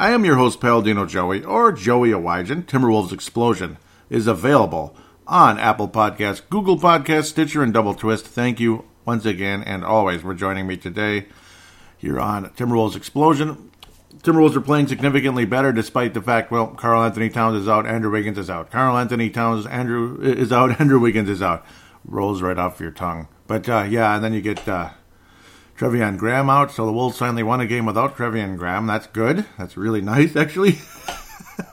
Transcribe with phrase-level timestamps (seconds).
[0.00, 2.64] I am your host, Paladino Joey, or Joey Awajan.
[2.64, 3.76] Timberwolves Explosion
[4.08, 4.96] is available
[5.26, 8.24] on Apple Podcasts, Google Podcasts, Stitcher, and Double Twist.
[8.26, 11.26] Thank you once again and always for joining me today
[11.98, 13.70] here on Timberwolves Explosion.
[14.22, 18.38] Timberwolves are playing significantly better despite the fact, well, Karl-Anthony Towns is out, Andrew Wiggins
[18.38, 18.70] is out.
[18.70, 21.62] Karl-Anthony Towns Andrew is out, Andrew Wiggins is out
[22.06, 23.28] rolls right off your tongue.
[23.46, 24.92] But uh, yeah, and then you get uh,
[25.80, 28.86] Treveon Graham out, so the Wolves finally won a game without Treveon Graham.
[28.86, 29.46] That's good.
[29.56, 30.78] That's really nice, actually.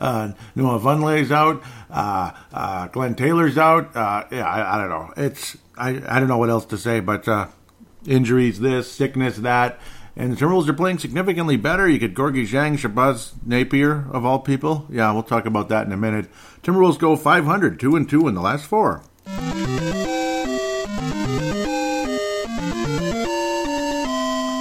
[0.00, 1.60] uh, Noah Vonleh's out.
[1.90, 3.96] Uh, uh, Glenn Taylor's out.
[3.96, 5.12] Uh, yeah, I, I, don't know.
[5.16, 7.48] It's I, I don't know what else to say, but uh,
[8.06, 9.80] injuries, this sickness, that.
[10.14, 11.88] And the Timberwolves are playing significantly better.
[11.88, 14.86] You get Gorgui Dieng, Shabazz Napier, of all people.
[14.88, 16.26] Yeah, we'll talk about that in a minute.
[16.62, 19.02] Timberwolves go 500, 2 and 2 in the last four.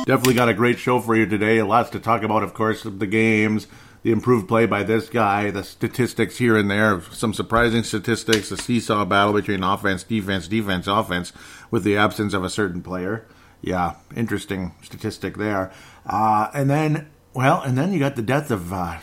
[0.10, 1.62] Definitely got a great show for you today.
[1.62, 3.68] Lots to talk about, of course, the games,
[4.02, 8.58] the improved play by this guy, the statistics here and there, some surprising statistics, the
[8.58, 11.32] seesaw battle between offense, defense, defense, offense,
[11.70, 13.28] with the absence of a certain player.
[13.62, 15.72] Yeah, interesting statistic there.
[16.08, 19.02] Uh, and then, well, and then you got the death of uh,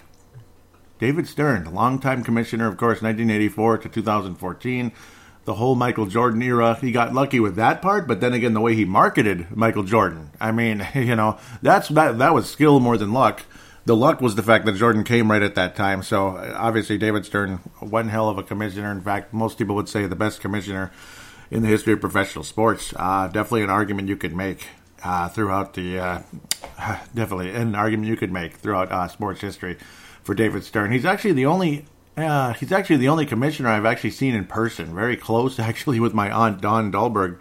[0.98, 4.90] David Stern, longtime commissioner, of course, 1984 to 2014
[5.46, 6.76] the whole Michael Jordan era.
[6.80, 10.30] He got lucky with that part, but then again, the way he marketed Michael Jordan.
[10.40, 13.42] I mean, you know, that's that that was skill more than luck.
[13.86, 16.02] The luck was the fact that Jordan came right at that time.
[16.02, 18.90] So obviously, David Stern, one hell of a commissioner.
[18.90, 20.90] In fact, most people would say the best commissioner
[21.52, 22.92] in the history of professional sports.
[22.96, 24.66] Uh, definitely an argument you could make
[25.04, 26.22] uh, throughout the uh,
[27.14, 29.76] definitely an argument you could make throughout uh, sports history
[30.24, 30.90] for David Stern.
[30.90, 34.94] He's actually the only uh, he's actually the only commissioner I've actually seen in person.
[34.94, 37.38] Very close, actually, with my aunt Dawn Dahlberg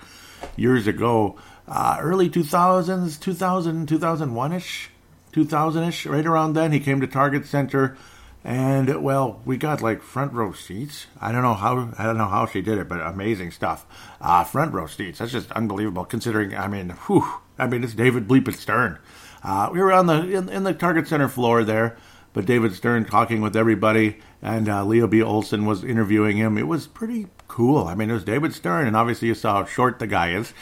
[0.56, 1.38] years ago,
[1.68, 4.90] uh, early 2000s, 2000, 2001 ish,
[5.32, 6.72] 2000 ish, right around then.
[6.72, 7.98] He came to Target Center,
[8.44, 11.08] and well, we got like front row seats.
[11.20, 13.86] I don't know how I don't know how she did it, but amazing stuff.
[14.22, 15.20] Uh, front row seats.
[15.20, 16.06] That's just unbelievable.
[16.06, 17.26] Considering, I mean, whew,
[17.58, 19.00] I mean, it's David Bleeping Stern.
[19.42, 21.98] Uh, we were on the in, in the Target Center floor there
[22.36, 25.24] but David Stern talking with everybody, and uh, Leo B.
[25.24, 26.58] Olson was interviewing him.
[26.58, 27.88] It was pretty cool.
[27.88, 30.54] I mean, it was David Stern, and obviously you saw how short the guy is,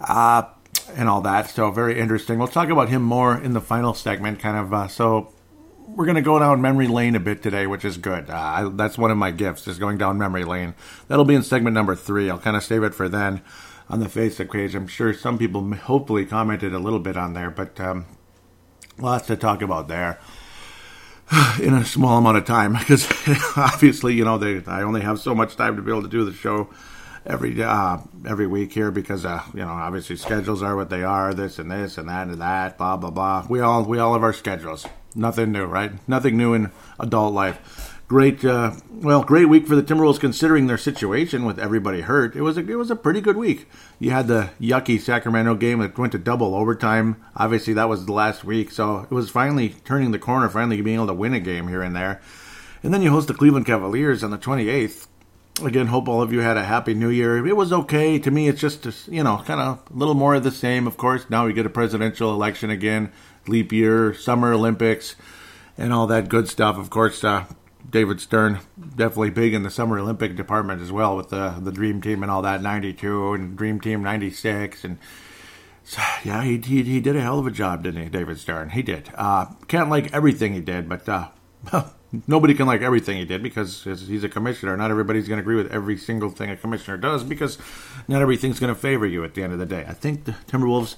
[0.00, 0.44] uh,
[0.94, 1.50] and all that.
[1.50, 2.38] So very interesting.
[2.38, 4.72] We'll talk about him more in the final segment, kind of.
[4.72, 5.32] Uh, so
[5.88, 8.30] we're going to go down memory lane a bit today, which is good.
[8.30, 10.74] Uh, I, that's one of my gifts, is going down memory lane.
[11.08, 12.30] That'll be in segment number three.
[12.30, 13.42] I'll kind of save it for then
[13.90, 14.76] on the Facebook page.
[14.76, 18.06] I'm sure some people hopefully commented a little bit on there, but um,
[18.96, 20.20] lots to talk about there.
[21.62, 23.06] in a small amount of time because
[23.56, 26.24] obviously you know they I only have so much time to be able to do
[26.24, 26.68] the show
[27.24, 31.34] every uh, every week here because uh, you know obviously schedules are what they are
[31.34, 33.46] this and this and that and that blah blah blah.
[33.48, 34.86] We all we all have our schedules.
[35.14, 35.92] Nothing new right?
[36.08, 36.70] Nothing new in
[37.00, 42.02] adult life great, uh, well, great week for the Timberwolves considering their situation with everybody
[42.02, 42.36] hurt.
[42.36, 43.68] It was a, it was a pretty good week.
[43.98, 47.16] You had the yucky Sacramento game that went to double overtime.
[47.34, 50.96] Obviously, that was the last week, so it was finally turning the corner, finally being
[50.96, 52.20] able to win a game here and there.
[52.82, 55.08] And then you host the Cleveland Cavaliers on the 28th.
[55.64, 57.44] Again, hope all of you had a happy new year.
[57.44, 58.18] It was okay.
[58.18, 60.98] To me, it's just, you know, kind of a little more of the same, of
[60.98, 61.28] course.
[61.30, 63.10] Now we get a presidential election again,
[63.48, 65.16] leap year, Summer Olympics,
[65.78, 66.76] and all that good stuff.
[66.76, 67.46] Of course, uh,
[67.88, 68.60] David Stern
[68.96, 72.30] definitely big in the Summer Olympic department as well with the the Dream Team and
[72.30, 74.98] all that '92 and Dream Team '96 and
[75.86, 78.70] so, yeah, he, he, he did a hell of a job, didn't he, David Stern?
[78.70, 79.08] He did.
[79.14, 81.28] Uh, can't like everything he did, but uh,
[82.26, 84.76] nobody can like everything he did because he's a commissioner.
[84.76, 87.56] Not everybody's going to agree with every single thing a commissioner does because
[88.08, 89.84] not everything's going to favor you at the end of the day.
[89.86, 90.96] I think the Timberwolves,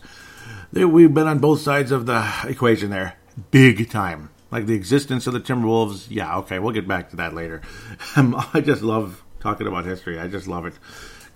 [0.73, 3.19] they, we've been on both sides of the equation there,
[3.50, 6.06] big time like the existence of the Timberwolves.
[6.09, 7.62] Yeah, okay, we'll get back to that later.
[8.17, 10.19] I just love talking about history.
[10.19, 10.75] I just love it.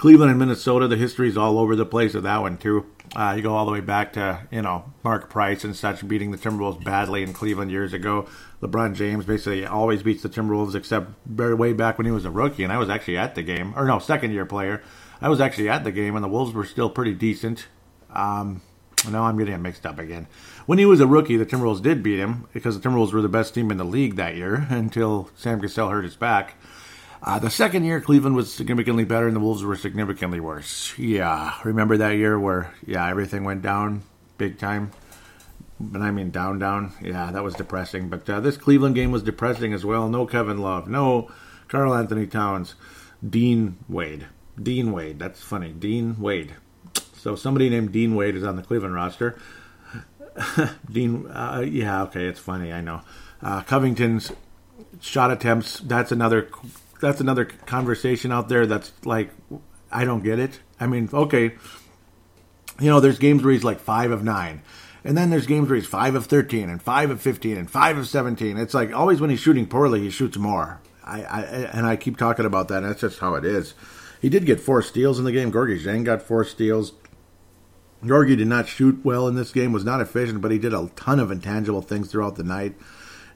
[0.03, 2.87] Cleveland and Minnesota, the history is all over the place of that one too.
[3.15, 6.33] Uh, you go all the way back to you know Mark Price and such beating
[6.33, 8.27] the Timberwolves badly in Cleveland years ago.
[8.61, 12.33] LeBron James basically always beats the Timberwolves except very way back when he was a
[12.33, 14.83] rookie, and I was actually at the game, or no, second year player.
[15.21, 17.69] I was actually at the game, and the Wolves were still pretty decent.
[18.11, 18.61] Um,
[19.09, 20.27] now I'm getting mixed up again.
[20.67, 23.29] When he was a rookie, the Timberwolves did beat him because the Timberwolves were the
[23.29, 26.55] best team in the league that year until Sam Cassell hurt his back.
[27.23, 30.97] Uh, the second year, Cleveland was significantly better and the Wolves were significantly worse.
[30.99, 34.03] Yeah, remember that year where, yeah, everything went down
[34.39, 34.91] big time?
[35.79, 36.93] But I mean, down, down.
[37.01, 38.09] Yeah, that was depressing.
[38.09, 40.09] But uh, this Cleveland game was depressing as well.
[40.09, 41.31] No Kevin Love, no
[41.69, 42.75] Karl-Anthony Towns,
[43.29, 44.27] Dean Wade.
[44.61, 45.73] Dean Wade, that's funny.
[45.73, 46.55] Dean Wade.
[47.17, 49.39] So somebody named Dean Wade is on the Cleveland roster.
[50.91, 53.03] Dean, uh, yeah, okay, it's funny, I know.
[53.43, 54.33] Uh, Covington's
[55.01, 55.81] shot attempts.
[55.81, 56.49] That's another
[57.01, 59.31] that's another conversation out there that's like
[59.91, 60.61] I don't get it.
[60.79, 61.57] I mean, okay,
[62.81, 64.63] you know, there's games where he's like five of nine.
[65.05, 67.99] And then there's games where he's 5 of 13 and 5 of 15 and 5
[67.99, 68.57] of 17.
[68.57, 70.81] It's like always when he's shooting poorly, he shoots more.
[71.05, 71.41] I, I
[71.73, 72.85] And I keep talking about that.
[72.85, 73.75] And that's just how it is.
[74.21, 75.51] He did get four steals in the game.
[75.51, 76.93] Gorgui Dieng got four steals.
[78.05, 80.91] Gorgui did not shoot well in this game, was not efficient, but he did a
[80.97, 82.75] ton of intangible things throughout the night.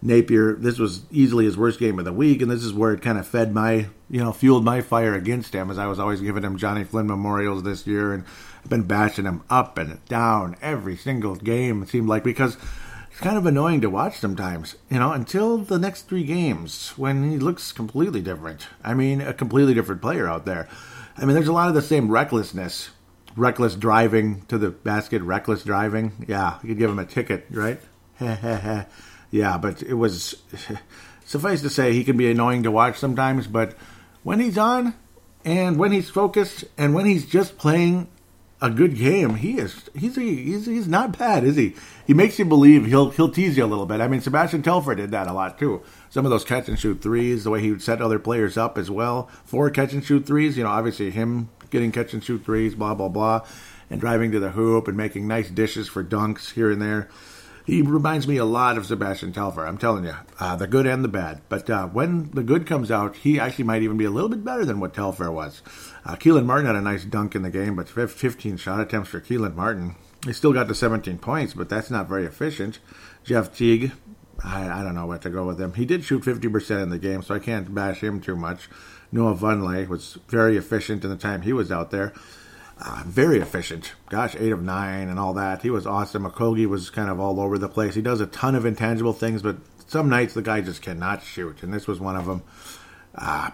[0.03, 3.03] Napier, this was easily his worst game of the week, and this is where it
[3.03, 6.21] kind of fed my, you know, fueled my fire against him, as I was always
[6.21, 8.25] giving him Johnny Flynn memorials this year, and
[8.63, 11.83] I've been bashing him up and down every single game.
[11.83, 12.57] It seemed like because
[13.11, 17.31] it's kind of annoying to watch sometimes, you know, until the next three games when
[17.31, 18.67] he looks completely different.
[18.85, 20.69] I mean, a completely different player out there.
[21.17, 22.91] I mean, there's a lot of the same recklessness,
[23.37, 26.25] reckless driving to the basket, reckless driving.
[26.27, 27.81] Yeah, you could give him a ticket, right?
[28.21, 30.43] yeah, but it was
[31.25, 33.75] suffice to say he can be annoying to watch sometimes, but
[34.23, 34.95] when he's on
[35.45, 38.09] and when he's focused and when he's just playing
[38.63, 41.75] a good game, he is he's he's he's not bad, is he?
[42.07, 44.01] He makes you believe he'll he'll tease you a little bit.
[44.01, 45.83] I mean, Sebastian Telfair did that a lot too.
[46.09, 48.79] Some of those catch and shoot threes, the way he would set other players up
[48.79, 50.57] as well Four catch and shoot threes.
[50.57, 53.47] You know, obviously him getting catch and shoot threes, blah blah blah,
[53.91, 57.09] and driving to the hoop and making nice dishes for dunks here and there.
[57.67, 59.67] He reminds me a lot of Sebastian Telfair.
[59.67, 61.41] I'm telling you, uh, the good and the bad.
[61.49, 64.45] But uh, when the good comes out, he actually might even be a little bit
[64.45, 65.63] better than what Telfair was.
[66.05, 69.21] Uh, Kelan Martin had a nice dunk in the game, but 15 shot attempts for
[69.21, 69.97] Kelan Martin.
[70.25, 72.79] He still got the 17 points, but that's not very efficient.
[73.25, 73.91] Jeff Teague,
[74.45, 75.73] I, I don't know what to go with him.
[75.75, 78.69] He did shoot 50% in the game, so I can't bash him too much.
[79.13, 82.13] Noah Vonleh was very efficient in the time he was out there.
[82.79, 83.95] Uh, very efficient.
[84.11, 85.63] Gosh, eight of nine and all that.
[85.63, 86.25] He was awesome.
[86.25, 87.95] Okogie was kind of all over the place.
[87.95, 89.57] He does a ton of intangible things, but
[89.87, 92.43] some nights the guy just cannot shoot, and this was one of them.
[93.15, 93.51] Uh,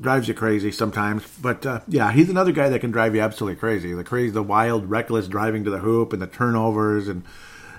[0.00, 3.58] drives you crazy sometimes, but uh, yeah, he's another guy that can drive you absolutely
[3.58, 3.92] crazy.
[3.92, 7.24] The crazy, the wild, reckless driving to the hoop and the turnovers and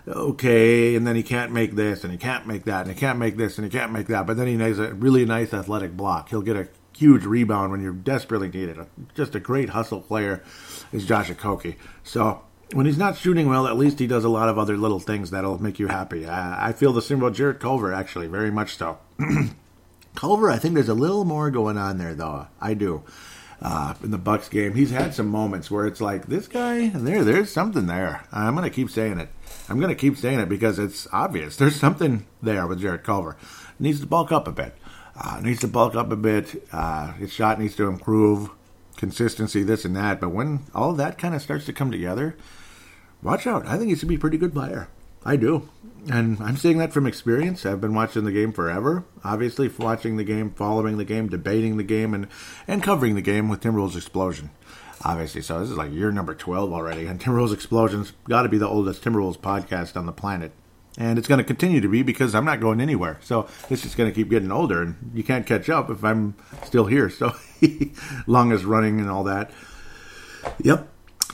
[0.08, 3.20] okay, and then he can't make this and he can't make that and he can't
[3.20, 5.96] make this and he can't make that, but then he has a really nice athletic
[5.96, 6.30] block.
[6.30, 8.78] He'll get a huge rebound when you're desperately need it.
[9.16, 10.44] Just a great hustle player
[10.92, 11.76] is Josh Okogie.
[12.04, 12.42] So
[12.74, 15.32] when he's not shooting well, at least he does a lot of other little things
[15.32, 16.26] that'll make you happy.
[16.26, 18.98] I, I feel the same about Jarrett Culver, actually, very much so.
[20.16, 22.48] Culver, I think there's a little more going on there, though.
[22.60, 23.04] I do.
[23.60, 26.90] Uh, in the Bucks game, he's had some moments where it's like this guy.
[26.90, 28.24] There, there's something there.
[28.32, 29.30] I'm gonna keep saying it.
[29.68, 31.56] I'm gonna keep saying it because it's obvious.
[31.56, 33.36] There's something there with Jarrett Culver.
[33.80, 34.76] Needs to bulk up a bit.
[35.20, 36.64] Uh, needs to bulk up a bit.
[36.72, 38.52] Uh, his shot needs to improve,
[38.98, 40.20] consistency, this and that.
[40.20, 42.36] But when all that kind of starts to come together,
[43.24, 43.66] watch out.
[43.66, 44.90] I think he should be a pretty good player.
[45.26, 45.70] I do.
[46.10, 47.66] And I'm saying that from experience.
[47.66, 49.04] I've been watching the game forever.
[49.24, 52.28] Obviously, watching the game, following the game, debating the game, and,
[52.68, 54.52] and covering the game with Timberwolves Explosion.
[55.04, 57.08] Obviously, so this is like year number 12 already.
[57.08, 60.52] And Timberwolves Explosion's got to be the oldest Timberwolves podcast on the planet
[60.98, 63.20] and it's going to continue to be because I'm not going anywhere.
[63.22, 66.36] So it's just going to keep getting older, and you can't catch up if I'm
[66.66, 67.10] still here.
[67.10, 67.36] So
[68.28, 69.52] long as running and all that.
[70.64, 70.90] Yep.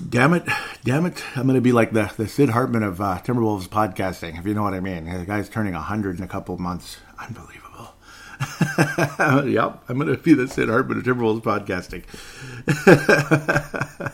[0.10, 0.44] Damn it,
[0.84, 1.24] damn it!
[1.36, 4.56] I'm going to be like the, the Sid Hartman of uh, Timberwolves podcasting, if you
[4.56, 5.06] know what I mean.
[5.06, 6.98] The guy's turning hundred in a couple of months.
[7.20, 7.94] Unbelievable.
[9.48, 12.06] yep, I'm going to be the Sid Hartman of Timberwolves podcasting.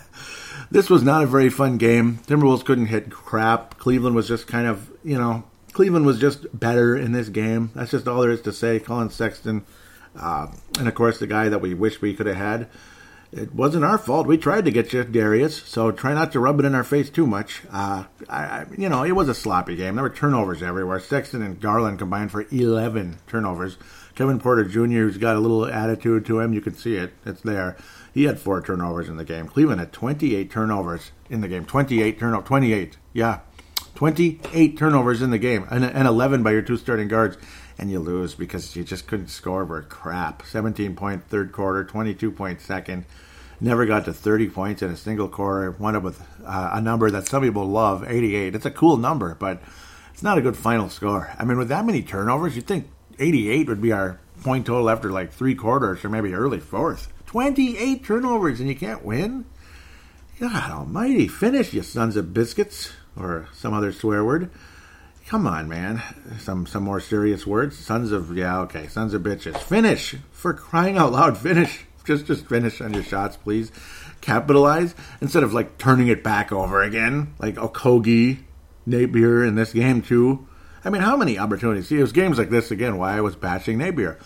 [0.71, 2.19] this was not a very fun game.
[2.27, 3.77] Timberwolves couldn't hit crap.
[3.77, 7.71] Cleveland was just kind of, you know, Cleveland was just better in this game.
[7.75, 8.79] That's just all there is to say.
[8.79, 9.65] Collin Sexton,
[10.15, 10.47] uh,
[10.77, 12.67] and of course the guy that we wish we could have had.
[13.31, 14.25] It wasn't our fault.
[14.25, 15.61] We tried to get you, Darius.
[15.61, 17.61] So try not to rub it in our face too much.
[17.71, 19.95] Uh, I, you know, it was a sloppy game.
[19.95, 20.99] There were turnovers everywhere.
[20.99, 23.77] Sexton and Garland combined for 11 turnovers.
[24.15, 27.13] Kevin Porter Jr., who's got a little attitude to him, you can see it.
[27.23, 27.77] It's there.
[28.13, 29.47] He had four turnovers in the game.
[29.47, 31.65] Cleveland had 28 turnovers in the game.
[31.65, 32.45] 28 turnover.
[32.45, 32.97] 28.
[33.13, 33.39] Yeah.
[33.95, 35.67] 28 turnovers in the game.
[35.69, 37.37] And, and 11 by your two starting guards.
[37.77, 40.43] And you lose because you just couldn't score for crap.
[40.45, 43.05] 17 point third quarter, 22 point second.
[43.61, 45.71] never got to 30 points in a single quarter.
[45.71, 48.55] Wound up with uh, a number that some people love, 88.
[48.55, 49.61] It's a cool number, but
[50.13, 51.31] it's not a good final score.
[51.37, 52.89] I mean, with that many turnovers, you'd think
[53.19, 57.11] 88 would be our point total after like three quarters or maybe early fourth.
[57.29, 59.45] 28 turnovers and you can't win?
[60.39, 64.49] God almighty, finish, you sons of biscuits, or some other swear word.
[65.27, 66.01] Come on, man.
[66.39, 67.77] Some some more serious words.
[67.77, 69.55] Sons of yeah, okay, sons of bitches.
[69.59, 71.37] Finish for crying out loud.
[71.37, 71.85] Finish.
[72.03, 73.71] Just just finish on your shots, please.
[74.21, 78.39] Capitalize instead of like turning it back over again, like Okogie,
[78.87, 80.47] Napier in this game too.
[80.83, 81.87] I mean, how many opportunities?
[81.87, 82.97] See, it was games like this again.
[82.97, 84.17] Why I was bashing Napier.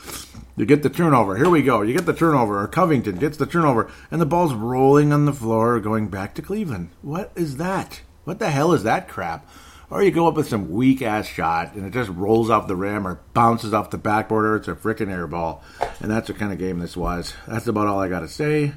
[0.55, 1.35] You get the turnover.
[1.35, 1.81] Here we go.
[1.81, 2.61] You get the turnover.
[2.61, 6.41] Or Covington gets the turnover, and the ball's rolling on the floor, going back to
[6.41, 6.89] Cleveland.
[7.01, 8.01] What is that?
[8.23, 9.49] What the hell is that crap?
[9.89, 12.75] Or you go up with some weak ass shot, and it just rolls off the
[12.75, 15.63] rim or bounces off the backboard, or it's a freaking air ball.
[15.99, 17.33] And that's the kind of game this was.
[17.47, 18.73] That's about all I got to say.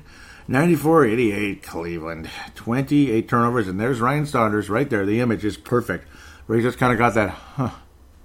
[0.48, 2.30] 94 88 Cleveland.
[2.54, 5.06] 28 turnovers, and there's Ryan Saunders right there.
[5.06, 6.06] The image is perfect.
[6.46, 7.70] Where he just kind of got that, huh,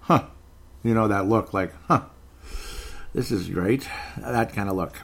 [0.01, 0.25] huh,
[0.83, 2.03] you know, that look like, huh,
[3.13, 3.87] this is great.
[4.17, 5.01] That kind of look.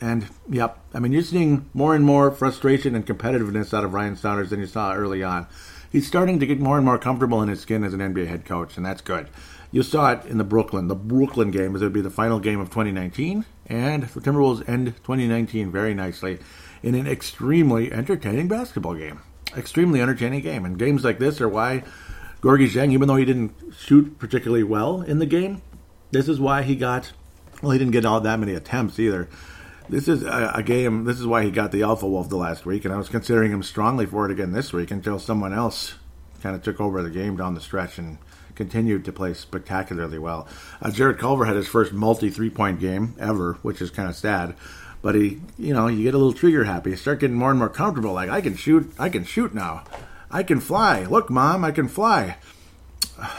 [0.00, 4.16] And, yep, I mean, you're seeing more and more frustration and competitiveness out of Ryan
[4.16, 5.46] Saunders than you saw early on.
[5.90, 8.44] He's starting to get more and more comfortable in his skin as an NBA head
[8.44, 9.28] coach, and that's good.
[9.72, 12.38] You saw it in the Brooklyn, the Brooklyn game, as it would be the final
[12.38, 16.38] game of 2019, and the Timberwolves end 2019 very nicely
[16.82, 19.20] in an extremely entertaining basketball game.
[19.56, 20.64] Extremely entertaining game.
[20.64, 21.82] And games like this are why
[22.40, 25.62] Gorgui Dieng, even though he didn't shoot particularly well in the game,
[26.10, 27.12] this is why he got
[27.62, 29.28] well, he didn't get all that many attempts either.
[29.88, 31.04] This is a, a, game.
[31.04, 33.50] This is why he got the Alpha Wolf the last week, and I was considering
[33.50, 35.94] him strongly for it again this week until someone else
[36.42, 38.18] kind of took over the game down the stretch and
[38.54, 40.46] continued to play spectacularly well.
[40.82, 44.14] Uh, Jarrett Culver had his first multi three point game ever, which is kind of
[44.14, 44.54] sad.
[45.00, 46.90] But he, you know, you get a little trigger happy.
[46.90, 48.12] You start getting more and more comfortable.
[48.12, 49.84] Like I can shoot, I can shoot now.
[50.30, 51.04] I can fly.
[51.04, 52.36] Look, mom, I can fly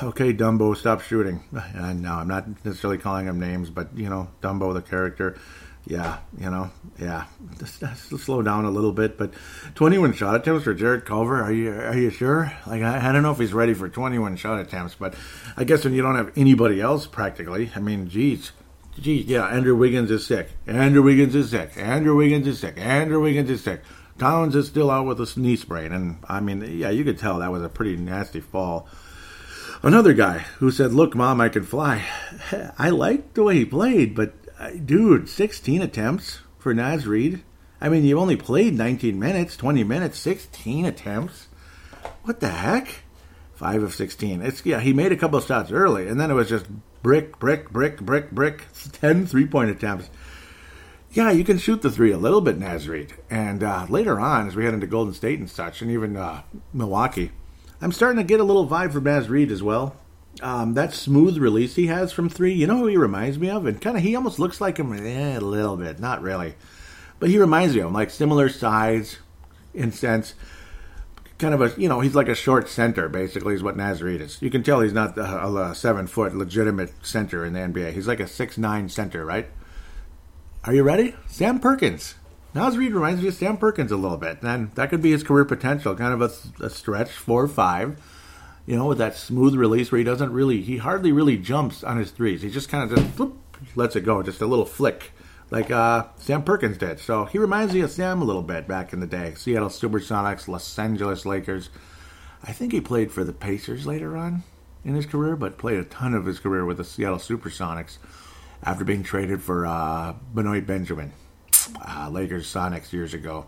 [0.04, 1.44] okay, Dumbo, stop shooting.
[1.74, 5.38] And no, I'm not necessarily calling him names, but you know, Dumbo, the character.
[5.86, 6.70] Yeah, you know,
[7.00, 7.26] yeah.
[7.58, 9.18] Just, just slow down a little bit.
[9.18, 9.34] But
[9.76, 11.42] 21 shot attempts for Jarrett Culver.
[11.42, 12.52] Are you are you sure?
[12.68, 15.16] Like I, I don't know if he's ready for 21 shot attempts, but
[15.58, 18.52] I guess when you don't have anybody else practically, I mean, geez.
[19.00, 20.50] Geez, yeah, Andrew Wiggins is sick.
[20.68, 21.72] Andrew Wiggins is sick.
[21.78, 22.78] Andrew Wiggins is sick.
[22.78, 23.82] Andrew Wiggins is sick.
[24.20, 27.40] Collins is still out with a knee sprain, and I mean, yeah, you could tell
[27.40, 28.88] that was a pretty nasty fall
[29.82, 32.04] Another guy who said, "Look, mom, I can fly."
[32.78, 37.44] I liked the way he played, but uh, dude, 16 attempts for Naz Reid.
[37.80, 41.48] I mean, you only played 19 minutes, 20 minutes, 16 attempts.
[42.24, 43.04] What the heck?
[43.54, 44.42] Five of 16.
[44.42, 44.82] It's yeah.
[44.82, 46.66] He made a couple of shots early, and then it was just
[47.02, 48.66] brick, brick, brick, brick, brick.
[48.92, 50.10] 10 three-point attempts.
[51.12, 53.14] Yeah, you can shoot the three a little bit, Naz Reid.
[53.32, 56.44] And uh, later on, as we head into Golden State and such, and even uh,
[56.72, 57.32] Milwaukee,
[57.82, 59.96] I'm starting to get a little vibe from Naz Reid as well.
[60.42, 63.66] Um, that smooth release he has from three, you know who he reminds me of?
[63.66, 66.54] And kind of, he almost looks like him eh, a little bit, not really.
[67.20, 69.18] But he reminds me of him, like similar size
[69.74, 70.36] in sense.
[71.40, 74.22] Kind of a, you know, he's like a short center, basically, is what Naz Reid
[74.22, 74.42] is.
[74.42, 77.94] You can tell he's not a, a seven foot legitimate center in the NBA.
[77.94, 79.48] He's like a six nine center, right?
[80.66, 81.16] Are you ready?
[81.26, 82.16] Sam Perkins.
[82.54, 85.24] Naz Reid reminds me of Sam Perkins a little bit, and that could be his
[85.24, 85.96] career potential.
[85.96, 87.98] Kind of a, a stretch, four or five,
[88.66, 91.96] you know, with that smooth release where he doesn't really, he hardly really jumps on
[91.96, 92.42] his threes.
[92.42, 93.38] He just kind of just whoop,
[93.76, 95.14] lets it go, just a little flick,
[95.50, 97.00] like uh, Sam Perkins did.
[97.00, 99.36] So he reminds me of Sam a little bit back in the day.
[99.38, 101.70] Seattle Supersonics, Los Angeles Lakers.
[102.44, 104.44] I think he played for the Pacers later on
[104.84, 107.98] in his career, but played a ton of his career with the Seattle Supersonics
[108.64, 111.14] after being traded for uh, Benoit Benjamin
[111.88, 113.48] uh, Lakers Sonics years ago.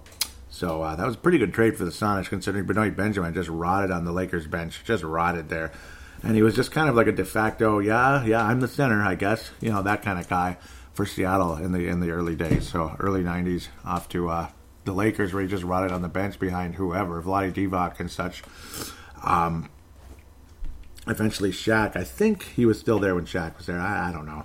[0.49, 3.49] So uh, that was a pretty good trade for the Sonics, considering Benoit Benjamin just
[3.49, 5.71] rotted on the Lakers bench, just rotted there,
[6.23, 9.01] and he was just kind of like a de facto, yeah, yeah, I'm the center,
[9.01, 10.57] I guess, you know, that kind of guy
[10.93, 14.49] for Seattle in the in the early days, so early '90s, off to uh,
[14.83, 18.43] the Lakers, where he just rotted on the bench behind whoever, Vlade Divac and such.
[19.23, 19.69] Um,
[21.07, 23.79] eventually, Shaq, I think he was still there when Shaq was there.
[23.79, 24.43] I, I don't know.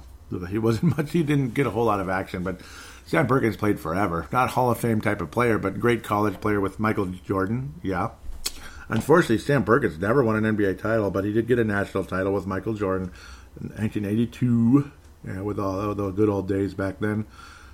[0.48, 1.12] He wasn't much.
[1.12, 2.60] He didn't get a whole lot of action, but
[3.06, 4.26] Sam Perkins played forever.
[4.32, 7.74] Not Hall of Fame type of player, but great college player with Michael Jordan.
[7.82, 8.10] Yeah.
[8.88, 12.32] Unfortunately, Sam Perkins never won an NBA title, but he did get a national title
[12.32, 13.12] with Michael Jordan
[13.60, 14.90] in 1982.
[15.26, 17.26] Yeah, with all the good old days back then,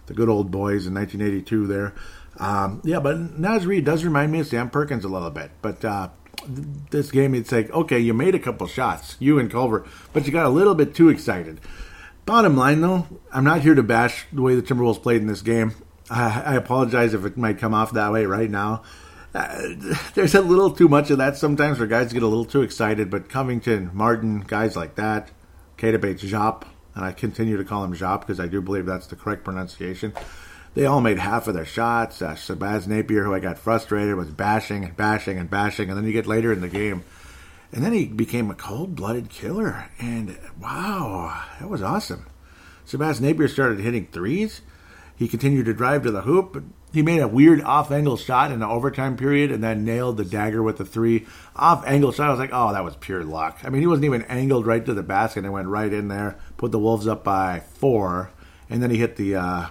[0.07, 1.95] the good old boys in 1982 there.
[2.39, 5.51] Um, yeah, but Naz Reid does remind me of Sam Perkins a little bit.
[5.61, 6.09] But uh,
[6.91, 10.33] this game, it's like, okay, you made a couple shots, you and Culver, but you
[10.33, 11.61] got a little bit too excited.
[12.25, 15.43] Bottom line, though, I'm not here to bash the way the Timberwolves played in this
[15.43, 15.75] game.
[16.09, 18.83] I, I apologize if it might come off that way right now.
[19.35, 19.59] Uh,
[20.15, 23.11] there's a little too much of that sometimes where guys get a little too excited,
[23.11, 25.31] but Covington, Martin, guys like that,
[25.79, 26.65] Keita Bates, Jop,
[26.95, 30.13] and I continue to call him Jop because I do believe that's the correct pronunciation.
[30.75, 32.23] They all made half of their shots.
[32.23, 36.07] Uh, Shabazz Napier, who I got frustrated, was bashing and bashing and bashing, and then
[36.07, 37.05] you get later in the game,
[37.73, 42.27] and then he became a cold-blooded killer, and wow, that was awesome.
[42.87, 44.61] Shabazz Napier started hitting threes.
[45.17, 48.51] He continued to drive to the hoop, but he made a weird off angle shot
[48.51, 51.27] in the overtime period and then nailed the dagger with the three
[51.57, 52.27] off angle shot.
[52.27, 53.61] I was like, oh, that was pure luck.
[53.63, 56.39] I mean, he wasn't even angled right to the basket and went right in there,
[56.57, 58.31] put the Wolves up by four,
[58.69, 59.37] and then he hit the.
[59.37, 59.67] Uh,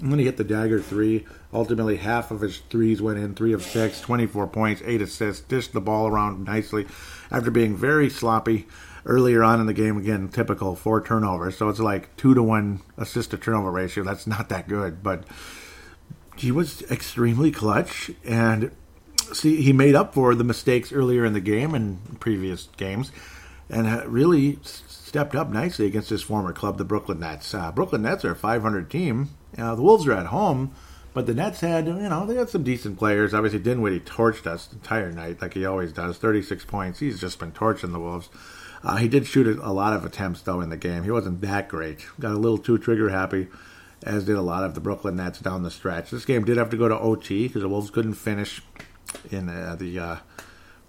[0.00, 1.26] and then he hit the dagger three.
[1.52, 5.72] Ultimately, half of his threes went in, three of six, 24 points, eight assists, dished
[5.72, 6.86] the ball around nicely
[7.30, 8.66] after being very sloppy
[9.06, 9.96] earlier on in the game.
[9.96, 11.56] Again, typical four turnovers.
[11.56, 14.04] So it's like two to one assist to turnover ratio.
[14.04, 15.24] That's not that good, but
[16.36, 18.72] he was extremely clutch and
[19.32, 23.12] see he made up for the mistakes earlier in the game and previous games
[23.70, 24.58] and really
[25.14, 27.54] stepped up nicely against his former club the brooklyn nets.
[27.54, 29.28] Uh, brooklyn nets are a 500 team.
[29.56, 30.74] Uh, the wolves are at home
[31.12, 33.32] but the nets had you know they had some decent players.
[33.32, 36.18] Obviously dinwiddie torched us the entire night like he always does.
[36.18, 36.98] 36 points.
[36.98, 38.28] He's just been torching the wolves.
[38.82, 41.04] Uh, he did shoot a lot of attempts though in the game.
[41.04, 42.04] He wasn't that great.
[42.18, 43.46] Got a little too trigger happy
[44.02, 46.10] as did a lot of the Brooklyn Nets down the stretch.
[46.10, 48.62] This game did have to go to OT because the Wolves couldn't finish
[49.30, 50.16] in uh, the uh,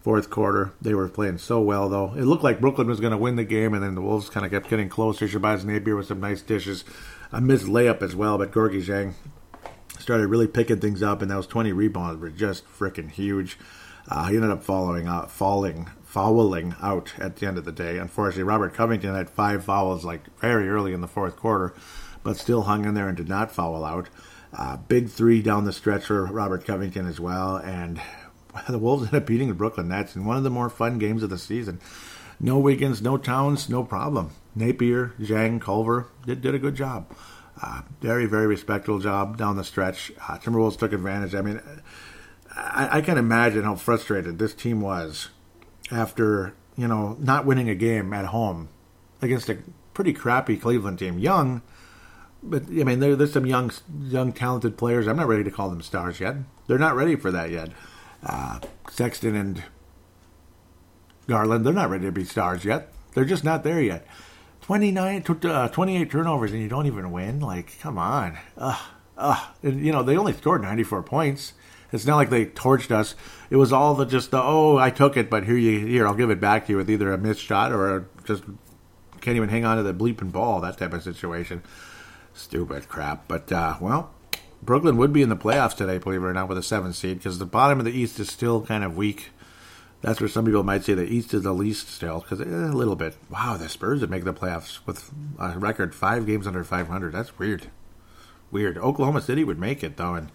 [0.06, 0.72] fourth quarter.
[0.80, 2.14] They were playing so well, though.
[2.14, 4.46] It looked like Brooklyn was going to win the game, and then the Wolves kind
[4.46, 5.28] of kept getting closer.
[5.28, 6.86] Shabazz Napier with some nice dishes.
[7.32, 9.16] A missed layup as well, but Gorgui Dieng
[9.98, 13.58] started really picking things up, and those 20 rebounds were just freaking huge.
[14.08, 17.98] Uh, he ended up following out, falling, fouling out at the end of the day.
[17.98, 21.74] Unfortunately, Robert Covington had five fouls like very early in the fourth quarter
[22.26, 24.10] but still hung in there and did not foul out.
[24.52, 27.56] Uh, big three down the stretch for Robert Covington as well.
[27.58, 28.02] And
[28.70, 31.24] the Wolves ended up beating the Brooklyn Nets in one of the more fun games
[31.24, 31.80] of the season.
[32.40, 34.32] No Wiggins, no Towns, no problem.
[34.56, 37.10] Napier, Dieng, Culver did, did a good job.
[37.62, 40.12] Uh, very, very respectable job down the stretch.
[40.22, 41.34] Uh, Timberwolves took advantage.
[41.34, 41.62] I mean,
[42.54, 45.30] I, I can imagine how frustrated this team was
[45.92, 48.68] after, you know, not winning a game at home
[49.22, 49.60] against a
[49.94, 51.18] pretty crappy Cleveland team.
[51.18, 51.62] Young,
[52.44, 55.08] but I mean, there, there's some young, young, talented players.
[55.08, 56.36] I'm not ready to call them stars yet.
[56.68, 57.70] They're not ready for that yet.
[58.26, 58.60] Uh,
[58.90, 59.64] Sexton and
[61.28, 62.92] Garland, they're not ready to be stars yet.
[63.14, 64.06] They're just not there yet.
[64.62, 67.40] 29, uh, 28 turnovers, and you don't even win.
[67.40, 68.38] Like, come on.
[68.58, 68.82] Ugh,
[69.18, 69.48] ugh.
[69.62, 71.54] And, you know, they only scored 94 points.
[71.92, 73.16] It's not like they torched us.
[73.50, 76.16] It was all the just the oh, I took it, but here you here I'll
[76.16, 78.44] give it back to you with either a missed shot or a, just
[79.22, 80.62] can't even hang on to the bleeping ball.
[80.62, 81.62] That type of situation.
[82.34, 83.28] Stupid crap.
[83.28, 84.15] But, uh, well,
[84.62, 87.18] Brooklyn would be in the playoffs today, believe it or not, with a seven seed,
[87.18, 89.30] because the bottom of the East is still kind of weak.
[90.02, 92.76] That's where some people might say the East is the least still, because eh, a
[92.76, 93.16] little bit.
[93.30, 97.14] Wow, the Spurs would make the playoffs with a record five games under 500.
[97.14, 97.68] That's weird.
[98.52, 98.78] Weird.
[98.78, 100.32] Oklahoma City would make it, though, and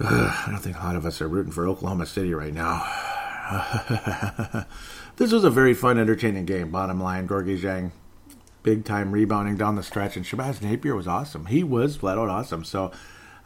[0.00, 2.84] uh, I don't think a lot of us are rooting for Oklahoma City right now.
[5.16, 6.70] this was a very fun, entertaining game.
[6.70, 7.92] Bottom line, Gorgui Dieng
[8.66, 11.46] big time rebounding down the stretch, and Shabazz Napier was awesome.
[11.46, 12.64] He was flat out awesome.
[12.64, 12.90] So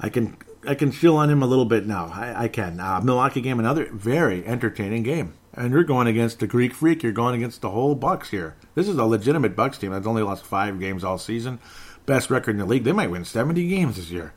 [0.00, 2.06] I can I can chill on him a little bit now.
[2.06, 2.80] I, I can.
[2.80, 5.34] Uh, Milwaukee game, another very entertaining game.
[5.52, 7.02] And you're going against the Greek Freak.
[7.02, 8.56] You're going against the whole Bucks here.
[8.74, 11.60] This is a legitimate Bucks team that's only lost five games all season.
[12.06, 12.84] Best record in the league.
[12.84, 14.32] They might win 70 games this year.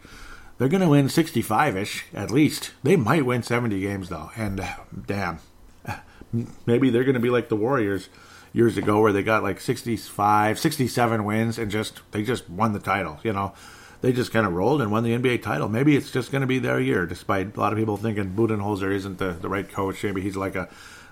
[0.57, 2.71] They're going to win 65 ish at least.
[2.83, 4.31] They might win 70 games though.
[4.35, 5.39] And uh, damn,
[6.65, 8.09] maybe they're going to be like the Warriors
[8.53, 12.79] years ago where they got like 65, 67 wins and just they just won the
[12.79, 13.19] title.
[13.23, 13.53] You know,
[14.01, 15.67] they just kind of rolled and won the NBA title.
[15.67, 18.93] Maybe it's just going to be their year, despite a lot of people thinking Budenholzer
[18.93, 20.03] isn't the, the right coach.
[20.03, 20.69] Maybe he's like a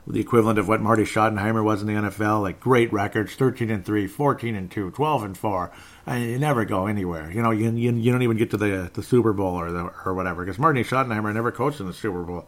[0.08, 3.86] the equivalent of what Marty Schottenheimer was in the NFL, like great records, 13 and
[3.86, 5.72] 3, 14 and 2, 12 and 4.
[6.08, 7.32] And you never go anywhere.
[7.32, 9.92] You know, you, you, you don't even get to the the Super Bowl or the,
[10.06, 12.48] or whatever because Marty Schottenheimer never coached in the Super Bowl.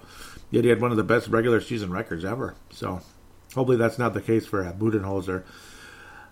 [0.49, 2.55] Yet he had one of the best regular season records ever.
[2.71, 3.01] So
[3.53, 5.43] Hopefully, that's not the case for uh, Budenholzer.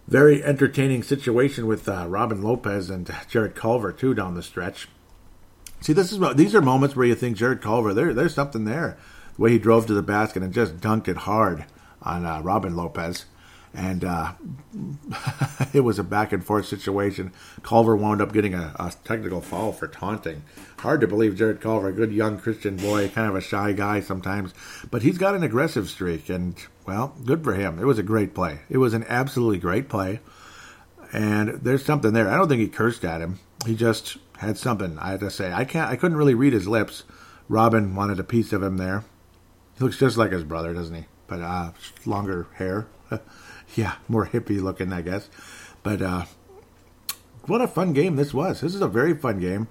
[0.07, 4.87] Very entertaining situation with uh, Robin Lopez and Jarrett Culver too down the stretch.
[5.81, 8.97] See, this is these are moments where you think Jarrett Culver, there, there's something there.
[9.35, 11.65] The way he drove to the basket and just dunked it hard
[12.01, 13.25] on uh, Robin Lopez
[13.73, 14.33] and uh,
[15.73, 17.31] it was a back and forth situation.
[17.63, 20.43] Culver wound up getting a, a, technical foul for taunting.
[20.79, 24.01] Hard to believe Jarrett Culver, a good young Christian boy, kind of a shy guy
[24.01, 24.53] sometimes,
[24.89, 26.55] but he's got an aggressive streak, and
[26.85, 27.79] well, good for him.
[27.79, 28.59] It was a great play.
[28.69, 30.19] It was an absolutely great play,
[31.13, 32.29] and there's something there.
[32.29, 33.39] I don't think he cursed at him.
[33.65, 34.97] he just had something.
[34.97, 37.03] I had to say, I can't, I couldn't really read his lips.
[37.47, 39.03] Robin wanted a piece of him there.
[39.77, 41.05] He looks just like his brother, doesn't he?
[41.27, 41.71] But uh,
[42.05, 42.87] longer hair.
[43.75, 45.29] Yeah, more hippie looking, I guess.
[45.83, 46.25] But uh,
[47.45, 48.61] what a fun game this was.
[48.61, 49.67] This is a very fun game.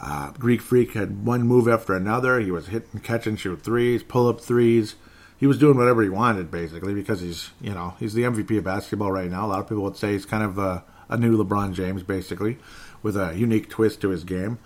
[0.00, 2.40] Uh, Greek Freak had one move after another.
[2.40, 4.96] He was hitting, catching, shoot threes, pull up threes.
[5.38, 8.64] He was doing whatever he wanted, basically, because he's, you know, he's the MVP of
[8.64, 9.46] basketball right now.
[9.46, 12.58] A lot of people would say he's kind of a, a new LeBron James, basically,
[13.02, 14.58] with a unique twist to his game.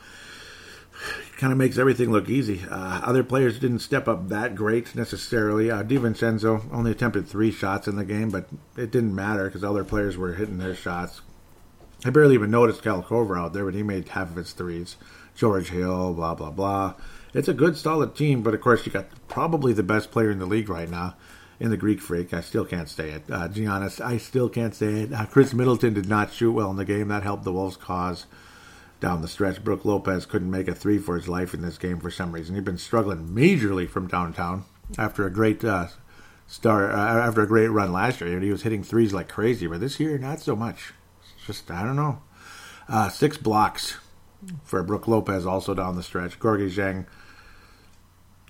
[1.37, 2.63] Kind of makes everything look easy.
[2.69, 5.71] Uh, other players didn't step up that great necessarily.
[5.71, 9.85] Uh, DiVincenzo only attempted three shots in the game, but it didn't matter because other
[9.85, 11.21] players were hitting their shots.
[12.05, 14.97] I barely even noticed Kyle Korver out there, but he made half of his threes.
[15.35, 16.95] George Hill, blah, blah, blah.
[17.35, 20.39] It's a good, solid team, but of course, you got probably the best player in
[20.39, 21.17] the league right now
[21.61, 22.33] in the Greek Freak.
[22.33, 23.25] I still can't say it.
[23.31, 25.13] Uh, Giannis, I still can't say it.
[25.13, 27.09] Uh, Khris Middleton did not shoot well in the game.
[27.09, 28.27] That helped the Wolves' cause
[29.01, 29.63] down the stretch.
[29.63, 32.55] Brook Lopez couldn't make a three for his life in this game for some reason.
[32.55, 34.65] He'd been struggling majorly from downtown
[34.99, 35.89] after a great uh,
[36.47, 38.41] start, uh, after a great run last year.
[38.41, 40.93] He was hitting threes like crazy, but this year, not so much.
[41.37, 42.23] It's just, I don't know.
[42.89, 43.97] Uh, six blocks
[44.65, 46.39] for Brook Lopez also down the stretch.
[46.39, 47.07] Gorgui Dieng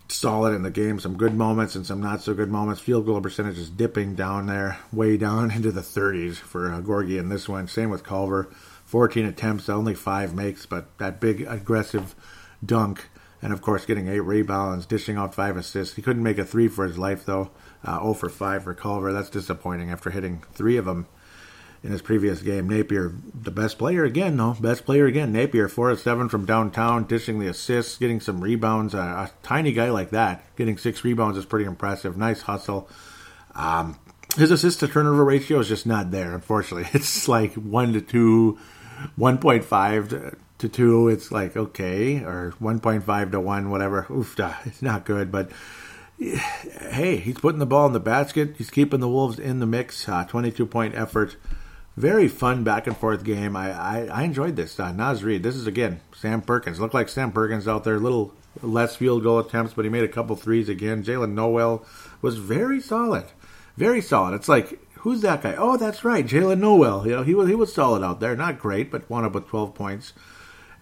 [0.09, 1.01] solid in the game.
[1.01, 2.81] Some good moments and some not so good moments.
[2.81, 7.19] Field goal percentage is dipping down there, way down into the 30s for uh, Gorgui
[7.19, 7.69] in this one.
[7.69, 8.49] Same with Culver.
[8.87, 12.15] 14 attempts, only five makes, but that big aggressive
[12.65, 13.09] dunk.
[13.43, 15.97] And of course, getting eight rebounds, dishing out five assists.
[15.97, 17.51] He couldn't make a three for his life, though.
[17.85, 19.13] Uh, 0 for 5 for Culver.
[19.13, 21.07] That's disappointing after hitting three of them
[21.83, 22.69] in his previous game.
[22.69, 24.55] Napier, the best player again, though.
[24.55, 25.33] Best player again.
[25.33, 28.95] Napier, 4 of 7 from downtown, dishing the assists, getting some rebounds.
[28.95, 32.17] A tiny guy like that, getting six rebounds is pretty impressive.
[32.17, 32.89] Nice hustle.
[33.55, 33.99] Um,
[34.37, 36.89] his assist to turnover ratio is just not there, unfortunately.
[36.95, 38.59] It's like 1 to 2,
[39.19, 41.09] 1.5 to 2.
[41.09, 44.07] It's like, okay, or 1.5 to 1, whatever.
[44.11, 45.51] Oof, it's not good, but
[46.19, 48.55] hey, he's putting the ball in the basket.
[48.57, 50.09] He's keeping the Wolves in the mix.
[50.09, 51.37] Uh, 22 point effort
[51.97, 53.57] very fun back and forth game.
[53.57, 54.79] I, I, I enjoyed this.
[54.79, 55.43] Uh, Naz Reid.
[55.43, 56.79] This is again Sam Perkins.
[56.79, 57.99] Looked like Sam Perkins out there.
[57.99, 61.03] Little less field goal attempts, but he made a couple threes again.
[61.03, 61.85] Jaylen Nowell
[62.21, 63.25] was very solid,
[63.77, 64.35] very solid.
[64.35, 65.55] It's like who's that guy?
[65.57, 67.07] Oh, that's right, Jaylen Nowell.
[67.07, 68.37] You know he was he was solid out there.
[68.37, 70.13] Not great, but wound up with 12 points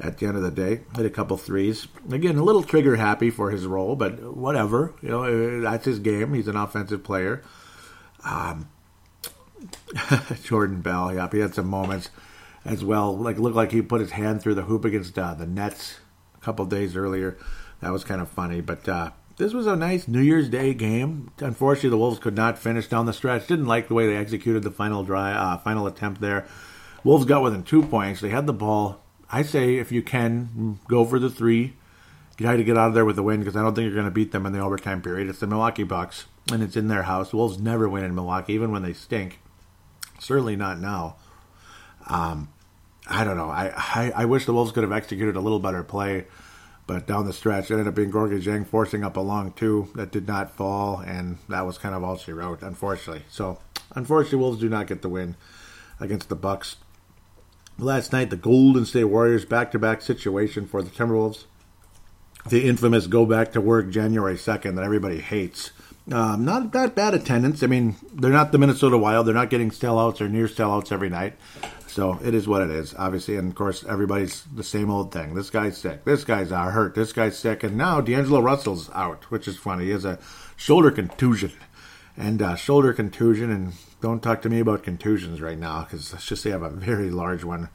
[0.00, 0.82] at the end of the day.
[0.96, 1.86] Hit a couple threes.
[2.10, 4.94] Again, a little trigger happy for his role, but whatever.
[5.02, 6.34] You know that's his game.
[6.34, 7.42] He's an offensive player.
[8.24, 8.68] Um,
[10.42, 11.14] Jordan Bell.
[11.14, 12.10] Yep, he had some moments
[12.64, 13.16] as well.
[13.16, 15.98] Like looked like he put his hand through the hoop against uh, the Nets
[16.36, 17.36] a couple days earlier.
[17.80, 18.60] That was kind of funny.
[18.60, 21.30] But uh, this was a nice New Year's Day game.
[21.38, 23.46] Unfortunately, the Wolves could not finish down the stretch.
[23.46, 26.46] Didn't like the way they executed the final dry uh, final attempt there.
[27.02, 28.20] Wolves got within two points.
[28.20, 29.00] They had the ball.
[29.30, 31.74] I say if you can go for the three,
[32.38, 33.94] you try to get out of there with the win because I don't think you're
[33.94, 35.28] going to beat them in the overtime period.
[35.28, 37.30] It's the Milwaukee Bucks and it's in their house.
[37.30, 39.40] The Wolves never win in Milwaukee, even when they stink.
[40.18, 41.16] Certainly not now.
[42.06, 42.48] Um,
[43.06, 43.50] I don't know.
[43.50, 46.26] I, I, I wish the Wolves could have executed a little better play,
[46.86, 49.88] but down the stretch, it ended up being Gorgui Dieng forcing up a long two
[49.94, 53.24] that did not fall, and that was kind of all she wrote, unfortunately.
[53.30, 53.58] So,
[53.94, 55.36] unfortunately, Wolves do not get the win
[55.98, 56.76] against the Bucks.
[57.78, 61.44] Last night, the Golden State Warriors back-to-back situation for the Timberwolves.
[62.46, 65.72] The infamous go back to work January 2nd that everybody hates.
[66.12, 67.62] Um, not that bad attendance.
[67.62, 69.26] I mean, they're not the Minnesota Wild.
[69.26, 71.34] They're not getting sellouts or near sellouts every night.
[71.94, 73.36] So it is what it is, obviously.
[73.36, 75.36] And of course, everybody's the same old thing.
[75.36, 76.02] This guy's sick.
[76.04, 76.96] This guy's hurt.
[76.96, 77.62] This guy's sick.
[77.62, 79.84] And now D'Angelo Russell's out, which is funny.
[79.84, 80.18] He has a
[80.56, 81.52] shoulder contusion.
[82.16, 83.48] And uh, shoulder contusion.
[83.48, 86.62] And don't talk to me about contusions right now because let's just say I have
[86.62, 87.68] a very large one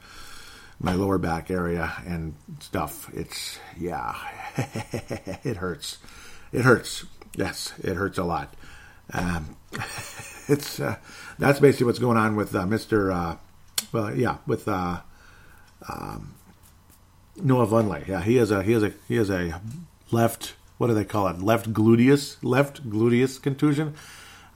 [0.78, 3.08] my lower back area and stuff.
[3.14, 4.16] It's, yeah,
[5.44, 5.96] it hurts.
[6.52, 7.06] It hurts.
[7.36, 8.52] Yes, it hurts a lot.
[9.14, 9.56] Um,
[10.46, 10.96] it's uh,
[11.38, 13.10] that's basically what's going on with uh, Mister.
[13.10, 13.36] Uh,
[13.92, 15.00] well, yeah, with uh,
[15.88, 16.34] um,
[17.36, 18.06] Noah Vonleh.
[18.06, 19.60] Yeah, he has a he has a he has a
[20.10, 20.54] left.
[20.78, 21.42] What do they call it?
[21.42, 23.94] Left gluteus, left gluteus contusion.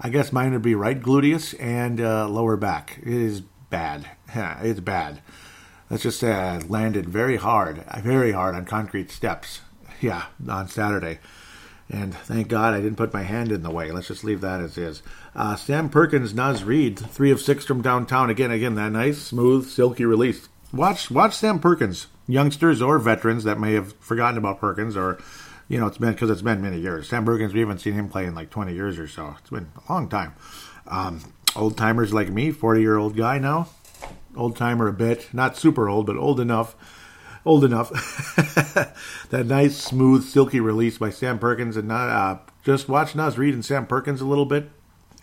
[0.01, 2.99] I guess mine would be right gluteus and uh, lower back.
[3.03, 4.11] It is bad.
[4.35, 5.23] Yeah, it's bad.
[5.89, 9.61] Let's just say I landed very hard, very hard on concrete steps.
[10.01, 11.21] Yeah, on Saturday.
[11.89, 13.93] And thank God I didn't put my hand in the way.
[13.93, 15.03] Let's just leave that as is.
[15.35, 18.31] Uh, Sam Perkins, Naz Reid, three of six from downtown.
[18.31, 20.49] Again, again, that nice, smooth, silky release.
[20.73, 22.07] Watch, watch Sam Perkins.
[22.27, 25.19] Youngsters or veterans that may have forgotten about Perkins, or
[25.69, 27.09] you know, it's been because it's been many years.
[27.09, 29.35] Sam Perkins, we haven't seen him play in like 20 years or so.
[29.39, 30.35] It's been a long time.
[30.87, 31.21] Um,
[31.57, 33.69] old timers like me, 40 year old guy now,
[34.37, 36.77] old timer a bit, not super old, but old enough
[37.45, 37.91] old enough.
[39.31, 43.65] that nice, smooth, silky release by Sam Perkins, and uh, just watch Naz Reid and
[43.65, 44.71] Sam Perkins a little bit,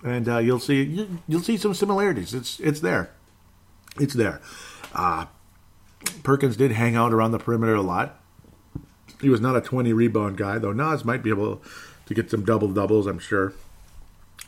[0.04, 2.34] and uh, you'll see you, will see some similarities.
[2.34, 3.12] It's it's there,
[4.00, 4.42] it's there.
[4.94, 5.26] Uh,
[6.24, 8.20] Perkins did hang out around the perimeter a lot.
[9.22, 11.62] He was not a 20 rebound guy, though Naz might be able
[12.08, 13.54] to get some double doubles, I'm sure.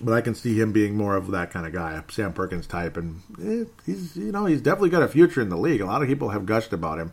[0.02, 2.98] But I can see him being more of that kind of guy, Sam Perkins type,
[2.98, 5.82] and eh, he's you know he's definitely got a future in the league.
[5.82, 7.12] A lot of people have gushed about him.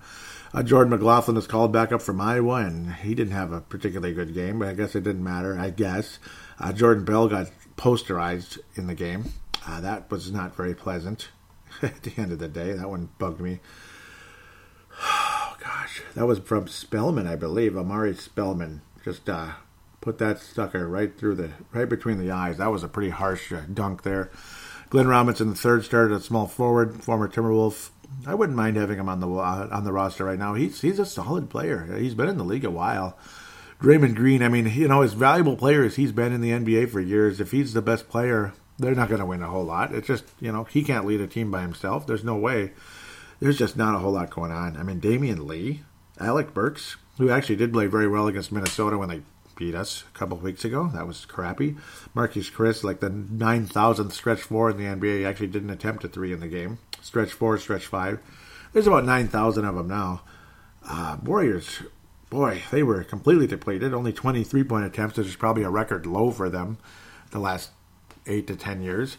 [0.53, 4.15] Uh, Jordan McLaughlin is called back up from Iowa, and he didn't have a particularly
[4.15, 5.57] good game, but I guess it didn't matter.
[5.59, 6.19] I guess
[6.59, 7.51] uh, Jordan Bell got
[7.81, 9.33] posterized in the game.
[9.67, 11.29] Uh, that was not very pleasant.
[11.83, 13.61] At the end of the day, that one bugged me.
[15.03, 17.77] Oh gosh, that was from Spellman, I believe.
[17.77, 19.51] Omari Spellman just uh,
[20.01, 22.57] put that sucker right through the right between the eyes.
[22.57, 24.31] That was a pretty harsh uh, dunk there.
[24.89, 27.91] Glenn Robinson, the third, started at small forward, former Timberwolf.
[28.27, 30.55] I wouldn't mind having him on the uh, on the roster right now.
[30.55, 31.95] He's he's a solid player.
[31.99, 33.19] He's been in the league a while.
[33.81, 36.91] Draymond Green, I mean, you know, as valuable player as he's been in the NBA
[36.91, 39.95] for years, if he's the best player, they're not going to win a whole lot.
[39.95, 42.07] It's just, you know, he can't lead a team by himself.
[42.07, 42.73] There's no way.
[43.41, 44.77] There's just not a whole lot going on.
[44.77, 45.83] I mean, Damion Lee,
[46.19, 49.23] Alec Burks, who actually did play very well against Minnesota when they
[49.57, 50.91] beat us a couple weeks ago.
[50.93, 51.77] That was crappy.
[52.15, 56.35] Marquese Chriss, like the 9,000th stretch four in the NBA, actually didn't attempt a three
[56.35, 56.79] in the game.
[57.01, 58.21] Stretch four, stretch five.
[58.75, 60.23] There's about 9,000 of them now.
[60.87, 61.83] Uh, Warriors,
[62.31, 63.93] boy, they were completely depleted.
[63.93, 66.79] Only 23 point attempts, which is probably a record low for them
[67.31, 67.71] the last
[68.27, 69.17] eight to 10 years.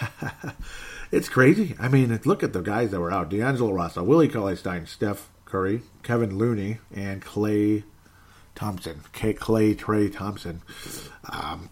[1.12, 1.74] it's crazy.
[1.78, 5.28] I mean, look at the guys that were out D'Angelo Russell, Willie Cauley Stein, Steph
[5.44, 7.84] Curry, Kevin Looney, and Klay
[8.54, 10.62] Thompson, K- Klay Trey Thompson.
[11.30, 11.70] Um,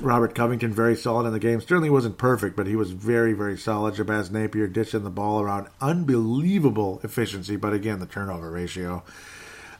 [0.00, 1.60] Robert Covington, very solid in the game.
[1.60, 3.94] Certainly wasn't perfect, but he was very, very solid.
[3.94, 5.68] Shabazz Napier dishing the ball around.
[5.80, 9.02] Unbelievable efficiency, but again, the turnover ratio.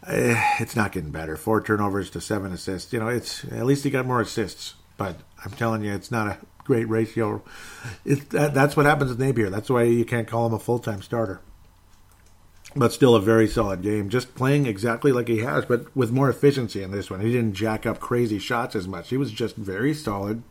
[0.07, 1.37] Eh, it's not getting better.
[1.37, 2.93] Four turnovers to seven assists.
[2.93, 4.75] You know, it's at least he got more assists.
[4.97, 7.43] But I'm telling you, it's not a great ratio.
[8.05, 9.51] It, that, that's what happens with Napier.
[9.51, 11.41] That's why you can't call him a full time starter
[12.77, 14.11] but still a very solid game.
[14.11, 17.21] Just playing exactly like he has, but with more efficiency in this one.
[17.21, 19.09] He didn't jack up crazy shots as much.
[19.09, 20.43] He was just very solid.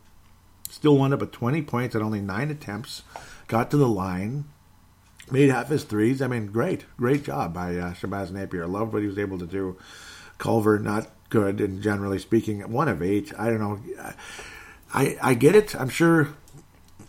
[0.68, 3.04] Still wound up at 20 points at only nine attempts.
[3.46, 4.46] Got to the line,
[5.30, 6.22] made half his threes.
[6.22, 8.66] I mean, great, great job by uh, Shabazz Napier.
[8.66, 9.76] Loved what he was able to do.
[10.38, 13.32] Culver, not good, and generally speaking, one of eight.
[13.38, 13.80] I don't know.
[14.92, 15.74] I I get it.
[15.74, 16.28] I'm sure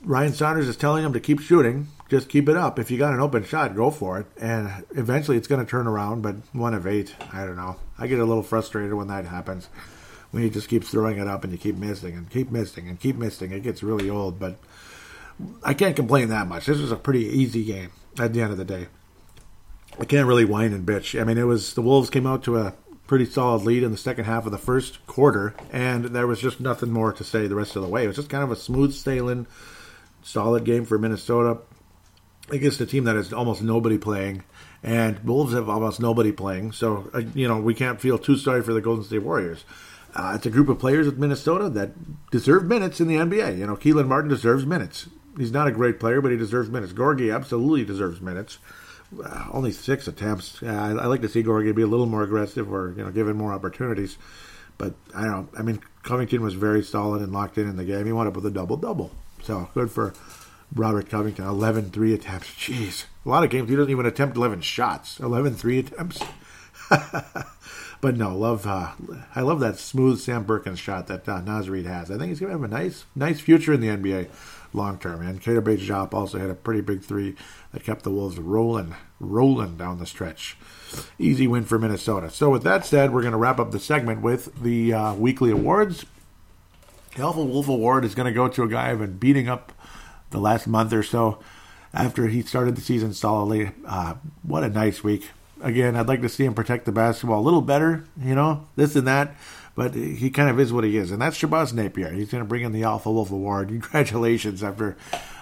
[0.03, 2.79] Ryan Saunders is telling him to keep shooting just keep it up.
[2.79, 4.27] If you got an open shot, go for it.
[4.39, 7.77] And eventually it's going to turn around, but one of eight, I don't know.
[7.97, 9.67] I get a little frustrated when that happens.
[10.31, 12.99] When you just keep throwing it up and you keep missing and keep missing and
[12.99, 14.39] keep missing, it gets really old.
[14.39, 14.57] But
[15.63, 16.65] I can't complain that much.
[16.65, 18.87] This was a pretty easy game at the end of the day.
[19.99, 21.19] I can't really whine and bitch.
[21.19, 22.73] I mean, it was the Wolves came out to a
[23.07, 26.59] pretty solid lead in the second half of the first quarter, and there was just
[26.59, 28.03] nothing more to say the rest of the way.
[28.03, 29.47] It was just kind of a smooth sailing,
[30.21, 31.59] solid game for Minnesota
[32.49, 34.43] against a team that has almost nobody playing,
[34.83, 36.73] and Wolves have almost nobody playing.
[36.73, 39.63] So uh, you know we can't feel too sorry for the Golden State Warriors.
[40.13, 43.57] Uh, it's a group of players with Minnesota that deserve minutes in the NBA.
[43.57, 45.07] You know, Kelan Martin deserves minutes.
[45.37, 46.93] He's not a great player, but he deserves minutes.
[46.93, 48.57] Gorgui absolutely deserves minutes.
[49.23, 50.61] Uh, only six attempts.
[50.61, 53.11] Uh, I, I, like to see Gorgui be a little more aggressive or you know
[53.11, 54.17] given more opportunities.
[54.77, 55.49] But I don't.
[55.57, 58.05] I mean, Covington was very solid and locked in in the game.
[58.05, 59.11] He wound up with a double double.
[59.43, 60.13] So good for
[60.75, 62.47] Robert Covington, 11 three attempts.
[62.57, 63.05] Jeez.
[63.25, 65.19] A lot of games, he doesn't even attempt 11 shots.
[65.19, 66.21] 11 three attempts.
[66.89, 68.65] but no, love.
[68.65, 68.91] Uh,
[69.35, 72.11] I love that smooth Sam Perkins shot that uh, has.
[72.11, 74.29] I think he's going to have a nice, nice future in the NBA
[74.73, 75.21] long term.
[75.25, 77.35] And Keita Bates-Diop also had a pretty big three
[77.71, 80.57] that kept the Wolves rolling, rolling down the stretch.
[81.19, 82.29] Easy win for Minnesota.
[82.29, 85.51] So with that said, we're going to wrap up the segment with the uh, weekly
[85.51, 86.05] awards.
[87.15, 89.73] The Alpha Wolf Award is going to go to a guy I've been beating up
[90.29, 91.39] the last month or so
[91.93, 93.71] after he started the season solidly.
[93.85, 95.31] Uh, what a nice week.
[95.61, 98.95] Again, I'd like to see him protect the basketball a little better, you know, this
[98.95, 99.35] and that,
[99.77, 101.11] but he kind of is what he is.
[101.11, 102.11] And that's Shabazz Napier.
[102.11, 103.67] He's going to bring in the Alpha Wolf Award.
[103.69, 104.97] Congratulations after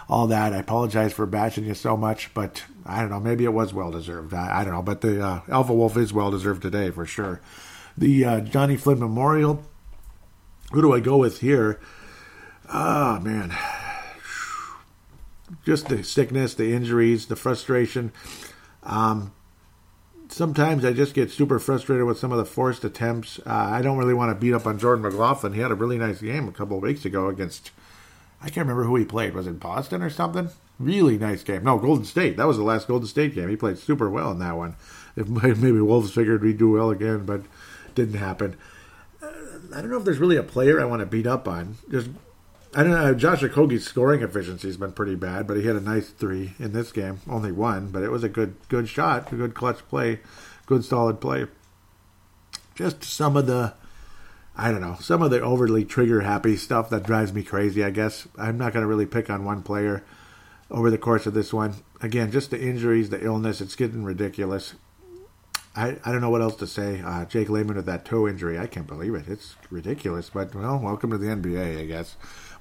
[0.09, 0.51] all that.
[0.51, 3.21] I apologize for bashing you so much, but I don't know.
[3.21, 4.33] Maybe it was well deserved.
[4.33, 4.81] I, I, don't know.
[4.81, 7.39] But the uh, Alpha Wolf is well deserved today for sure.
[7.97, 9.63] The uh, Johnny Flynn Memorial.
[10.73, 11.79] Who do I go with here?
[12.67, 13.55] Ah, oh, man
[15.65, 18.11] just the sickness, the injuries, the frustration.
[18.83, 19.31] Um,
[20.35, 23.39] sometimes I just get super frustrated with some of the forced attempts.
[23.39, 25.53] Uh, I don't really want to beat up on Jordan McLaughlin.
[25.53, 27.71] He had a really nice game a couple of weeks ago against,
[28.41, 29.33] I can't remember who he played.
[29.33, 30.49] Was it Boston or something?
[30.77, 31.63] Really nice game.
[31.63, 32.35] No, Golden State.
[32.35, 33.47] That was the last Golden State game.
[33.47, 34.75] He played super well in that one.
[35.15, 37.43] If maybe Wolves figured we'd do well again, but
[37.95, 38.57] didn't happen.
[39.23, 39.31] Uh,
[39.73, 41.77] I don't know if there's really a player I want to beat up on.
[41.89, 42.09] Just
[42.77, 43.13] I don't know.
[43.15, 46.73] Josh Okogie's scoring efficiency has been pretty bad, but he had a nice three in
[46.73, 47.21] this game.
[47.25, 50.19] Only one, but it was a good good shot, a good clutch play,
[50.65, 51.45] good solid play.
[52.75, 53.73] Just some of the
[54.57, 57.91] I don't know, some of the overly trigger happy stuff that drives me crazy, I
[57.91, 58.27] guess.
[58.37, 60.03] I'm not going to really pick on one player
[60.69, 61.75] over the course of this one.
[62.01, 64.73] Again, just the injuries, the illness, it's getting ridiculous.
[65.75, 67.01] I, I don't know what else to say.
[67.01, 69.27] Uh, Jake Layman with that toe injury, I can't believe it.
[69.27, 70.29] It's ridiculous.
[70.29, 72.15] But, well, welcome to the NBA, I guess.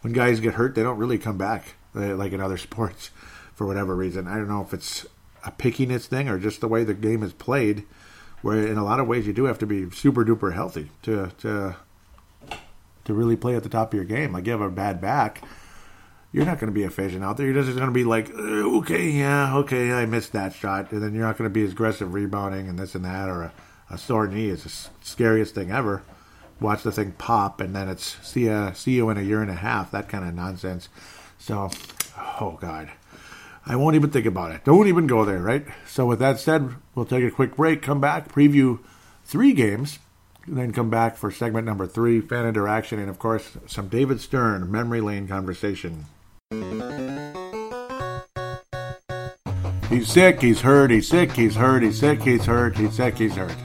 [0.05, 3.11] When guys get hurt, they don't really come back uh, like in other sports
[3.55, 4.29] for whatever reason.
[4.29, 5.07] I don't know if it's
[5.45, 7.85] a pickiness thing or just the way the game is played,
[8.43, 11.33] where in a lot of ways you do have to be super duper healthy to,
[11.39, 11.77] to,
[13.05, 14.33] to really play at the top of your game.
[14.33, 15.43] Like you have a bad back
[16.35, 17.47] you're not going to be efficient out there.
[17.47, 21.15] You're just going to be like, okay, yeah, okay, I missed that shot, and then
[21.15, 23.53] you're not going to be as aggressive rebounding and this and that, or a,
[23.89, 26.03] a sore knee is the scariest thing ever.
[26.61, 29.51] Watch the thing pop, and then it's see ya, see you in a year and
[29.51, 29.91] a half.
[29.91, 30.89] That kind of nonsense.
[31.39, 31.71] So,
[32.41, 32.91] oh god,
[33.67, 34.65] I won't even think about it.
[34.65, 35.67] Don't even go there, right?
[35.87, 38.79] So, with that said, we'll take a quick break, come back, preview
[39.25, 39.99] three games
[40.47, 44.71] then come back for segment number three, fan interaction, and of course, some David Stern
[44.71, 46.07] memory lane conversation.
[49.89, 53.35] He's sick, he's hurt, he's sick, he's hurt, he's sick, he's hurt, he's sick, he's
[53.35, 53.57] hurt.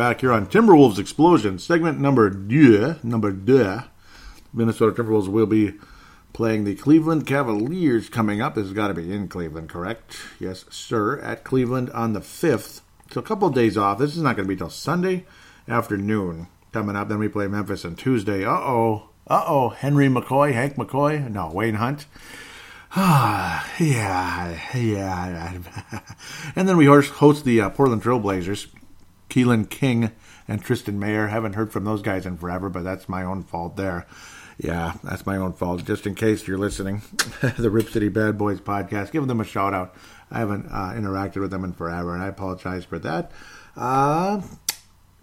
[0.00, 2.96] Back here on Timberwolves Explosion, segment number deux.
[3.02, 3.82] Number deux.
[4.50, 5.74] Minnesota Timberwolves will be
[6.32, 8.54] playing the Cleveland Cavaliers coming up.
[8.54, 10.16] This has got to be in Cleveland, correct?
[10.38, 11.20] Yes, sir.
[11.20, 12.80] At Cleveland on the 5th.
[13.10, 13.98] So a couple of days off.
[13.98, 15.26] This is not going to be till Sunday
[15.68, 17.10] afternoon coming up.
[17.10, 18.42] Then we play Memphis on Tuesday.
[18.42, 19.10] Uh oh.
[19.26, 19.68] Uh oh.
[19.68, 21.30] Henry McCoy, Hank McCoy.
[21.30, 22.06] No, Wayne Hunt.
[22.96, 25.58] Ah, yeah, yeah.
[26.56, 28.68] and then we host the uh, Portland Trailblazers,
[29.30, 30.12] Keelan King
[30.46, 31.28] and Tristan Mayer.
[31.28, 34.06] Haven't heard from those guys in forever, but that's my own fault there.
[34.58, 35.84] Yeah, that's my own fault.
[35.84, 37.00] Just in case you're listening,
[37.58, 39.94] the Rip City Bad Boys podcast, give them a shout out.
[40.30, 43.32] I haven't uh, interacted with them in forever, and I apologize for that.
[43.74, 44.42] Uh,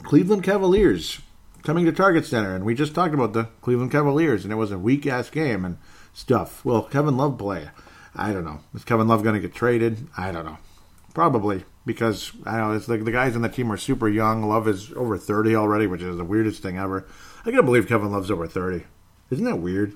[0.02, 1.22] Cleveland Cavaliers
[1.64, 4.72] coming to Target Center, and we just talked about the Cleveland Cavaliers, and it was
[4.72, 5.78] a weak ass game, and
[6.18, 6.66] stuff.
[6.66, 7.70] Will Kevin Love play?
[8.16, 8.62] I don't know.
[8.74, 10.08] Is Kevin Love going to get traded?
[10.18, 10.58] I don't know.
[11.14, 14.44] Probably because I know it's like the guys on the team are super young.
[14.44, 17.08] Love is over thirty already, which is the weirdest thing ever.
[17.44, 18.86] I can't believe Kevin Love's over thirty.
[19.32, 19.94] Isn't that weird?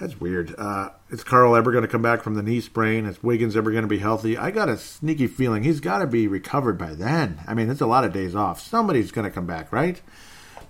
[0.00, 0.54] That's weird.
[0.58, 3.04] Uh, is Carl ever going to come back from the knee sprain?
[3.06, 4.36] Is Wiggins ever going to be healthy?
[4.36, 7.40] I got a sneaky feeling he's got to be recovered by then.
[7.46, 8.60] I mean, it's a lot of days off.
[8.60, 10.00] Somebody's going to come back, right?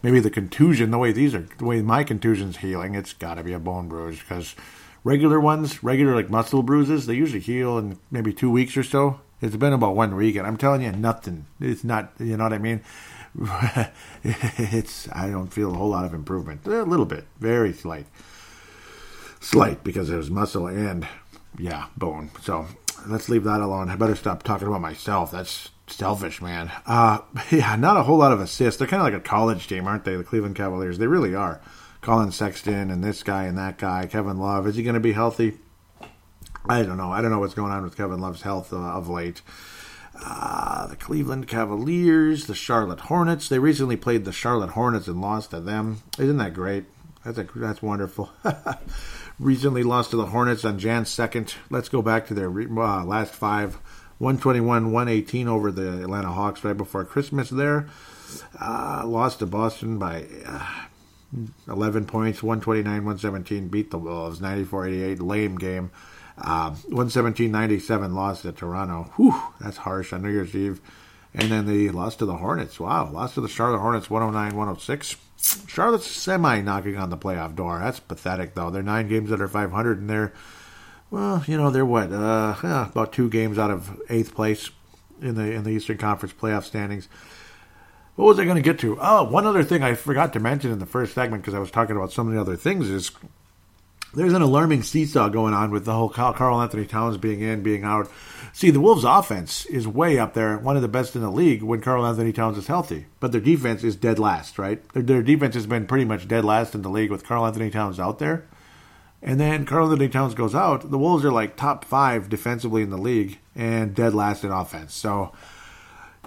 [0.02, 3.42] maybe the contusion, the way these are, the way my contusion's healing, it's got to
[3.42, 4.54] be a bone bruise because
[5.04, 9.20] regular ones, regular like muscle bruises, they usually heal in maybe two weeks or so.
[9.40, 11.46] It's been about one week, and I'm telling you, nothing.
[11.60, 12.80] It's not, you know what I mean?
[14.24, 16.66] it's, I don't feel a whole lot of improvement.
[16.66, 18.06] A little bit, very slight.
[19.40, 21.06] Slight because was muscle and,
[21.58, 22.30] yeah, bone.
[22.40, 22.66] So
[23.06, 23.90] let's leave that alone.
[23.90, 25.30] I better stop talking about myself.
[25.30, 26.72] That's selfish, man.
[26.86, 27.18] Uh,
[27.50, 28.78] yeah, not a whole lot of assists.
[28.78, 30.16] They're kind of like a college team, aren't they?
[30.16, 30.98] The Cleveland Cavaliers.
[30.98, 31.60] They really are.
[32.00, 34.06] Collin Sexton and this guy and that guy.
[34.06, 34.66] Kevin Love.
[34.66, 35.58] Is he going to be healthy?
[36.68, 37.12] I don't know.
[37.12, 39.42] I don't know what's going on with Kevin Love's health uh, of late.
[40.18, 43.48] Uh, the Cleveland Cavaliers, the Charlotte Hornets.
[43.48, 46.02] They recently played the Charlotte Hornets and lost to them.
[46.18, 46.84] Isn't that great?
[47.24, 48.30] That's a, that's wonderful.
[49.38, 51.54] recently lost to the Hornets on Jan 2nd.
[51.70, 53.74] Let's go back to their uh, last five
[54.18, 57.88] 121 118 over the Atlanta Hawks right before Christmas there.
[58.60, 60.86] Uh, lost to Boston by uh,
[61.68, 63.68] 11 points, 129 117.
[63.68, 65.20] Beat the Wolves 94 88.
[65.20, 65.90] Lame game.
[66.38, 69.10] Uh, 117 97 loss to Toronto.
[69.16, 70.80] Whew, that's harsh on New Year's Eve.
[71.34, 72.80] And then they lost to the Hornets.
[72.80, 75.16] Wow, lost to the Charlotte Hornets 109 106.
[75.66, 77.78] Charlotte's semi knocking on the playoff door.
[77.78, 78.70] That's pathetic, though.
[78.70, 80.32] They're nine games under 500, and they're
[81.10, 84.70] well, you know, they're what uh, yeah, about two games out of eighth place
[85.20, 87.08] in the in the Eastern Conference playoff standings.
[88.16, 88.98] What was I going to get to?
[89.00, 91.70] Oh, one other thing I forgot to mention in the first segment because I was
[91.70, 93.10] talking about so many other things is
[94.16, 98.10] there's an alarming seesaw going on with the whole Karl-Anthony Towns being in, being out.
[98.52, 101.62] See, the Wolves' offense is way up there, one of the best in the league
[101.62, 103.06] when Karl-Anthony Towns is healthy.
[103.20, 104.82] But their defense is dead last, right?
[104.94, 108.00] Their, their defense has been pretty much dead last in the league with Karl-Anthony Towns
[108.00, 108.46] out there.
[109.22, 110.90] And then Karl-Anthony Towns goes out.
[110.90, 114.94] The Wolves are like top five defensively in the league and dead last in offense.
[114.94, 115.32] So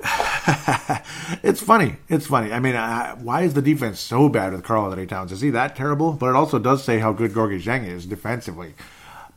[1.44, 1.98] it's funny.
[2.08, 2.52] It's funny.
[2.52, 5.32] I mean, uh, why is the defense so bad with Karl-Anthony Towns?
[5.32, 6.14] Is he that terrible?
[6.14, 8.74] But it also does say how good Gorgui Dieng is defensively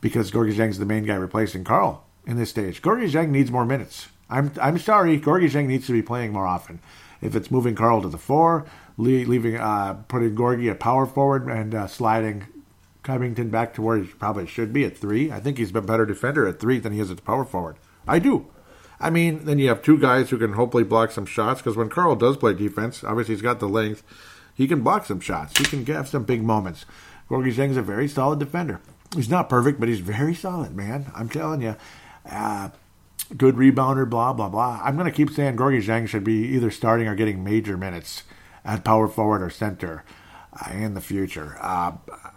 [0.01, 2.81] because Gorgui Dieng is the main guy replacing Carl in this stage.
[2.81, 4.07] Gorgui Dieng needs more minutes.
[4.29, 6.79] I'm I'm sorry, Gorgui Dieng needs to be playing more often.
[7.21, 8.65] If it's moving Carl to the four,
[8.97, 12.45] leaving uh, putting Gorgui at power forward and uh, sliding
[13.03, 15.31] Covington back to where he probably should be at three.
[15.31, 17.77] I think he's been better defender at three than he is at power forward.
[18.07, 18.47] I do.
[19.03, 21.89] I mean, then you have two guys who can hopefully block some shots because when
[21.89, 24.01] Carl does play defense, obviously he's got the length.
[24.55, 25.57] He can block some shots.
[25.57, 26.85] He can have some big moments.
[27.29, 28.79] Gorgui Dieng's a very solid defender.
[29.13, 31.11] He's not perfect, but he's very solid, man.
[31.13, 31.75] I'm telling you.
[32.25, 32.69] Uh,
[33.35, 34.79] good rebounder, blah, blah, blah.
[34.81, 38.23] I'm going to keep saying Gorgui Dieng should be either starting or getting major minutes
[38.63, 40.05] at power forward or center
[40.53, 41.57] uh, in the future.
[41.59, 41.93] Uh,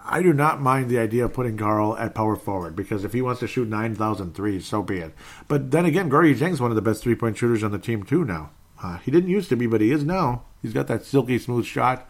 [0.09, 3.23] I do not mind the idea of putting Karl at power forward because if he
[3.23, 5.15] wants to shoot 9,000 threes, so be it.
[5.49, 8.05] But then again, Gorgui Dieng's one of the best three point shooters on the team,
[8.05, 8.51] too, now.
[8.83, 10.45] Uh, he didn't used to be, but he is now.
[10.63, 12.09] He's got that silky smooth shot.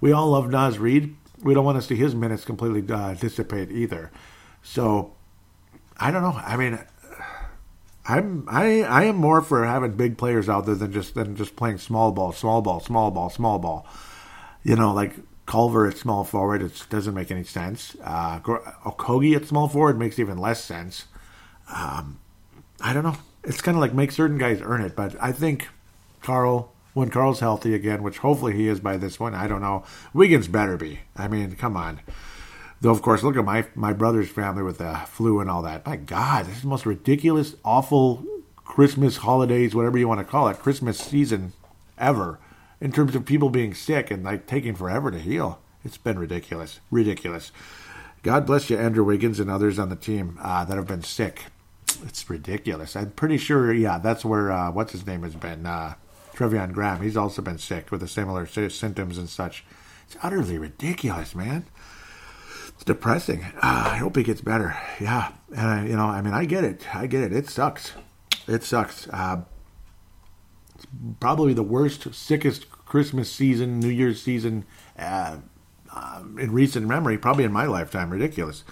[0.00, 1.16] We all love Naz Reid.
[1.42, 4.10] We don't want to see his minutes completely uh, dissipate either.
[4.62, 5.14] So,
[5.96, 6.40] I don't know.
[6.44, 6.78] I mean,
[8.08, 11.56] I'm I I am more for having big players out there than just than just
[11.56, 13.86] playing small ball, small ball, small ball, small ball.
[14.62, 15.14] You know, like
[15.48, 17.96] Culver at small forward, it doesn't make any sense.
[18.04, 21.06] Uh, Okogie at small forward makes even less sense.
[21.74, 22.20] Um,
[22.82, 23.16] I don't know.
[23.44, 25.68] It's kind of like make certain guys earn it, but I think
[26.20, 29.84] Carl, when Carl's healthy again, which hopefully he is by this one, I don't know.
[30.12, 31.00] Wiggins better be.
[31.16, 32.00] I mean, come on.
[32.82, 35.86] Though, of course, look at my my brother's family with the flu and all that.
[35.86, 38.22] My God, this is the most ridiculous, awful
[38.66, 41.54] Christmas holidays, whatever you want to call it, Christmas season
[41.96, 42.38] ever
[42.80, 45.60] in terms of people being sick and like taking forever to heal.
[45.84, 47.52] It's been ridiculous, ridiculous.
[48.22, 51.44] God bless you, Andrew Wiggins and others on the team uh, that have been sick.
[52.04, 52.96] It's ridiculous.
[52.96, 55.66] I'm pretty sure, yeah, that's where uh, what's his name has been.
[55.66, 55.94] Uh,
[56.34, 57.02] Treveon Graham.
[57.02, 59.64] He's also been sick with the similar symptoms and such.
[60.06, 61.66] It's utterly ridiculous, man.
[62.68, 63.44] It's depressing.
[63.56, 64.76] Uh, I hope he gets better.
[65.00, 66.94] Yeah, and I, you know, I mean, I get it.
[66.94, 67.32] I get it.
[67.32, 67.92] It sucks.
[68.46, 69.08] It sucks.
[69.08, 69.42] Uh,
[71.20, 74.64] probably the worst, sickest Christmas season, New Year's season
[74.98, 75.38] uh,
[75.92, 78.10] uh, in recent memory, probably in my lifetime.
[78.10, 78.64] Ridiculous.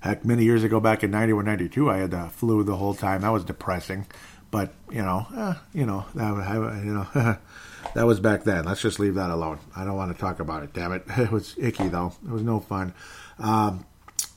[0.00, 3.20] Heck, many years ago, back in 91, 92, I had the flu the whole time.
[3.20, 4.06] That was depressing.
[4.50, 7.06] But, you know, uh, you know, that, you know,
[7.94, 8.64] that was back then.
[8.64, 9.60] Let's just leave that alone.
[9.74, 11.04] I don't want to talk about it, damn it.
[11.16, 12.12] It was icky, though.
[12.26, 12.92] It was no fun.
[13.38, 13.86] Um,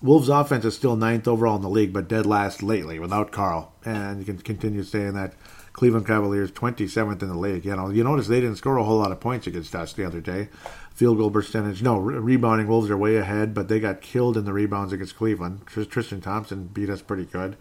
[0.01, 3.73] Wolves' offense is still ninth overall in the league, but dead last lately without Karl.
[3.83, 5.33] And you can continue saying that
[5.75, 7.65] Cleveland Cavaliers 27th in the league.
[7.65, 10.05] You know, you notice they didn't score a whole lot of points against us the
[10.05, 10.47] other day.
[10.93, 14.45] Field goal percentage, no, re- rebounding Wolves are way ahead, but they got killed in
[14.45, 15.65] the rebounds against Cleveland.
[15.65, 17.57] Tristan Thompson beat us pretty good.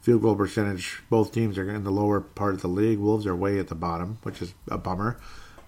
[0.00, 2.98] Field goal percentage, both teams are in the lower part of the league.
[2.98, 5.20] Wolves are way at the bottom, which is a bummer.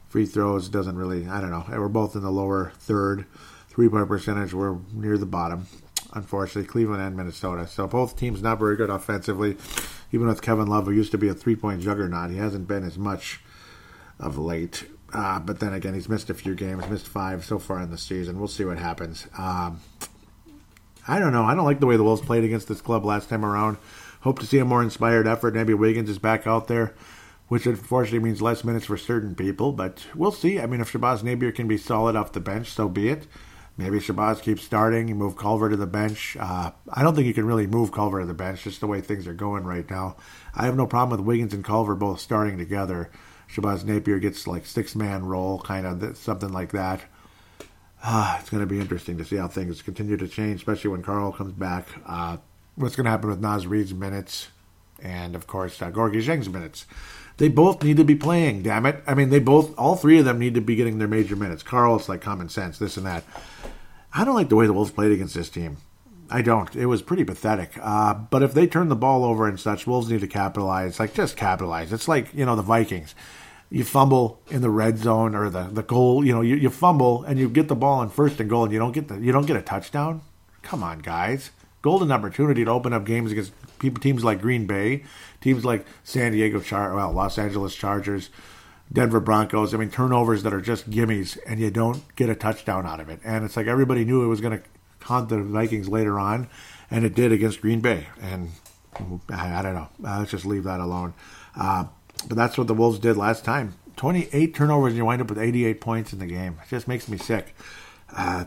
[0.09, 1.67] Free throws doesn't really, I don't know.
[1.69, 3.27] We're both in the lower third.
[3.69, 5.67] Three point percentage, we're near the bottom
[6.13, 7.67] unfortunately, Cleveland and Minnesota.
[7.67, 9.57] So both teams not very good offensively.
[10.13, 12.85] Even with Kevin Love, who used to be a three point juggernaut, he hasn't been
[12.85, 13.41] as much
[14.19, 14.85] of late.
[15.13, 17.99] Uh, but then again, he's missed a few games, missed five so far in the
[17.99, 18.39] season.
[18.39, 19.27] We'll see what happens.
[19.37, 19.81] Um,
[21.09, 21.45] I don't know.
[21.45, 23.79] I don't like the way the Wolves played against this club last time around.
[24.21, 25.55] Hope to see a more inspired effort.
[25.55, 26.95] Maybe Wiggins is back out there,
[27.49, 29.73] which unfortunately means less minutes for certain people.
[29.73, 30.61] But we'll see.
[30.61, 33.27] I mean, if Shabazz Napier can be solid off the bench, so be it.
[33.81, 35.09] Maybe Shabazz keeps starting.
[35.09, 36.37] You move Culver to the bench.
[36.39, 39.01] Uh, I don't think you can really move Culver to the bench, just the way
[39.01, 40.17] things are going right now.
[40.55, 43.11] I have no problem with Wiggins and Culver both starting together.
[43.51, 47.01] Shabazz Napier gets like six man role, kind of something like that.
[48.03, 51.03] Uh, it's going to be interesting to see how things continue to change, especially when
[51.03, 51.89] Carl comes back.
[52.05, 52.37] Uh,
[52.75, 54.49] what's going to happen with Naz Reid's minutes,
[55.03, 56.85] and of course uh, Gorgui Dieng's minutes.
[57.37, 59.03] They both need to be playing, damn it.
[59.07, 61.63] I mean, they both, all three of them need to be getting their major minutes.
[61.63, 63.25] Karl, it's like common sense, this and that.
[64.13, 65.79] I don't like the way the Wolves played against this team.
[66.31, 66.75] I don't.
[66.77, 67.73] It was pretty pathetic.
[67.81, 71.01] Uh, but if they turn the ball over and such, Wolves need to capitalize.
[71.01, 71.93] Like, just capitalize.
[71.93, 73.15] It's like, you know, the Vikings.
[73.69, 77.23] You fumble in the red zone or the, the goal, you know, you, you fumble
[77.23, 79.31] and you get the ball in first and goal and you don't get the you
[79.31, 80.23] don't get a touchdown.
[80.63, 81.51] Come on, guys.
[81.81, 85.05] Golden opportunity to open up games against people, teams like Green Bay,
[85.41, 88.31] teams like San Diego Char, well, Los Angeles Chargers,
[88.93, 89.73] Denver Broncos.
[89.75, 93.09] I mean, turnovers that are just gimmies, and you don't get a touchdown out of
[93.09, 93.21] it.
[93.25, 94.65] And it's like everybody knew it was going to
[95.05, 96.49] haunt the Vikings later on,
[96.91, 98.07] and it did against Green Bay.
[98.21, 98.51] And
[99.29, 99.89] I, I don't know.
[99.99, 101.15] Let's just leave that alone.
[101.57, 101.85] Uh,
[102.29, 103.75] but that's what the Wolves did last time.
[103.97, 106.59] 28 turnovers, and you wind up with 88 points in the game.
[106.63, 107.55] It just makes me sick.
[108.15, 108.47] Uh,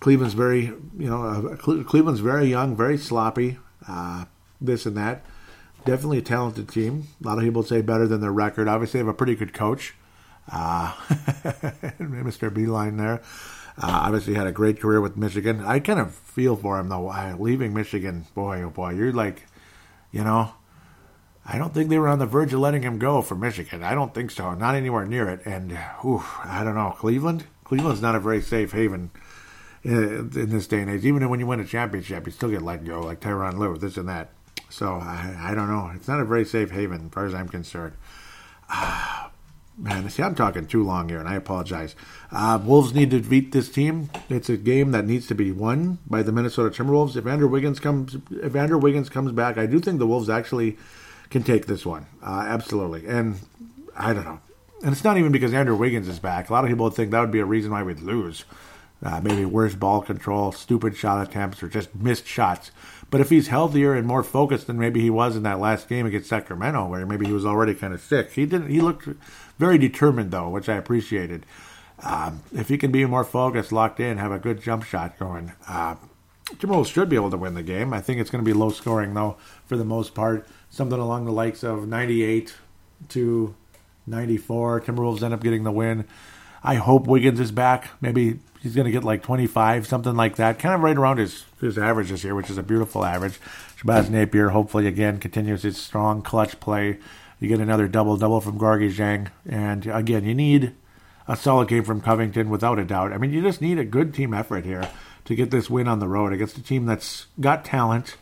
[0.00, 3.58] Cleveland's very, you know, uh, Cleveland's very young, very sloppy,
[3.88, 4.24] uh,
[4.60, 5.24] this and that.
[5.88, 7.08] Definitely a talented team.
[7.24, 8.68] A lot of people say better than their record.
[8.68, 9.94] Obviously, they have a pretty good coach,
[10.52, 10.92] uh,
[11.98, 12.50] Mr.
[12.50, 13.22] Beilein there.
[13.78, 15.64] Uh, obviously, had a great career with Michigan.
[15.64, 17.06] I kind of feel for him though.
[17.38, 19.46] leaving Michigan, boy, oh boy, you're like,
[20.12, 20.52] you know,
[21.46, 23.82] I don't think they were on the verge of letting him go for Michigan.
[23.82, 24.52] I don't think so.
[24.52, 25.40] Not anywhere near it.
[25.46, 26.96] And I don't know.
[26.98, 27.46] Cleveland.
[27.64, 29.10] Cleveland's not a very safe haven
[29.82, 31.06] in, in this day and age.
[31.06, 33.96] Even when you win a championship, you still get let go, like Tyronn Lue, this
[33.96, 34.32] and that.
[34.70, 35.90] So I, I don't know.
[35.94, 37.94] It's not a very safe haven, as far as I'm concerned.
[38.68, 39.28] Uh,
[39.78, 41.94] man, see, I'm talking too long here, and I apologize.
[42.30, 44.10] Uh, Wolves need to beat this team.
[44.28, 47.16] It's a game that needs to be won by the Minnesota Timberwolves.
[47.16, 50.76] If Andrew Wiggins comes, if Andrew Wiggins comes back, I do think the Wolves actually
[51.30, 52.06] can take this one.
[52.22, 53.40] Uh, absolutely, and
[53.96, 54.40] I don't know.
[54.82, 56.50] And it's not even because Andrew Wiggins is back.
[56.50, 58.44] A lot of people would think that would be a reason why we'd lose.
[59.02, 62.70] Uh, maybe worse ball control, stupid shot attempts, or just missed shots.
[63.10, 66.04] But if he's healthier and more focused than maybe he was in that last game
[66.04, 68.70] against Sacramento, where maybe he was already kind of sick, he didn't.
[68.70, 69.08] He looked
[69.58, 71.46] very determined though, which I appreciated.
[72.02, 75.52] Um, if he can be more focused, locked in, have a good jump shot going,
[75.66, 75.96] uh,
[76.56, 77.92] Timberwolves should be able to win the game.
[77.92, 79.36] I think it's going to be low scoring though,
[79.66, 82.54] for the most part, something along the likes of 98
[83.10, 83.54] to
[84.06, 84.80] 94.
[84.82, 86.06] Timberwolves end up getting the win.
[86.62, 87.90] I hope Wiggins is back.
[88.00, 90.58] Maybe he's going to get like 25, something like that.
[90.58, 93.40] Kind of right around his, his average this year, which is a beautiful average.
[93.78, 94.10] Shabazz mm.
[94.10, 96.98] Napier hopefully again continues his strong clutch play.
[97.40, 99.28] You get another double double from Gorgui Dieng.
[99.48, 100.74] And again, you need
[101.28, 103.12] a solid game from Covington without a doubt.
[103.12, 104.88] I mean, you just need a good team effort here
[105.26, 108.16] to get this win on the road against a team that's got talent.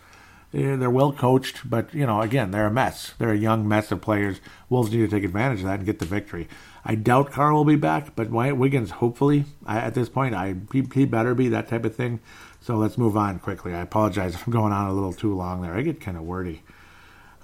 [0.52, 3.14] Eh, they're well coached, but you know, again, they're a mess.
[3.18, 4.40] They're a young mess of players.
[4.68, 6.48] Wolves need to take advantage of that and get the victory.
[6.88, 10.54] I doubt Carl will be back, but Wyatt Wiggins, hopefully, I, at this point, I
[10.72, 12.20] he, he, better be that type of thing.
[12.60, 13.74] So let's move on quickly.
[13.74, 15.74] I apologize if I'm going on a little too long there.
[15.74, 16.62] I get kind of wordy.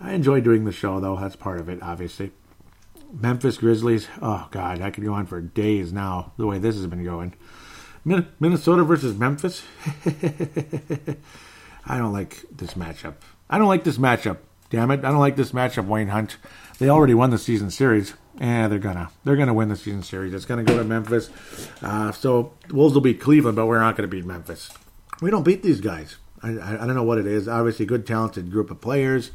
[0.01, 1.17] I enjoy doing the show, though.
[1.17, 2.31] That's part of it, obviously.
[3.13, 4.07] Memphis Grizzlies.
[4.23, 6.33] Oh God, I could go on for days now.
[6.37, 7.35] The way this has been going.
[8.05, 9.65] Minnesota versus Memphis.
[11.85, 13.15] I don't like this matchup.
[13.51, 14.39] I don't like this matchup.
[14.71, 15.05] Damn it!
[15.05, 15.87] I don't like this matchup.
[15.87, 16.37] Wayne Hunt.
[16.79, 18.15] They already won the season series.
[18.43, 20.35] Yeah, they're gonna they're gonna win the season series.
[20.35, 21.31] It's gonna go to Memphis.
[21.81, 24.69] Uh, so Wolves will beat Cleveland, but we're not gonna beat Memphis.
[25.21, 26.17] We don't beat these guys.
[26.43, 27.47] I, I, I don't know what it is.
[27.47, 29.31] Obviously, good talented group of players.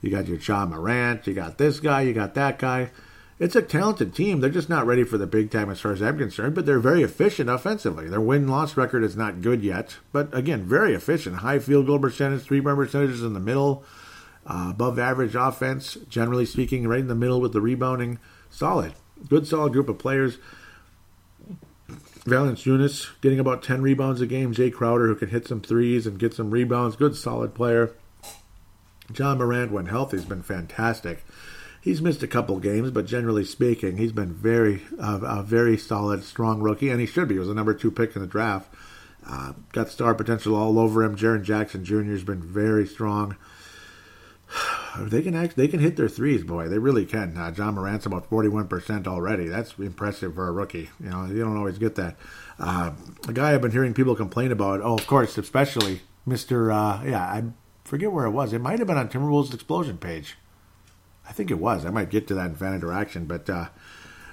[0.00, 1.26] You got your Ja Morant.
[1.26, 2.00] You got this guy.
[2.00, 2.90] You got that guy.
[3.38, 4.40] It's a talented team.
[4.40, 6.80] They're just not ready for the big time as far as I'm concerned, but they're
[6.80, 8.08] very efficient offensively.
[8.08, 11.36] Their win loss record is not good yet, but again, very efficient.
[11.36, 13.84] High field goal percentage, three point percentages in the middle.
[14.46, 18.18] Uh, above average offense, generally speaking, right in the middle with the rebounding.
[18.58, 18.94] Solid.
[19.28, 20.38] Good, solid group of players.
[22.26, 24.52] Valence Valanciunas getting about 10 rebounds a game.
[24.52, 26.96] Jae Crowder, who can hit some threes and get some rebounds.
[26.96, 27.92] Good, solid player.
[29.12, 31.24] John Morant, when healthy, has been fantastic.
[31.80, 36.24] He's missed a couple games, but generally speaking, he's been very, uh, a very solid,
[36.24, 37.36] strong rookie, and he should be.
[37.36, 38.74] He was the number two pick in the draft.
[39.24, 41.14] Uh, got star potential all over him.
[41.14, 42.02] Jaren Jackson Jr.
[42.02, 43.36] has been very strong.
[44.98, 46.68] they can act, they can hit their threes, boy.
[46.68, 47.36] They really can.
[47.36, 49.48] Uh, Ja Morant's about forty one percent already.
[49.48, 50.90] That's impressive for a rookie.
[51.00, 52.16] You know, you don't always get that.
[52.58, 52.92] Uh,
[53.26, 54.80] a guy I've been hearing people complain about.
[54.82, 56.72] Oh, of course, especially Mister.
[56.72, 57.44] Uh, yeah, I
[57.84, 58.52] forget where it was.
[58.52, 60.36] It might have been on Timberwolves' explosion page.
[61.28, 61.84] I think it was.
[61.84, 63.68] I might get to that in fan interaction, but uh,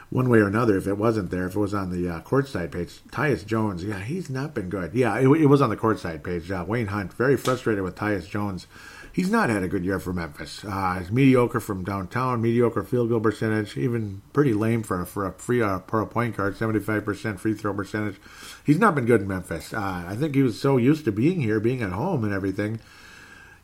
[0.09, 2.71] one way or another, if it wasn't there, if it was on the uh, courtside
[2.71, 4.93] page, Tyus Jones, yeah, he's not been good.
[4.93, 6.49] Yeah, it, it was on the courtside page.
[6.49, 8.67] Uh, Wayne Hunt, very frustrated with Tyus Jones
[9.15, 10.65] he's not had a good year for Memphis.
[10.65, 15.25] Uh, he's mediocre from downtown, mediocre field goal percentage, even pretty lame for a, for
[15.25, 18.17] a free uh, for a point guard, seventy five percent free throw percentage.
[18.65, 19.73] He's not been good in Memphis.
[19.73, 22.81] Uh, I think he was so used to being here, being at home, and everything.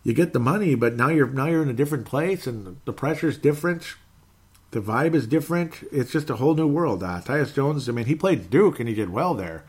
[0.04, 2.94] You get the money, but now you're now you're in a different place, and the
[2.94, 3.96] pressure's different.
[4.72, 5.84] The vibe is different.
[5.92, 7.04] It's just a whole new world.
[7.04, 9.66] Uh, Tyus Jones, I mean, he played Duke and he did well there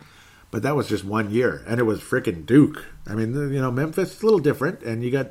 [0.53, 2.85] but that was just one year, and it was freaking Duke.
[3.07, 5.28] I mean, you know, Memphis is a little different, and you got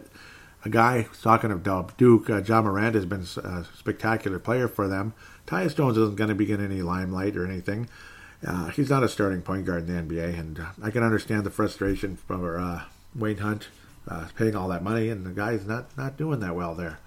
[0.64, 5.14] a guy talking of Duke, uh, Ja Morant has been a spectacular player for them.
[5.47, 7.89] Tyus Jones isn't going to be getting any limelight or anything.
[8.45, 11.43] Uh, he's not a starting point guard in the NBA, and uh, I can understand
[11.43, 12.84] the frustration for uh,
[13.16, 13.68] Wayne Hunt
[14.07, 16.99] uh, paying all that money, and the guy's not not doing that well there.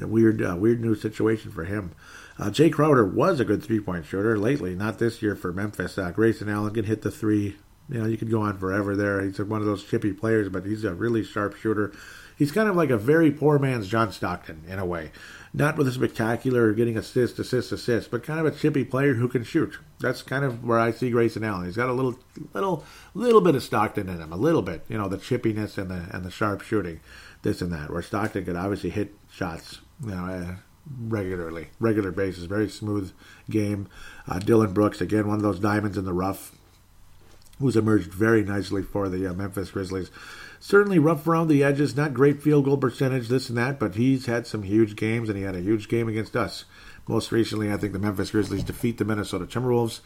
[0.00, 1.92] A weird, uh, weird new situation for him.
[2.38, 5.98] Uh, Jae Crowder was a good three point shooter lately, not this year for Memphis.
[6.14, 7.56] Grayson Allen can hit the three
[7.88, 9.20] You know, you could go on forever there.
[9.20, 11.92] He's one of those chippy players, but he's a really sharp shooter.
[12.36, 15.10] He's kind of like a very poor man's John Stockton in a way.
[15.54, 19.28] Not with a spectacular getting assist, assist, assist, but kind of a chippy player who
[19.28, 19.78] can shoot.
[20.00, 21.66] That's kind of where I see Grayson Allen.
[21.66, 22.18] He's got a little,
[22.54, 24.82] little, little bit of Stockton in him, a little bit.
[24.88, 27.00] You know, the chippiness and the and the sharp shooting,
[27.42, 27.90] this and that.
[27.90, 30.54] Where Stockton could obviously hit shots, you know, uh,
[30.98, 33.12] regularly, regular basis, very smooth
[33.50, 33.88] game.
[34.26, 36.52] Uh, Dillon Brooks again, one of those diamonds in the rough,
[37.58, 40.10] who's emerged very nicely for the uh, Memphis Grizzlies
[40.62, 44.26] certainly rough around the edges, not great field goal percentage, this and that, but he's
[44.26, 46.64] had some huge games, and he had a huge game against us.
[47.08, 50.00] Most recently, I think the Memphis Grizzlies defeat the Minnesota Timberwolves.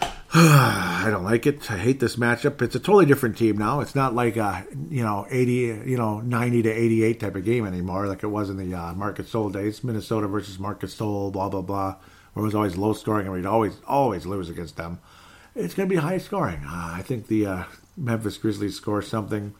[0.34, 1.68] I don't like it.
[1.72, 2.62] I hate this matchup.
[2.62, 3.80] It's a totally different team now.
[3.80, 7.66] It's not like a you know eighty, you know ninety to eighty-eight type of game
[7.66, 9.82] anymore, like it was in the uh, Marc Gasol days.
[9.82, 11.96] Minnesota versus Marcus Gasol, blah blah blah.
[12.32, 15.00] Where it was always low scoring, and we'd always always lose against them.
[15.56, 16.60] It's going to be high scoring.
[16.64, 17.64] Uh, I think the uh,
[17.96, 19.54] Memphis Grizzlies score something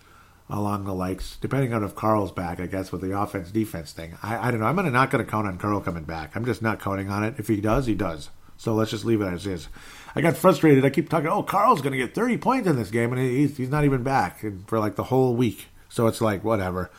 [0.49, 4.17] along the likes, depending on if Carl's back, I guess, with the offense defense thing.
[4.23, 4.67] I, I don't know.
[4.67, 6.37] I'm gonna, not going to count on Carl coming back.
[6.37, 7.37] I'm just not counting on it.
[7.39, 8.31] If he does, he does.
[8.57, 9.69] So let's just leave it as is.
[10.15, 10.85] I got frustrated.
[10.85, 13.57] I keep talking, oh, Carl's going to get 30 points in this game, and he's,
[13.57, 15.67] he's not even back for like the whole week.
[15.89, 16.91] So it's like, whatever.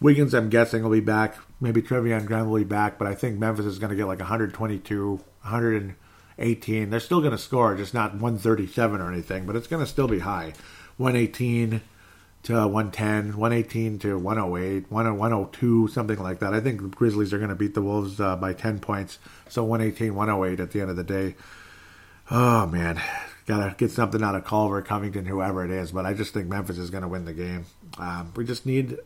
[0.00, 1.36] Wiggins, I'm guessing, will be back.
[1.60, 4.18] Maybe Treveon Graham will be back, but I think Memphis is going to get like
[4.18, 5.10] 122,
[5.42, 6.90] 118.
[6.90, 10.08] They're still going to score, just not 137 or anything, but it's going to still
[10.08, 10.54] be high.
[10.96, 11.82] 118
[12.44, 16.54] to 110, 118 to 108, 102, something like that.
[16.54, 19.18] I think the Grizzlies are going to beat the Wolves uh, by 10 points.
[19.48, 21.34] So 118, 108 at the end of the day.
[22.30, 23.00] Oh, man.
[23.46, 25.92] Got to get something out of Culver, Covington, whoever it is.
[25.92, 27.66] But I just think Memphis is going to win the game.
[27.98, 28.96] Um, we just need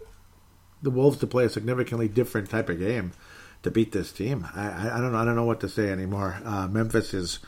[0.82, 3.12] the Wolves to play a significantly different type of game
[3.62, 4.46] to beat this team.
[4.54, 5.18] I, I, I don't know.
[5.18, 6.38] I don't know what to say anymore.
[6.44, 7.40] Uh, Memphis is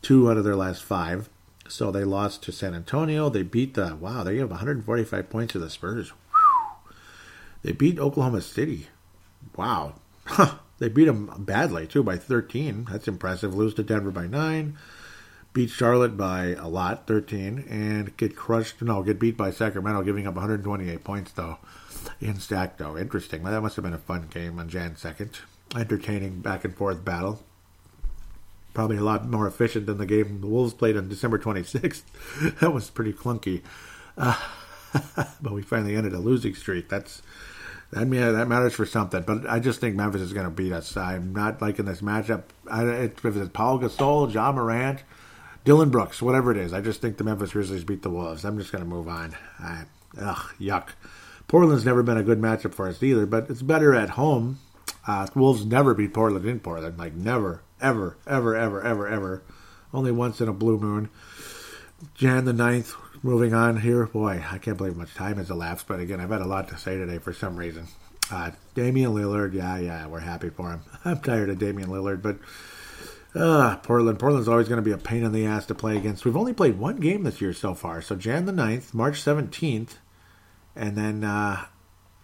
[0.00, 1.28] two out of their last five.
[1.68, 3.28] So they lost to San Antonio.
[3.28, 4.22] They beat the wow.
[4.22, 6.10] They have 145 points to the Spurs.
[6.10, 6.94] Whew.
[7.62, 8.88] They beat Oklahoma City.
[9.56, 9.94] Wow.
[10.78, 12.88] they beat them badly too by 13.
[12.90, 13.54] That's impressive.
[13.54, 14.76] Lose to Denver by nine.
[15.52, 18.82] Beat Charlotte by a lot, 13, and get crushed.
[18.82, 21.58] No, get beat by Sacramento, giving up 128 points though
[22.20, 22.98] in stack though.
[22.98, 23.44] Interesting.
[23.44, 25.40] That must have been a fun game on Jan 2nd.
[25.76, 27.42] Entertaining back and forth battle
[28.74, 32.02] probably a lot more efficient than the game the Wolves played on December 26th.
[32.60, 33.62] that was pretty clunky.
[34.18, 34.38] Uh,
[35.40, 36.88] but we finally ended a losing streak.
[36.88, 37.22] That's
[37.92, 39.22] that that matters for something.
[39.22, 40.96] But I just think Memphis is going to beat us.
[40.96, 42.42] I'm not liking this matchup.
[42.68, 45.02] I, if it's Paul Gasol, Ja Morant,
[45.64, 48.44] Dillon Brooks, whatever it is, I just think the Memphis Grizzlies beat the Wolves.
[48.44, 49.36] I'm just going to move on.
[49.60, 49.84] I,
[50.20, 50.88] ugh, yuck.
[51.46, 54.58] Portland's never been a good matchup for us either, but it's better at home.
[55.06, 59.42] Uh, Wolves never beat Portland in Portland, like never, ever, ever, ever, ever, ever.
[59.92, 61.10] Only once in a blue moon.
[62.14, 64.06] Jan the 9th, moving on here.
[64.06, 66.78] Boy, I can't believe much time has elapsed, but again, I've had a lot to
[66.78, 67.86] say today for some reason.
[68.30, 70.80] Uh, Damian Lillard, yeah, yeah, we're happy for him.
[71.04, 72.38] I'm tired of Damian Lillard, but
[73.38, 74.18] uh, Portland.
[74.18, 76.24] Portland's always going to be a pain in the ass to play against.
[76.24, 78.00] We've only played one game this year so far.
[78.00, 79.96] So Jan the 9th, March 17th,
[80.74, 81.66] and then, uh,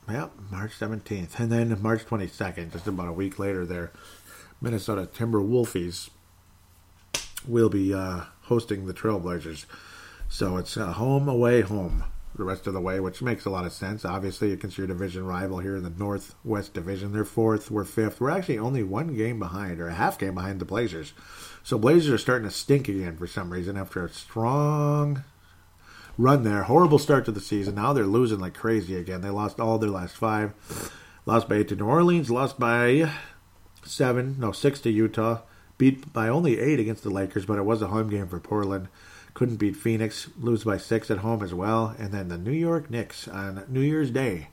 [0.09, 3.93] well, March 17th, and then March 22nd, just about a week later there.
[4.61, 6.11] Minnesota Timberwolfies
[7.47, 9.65] will be uh, hosting the Trailblazers.
[10.29, 12.05] So it's uh, home, away, home
[12.37, 14.05] the rest of the way, which makes a lot of sense.
[14.05, 17.13] Obviously, against your division rival here in the Northwest Division.
[17.13, 18.21] They're fourth, we're fifth.
[18.21, 21.13] We're actually only one game behind, or a half game behind the Blazers.
[21.63, 25.25] So Blazers are starting to stink again for some reason after a strong
[26.17, 26.63] run there.
[26.63, 27.75] Horrible start to the season.
[27.75, 29.21] Now they're losing like crazy again.
[29.21, 30.55] They lost all their last five.
[31.27, 32.31] Lost by eight to New Orleans.
[32.31, 33.11] Lost by
[33.91, 35.41] seven, no six to Utah.
[35.78, 38.88] Beat by only eight against the Lakers, but it was a home game for Portland.
[39.32, 42.91] Couldn't beat Phoenix, lose by six at home as well, and then the New York
[42.91, 44.49] Knicks on New Year's Day.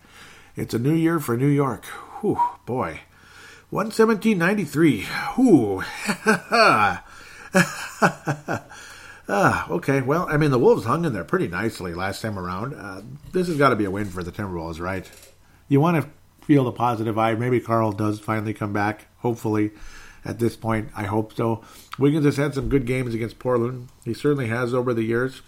[0.55, 1.85] It's a new year for New York.
[2.21, 3.01] Whew, boy.
[3.71, 5.03] 117.93.
[5.35, 5.83] Whew.
[9.29, 10.01] ah, okay.
[10.01, 12.73] Well, I mean, the Wolves hung in there pretty nicely last time around.
[12.73, 13.01] Uh,
[13.33, 15.09] this has got to be a win for the Timberwolves, right?
[15.67, 16.09] You want to
[16.45, 17.39] feel the positive vibe.
[17.39, 19.07] Maybe Karl does finally come back.
[19.27, 19.71] Hopefully,
[20.23, 21.61] at this point, I hope so.
[21.99, 23.89] Wiggins has had some good games against Portland.
[24.05, 25.41] He certainly has over the years.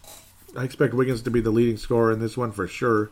[0.57, 3.09] I expect Wiggins to be the leading scorer in this one for sure.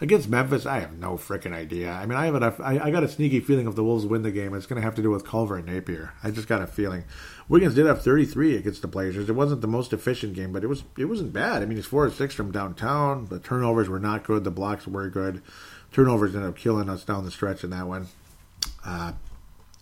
[0.00, 1.92] Against Memphis, I have no freaking idea.
[1.92, 2.58] I mean, I have enough.
[2.58, 4.94] I got a sneaky feeling if the Wolves win the game, it's going to have
[4.94, 6.14] to do with Culver and Napier.
[6.24, 7.04] I just got a feeling.
[7.50, 9.28] Wiggins did have 33 against the Blazers.
[9.28, 11.62] It wasn't the most efficient game, but it was it wasn't bad.
[11.62, 13.26] I mean, he's four or six from downtown.
[13.26, 14.44] The turnovers were not good.
[14.44, 15.42] The blocks were good
[15.92, 18.08] turnovers ended up killing us down the stretch in that one.
[18.84, 19.12] Uh,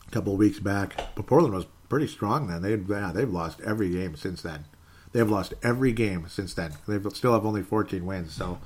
[0.07, 2.63] a couple of weeks back, but Portland was pretty strong then.
[2.63, 4.67] They yeah, they've lost every game since then.
[5.13, 6.75] They've lost every game since then.
[6.87, 8.35] They still have only 14 wins.
[8.35, 8.59] So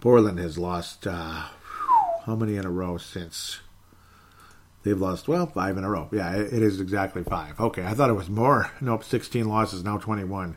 [0.00, 1.44] Portland has lost uh,
[2.24, 3.60] how many in a row since?
[4.82, 6.08] They've lost, well, five in a row.
[6.12, 7.58] Yeah, it is exactly five.
[7.58, 8.70] Okay, I thought it was more.
[8.80, 10.56] Nope, 16 losses, now 21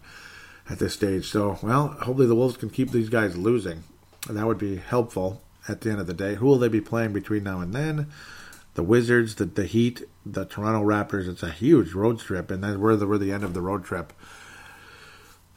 [0.70, 1.30] at this stage.
[1.30, 3.84] So, well, hopefully the Wolves can keep these guys losing.
[4.30, 6.36] That would be helpful at the end of the day.
[6.36, 8.12] Who will they be playing between now and then?
[8.80, 11.28] The Wizards, the, the Heat, the Toronto Raptors.
[11.28, 13.84] It's a huge road trip, and then we're the, we're the end of the road
[13.84, 14.14] trip.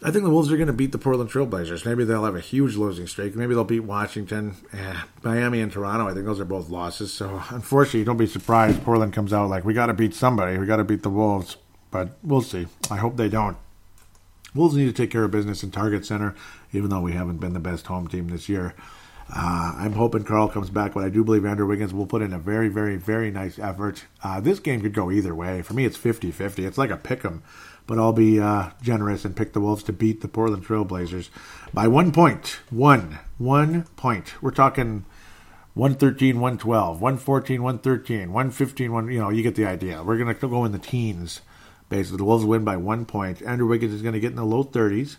[0.03, 1.87] I think the Wolves are going to beat the Portland Trailblazers.
[1.87, 3.37] Maybe they'll have a huge losing streak.
[3.37, 6.09] Maybe they'll beat Washington, eh, Miami, and Toronto.
[6.09, 7.13] I think those are both losses.
[7.13, 8.83] So, unfortunately, don't be surprised.
[8.83, 10.59] Portland comes out like we got to beat somebody.
[10.59, 11.59] We got to beat the Wolves,
[11.93, 12.67] but we'll see.
[12.91, 13.57] I hope they don't.
[14.53, 16.35] Wolves need to take care of business in Target Center,
[16.73, 18.75] even though we haven't been the best home team this year.
[19.29, 22.33] Uh, I'm hoping Carl comes back, but I do believe Andrew Wiggins will put in
[22.33, 24.05] a very, very, very nice effort.
[24.23, 25.63] Uh, this game could go either way.
[25.63, 26.65] For me, it's 50 50.
[26.65, 27.43] It's like a pick 'em
[27.87, 31.29] but I'll be uh, generous and pick the Wolves to beat the Portland Trailblazers
[31.73, 32.61] by one point.
[32.71, 33.19] One.
[33.39, 34.41] One point.
[34.41, 35.05] We're talking
[35.75, 40.03] 113, 112, 114, 113, 115, 1, you know, you get the idea.
[40.03, 41.41] We're going to go in the teens,
[41.89, 42.19] basically.
[42.19, 43.43] The Wolves win by one point.
[43.43, 45.17] Andrew Wiggins is going to get in the low 30s.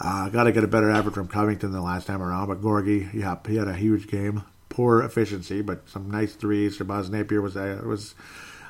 [0.00, 3.12] Uh, Got to get a better effort from Covington than last time around, but Gorgui,
[3.12, 4.44] yeah, he had a huge game.
[4.68, 6.78] Poor efficiency, but some nice threes.
[6.78, 8.14] Shabazz Napier was uh, was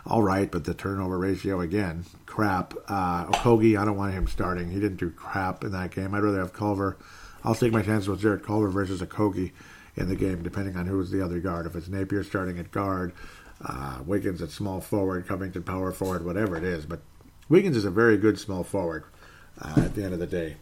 [0.06, 2.72] all right, but the turnover ratio again, crap.
[2.88, 4.70] Uh, Okogie, I don't want him starting.
[4.70, 6.14] He didn't do crap in that game.
[6.14, 6.96] I'd rather have Culver.
[7.44, 9.52] I'll take my chances with Jarrett Culver versus Okogie
[9.96, 11.66] in the game, depending on who's the other guard.
[11.66, 13.12] If it's Napier starting at guard,
[13.62, 16.86] uh, Wiggins at small forward, Covington power forward, whatever it is.
[16.86, 17.00] But
[17.48, 19.04] Wiggins is a very good small forward
[19.60, 20.56] uh, at the end of the day.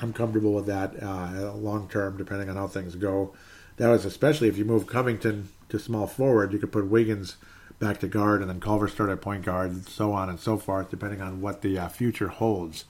[0.00, 3.34] I'm comfortable with that uh, long term, depending on how things go.
[3.76, 7.36] That was especially if you move Covington to small forward, you could put Wiggins
[7.78, 10.56] back to guard, and then Culver start at point guard, and so on and so
[10.56, 12.84] forth, depending on what the uh, future holds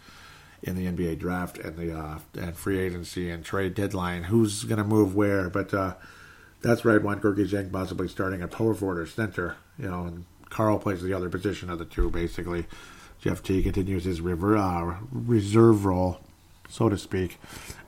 [0.63, 4.25] in the NBA draft and the uh, and free agency and trade deadline.
[4.25, 5.51] Who's going to move where?
[5.51, 5.95] But uh,
[6.63, 9.57] that's where I'd want Gorgui Dieng possibly starting at power forward or center.
[9.79, 12.67] You know, and Carl plays the other position of the two, basically.
[13.21, 16.21] Jeff T continues his river, uh, reserve role,
[16.75, 17.39] so to speak.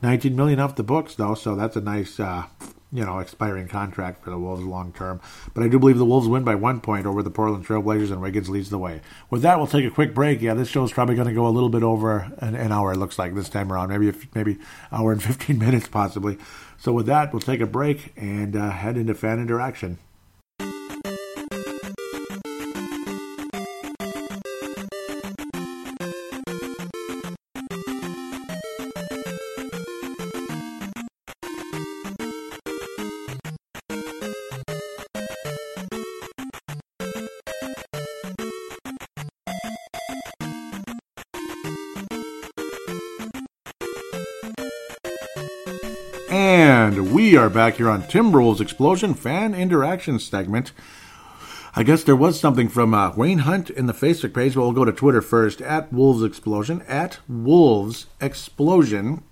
[0.03, 2.45] 19 million off the books, though, so that's a nice uh,
[2.93, 5.20] you know, expiring contract for the Wolves long term.
[5.55, 8.22] But I do believe the Wolves win by one point over the Portland Trailblazers, and
[8.22, 9.01] Wiggins leads the way.
[9.28, 10.41] With that, we'll take a quick break.
[10.41, 12.93] Yeah, this show is probably going to go a little bit over an, an, hour.
[12.93, 14.59] It looks like this time around, maybe maybe
[14.93, 16.39] hour and fifteen minutes possibly.
[16.78, 19.99] So with that, we'll take a break and uh, head into fan interaction.
[47.47, 50.72] Are back here on Timberwolves Explosion Fan Interaction segment.
[51.76, 54.72] I guess there was something from uh, Wayne Hunt in the Facebook page, but we'll
[54.72, 56.82] go to Twitter first at Wolves Explosion.
[56.88, 59.22] At Wolves Explosion.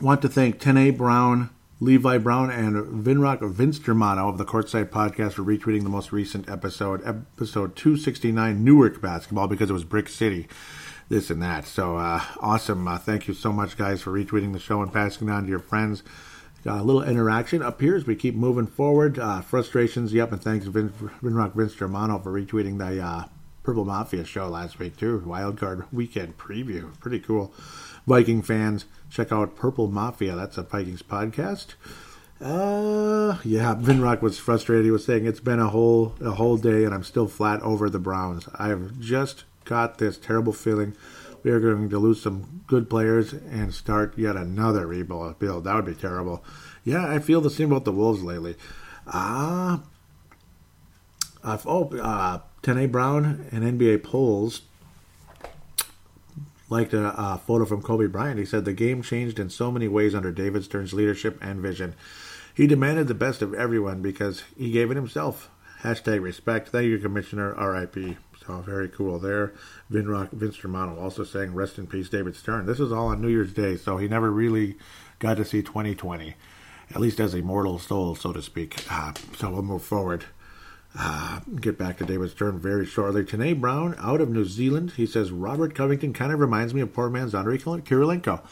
[0.00, 5.32] Want to thank Tene Brown, Levi Brown, and Vinrock Vince Germano of the Courtside Podcast
[5.32, 10.46] for retweeting the most recent episode, episode 269, Newark Basketball, because it was Brick City
[11.08, 11.66] this and that.
[11.66, 12.86] So uh, awesome!
[12.86, 15.50] Uh, thank you so much, guys, for retweeting the show and passing it on to
[15.50, 16.04] your friends.
[16.66, 19.18] A little interaction up here as we keep moving forward.
[19.18, 20.90] Uh, frustrations, yep, and thanks Vin,
[21.22, 23.24] Vinrock Vince Germano for retweeting the uh,
[23.62, 25.22] Purple Mafia show last week too.
[25.26, 27.52] Wildcard weekend preview, pretty cool.
[28.06, 30.34] Viking fans, check out Purple Mafia.
[30.34, 31.74] That's a Vikings podcast.
[32.40, 34.84] Uh, yeah, Vinrock was frustrated.
[34.84, 37.90] He was saying it's been a whole a whole day, and I'm still flat over
[37.90, 38.48] the Browns.
[38.54, 40.96] I've just got this terrible feeling
[41.44, 45.38] we are going to lose some good players and start yet another rebuild.
[45.38, 46.42] That would be terrible.
[46.82, 48.56] Yeah, I feel the same about the Wolves lately.
[49.06, 49.82] Ah,
[51.44, 54.62] uh, oh, uh, Tene Brown and NBA polls
[56.70, 58.38] liked a, a, photo from Kobe Bryant.
[58.38, 61.94] He said the game changed in so many ways under David Stern's leadership and vision.
[62.54, 65.50] He demanded the best of everyone because he gave it himself.
[65.82, 66.70] Hashtag respect.
[66.70, 67.54] Thank you, Commissioner.
[67.54, 68.16] R.I.P.
[68.46, 69.54] So very cool there.
[69.90, 72.66] Vinrock, Vince Germano also saying rest in peace, David Stern.
[72.66, 74.76] This is all on New Year's Day, so he never really
[75.18, 76.34] got to see 2020,
[76.90, 78.84] at least as a mortal soul, so to speak.
[78.90, 80.26] Uh, so we'll move forward.
[80.96, 83.24] Uh, get back to David Stern very shortly.
[83.24, 84.92] Tanae Brown out of New Zealand.
[84.96, 88.42] He says Robert Covington kind of reminds me of poor man's Andrei Kirilenko.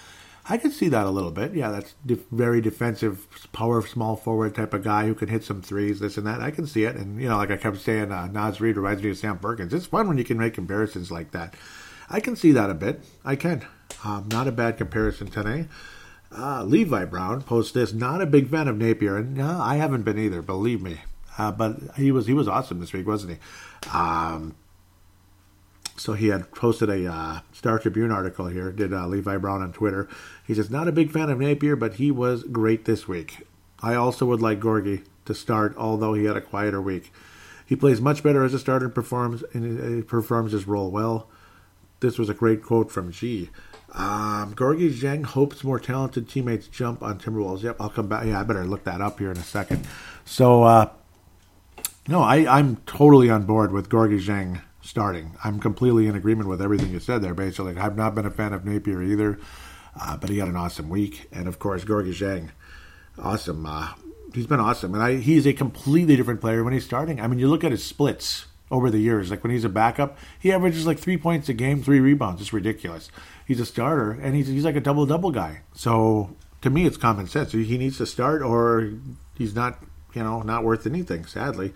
[0.49, 1.55] I could see that a little bit.
[1.55, 5.63] Yeah, that's def- very defensive, power small forward type of guy who can hit some
[5.63, 6.41] threes, this and that.
[6.41, 6.97] I can see it.
[6.97, 9.73] And, you know, like I kept saying, uh, Naz Reid reminds me of Sam Perkins.
[9.73, 11.55] It's fun when you can make comparisons like that.
[12.11, 13.01] I can see that a bit.
[13.25, 13.65] I can.
[14.05, 15.67] Um, not a bad comparison today.
[16.37, 17.93] Uh, Levi Brown posts this.
[17.93, 20.43] Not a big fan of Napier, and no, I haven't been either.
[20.43, 20.99] Believe me.
[21.39, 23.91] Uh, but he was he was awesome this week, wasn't he?
[23.91, 24.55] Um,
[25.97, 28.73] so he had posted a uh, Star Tribune article here.
[28.73, 30.09] Did uh, Levi Brown on Twitter?
[30.47, 33.47] He says not a big fan of Napier, but he was great this week.
[33.81, 37.13] I also would like Gorgui to start, although he had a quieter week.
[37.67, 41.29] He plays much better as a starter and performs and performs his role well.
[42.01, 43.51] This was a great quote from G.
[43.93, 47.63] Um, Gorgui Dieng hopes more talented teammates jump on Timberwolves.
[47.63, 48.25] Yep, I'll come back.
[48.27, 49.87] Yeah, I better look that up here in a second.
[50.25, 50.91] So, uh,
[52.09, 55.37] no, I, I'm totally on board with Gorgui Dieng starting.
[55.43, 57.77] I'm completely in agreement with everything you said there, basically.
[57.77, 59.39] I've not been a fan of Napier either,
[60.01, 61.29] uh, but he had an awesome week.
[61.33, 62.51] And, of course, Gorgui Dieng,
[63.19, 63.65] awesome.
[63.65, 63.89] Uh,
[64.35, 64.95] he's been awesome.
[64.95, 67.21] And I, he's a completely different player when he's starting.
[67.21, 69.31] I mean, you look at his splits over the years.
[69.31, 72.41] Like when he's a backup, he averages like three points a game, three rebounds.
[72.41, 73.11] It's ridiculous.
[73.47, 75.61] He's a starter, and he's he's like a double double guy.
[75.75, 77.53] So to me, it's common sense.
[77.53, 78.95] He needs to start, or
[79.37, 81.27] he's not, you know, not worth anything.
[81.27, 81.75] Sadly,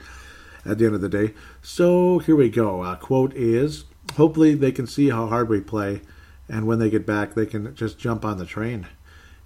[0.66, 1.34] at the end of the day.
[1.62, 2.82] So here we go.
[2.82, 3.84] Uh, quote is:
[4.16, 6.02] Hopefully, they can see how hard we play,
[6.48, 8.86] and when they get back, they can just jump on the train.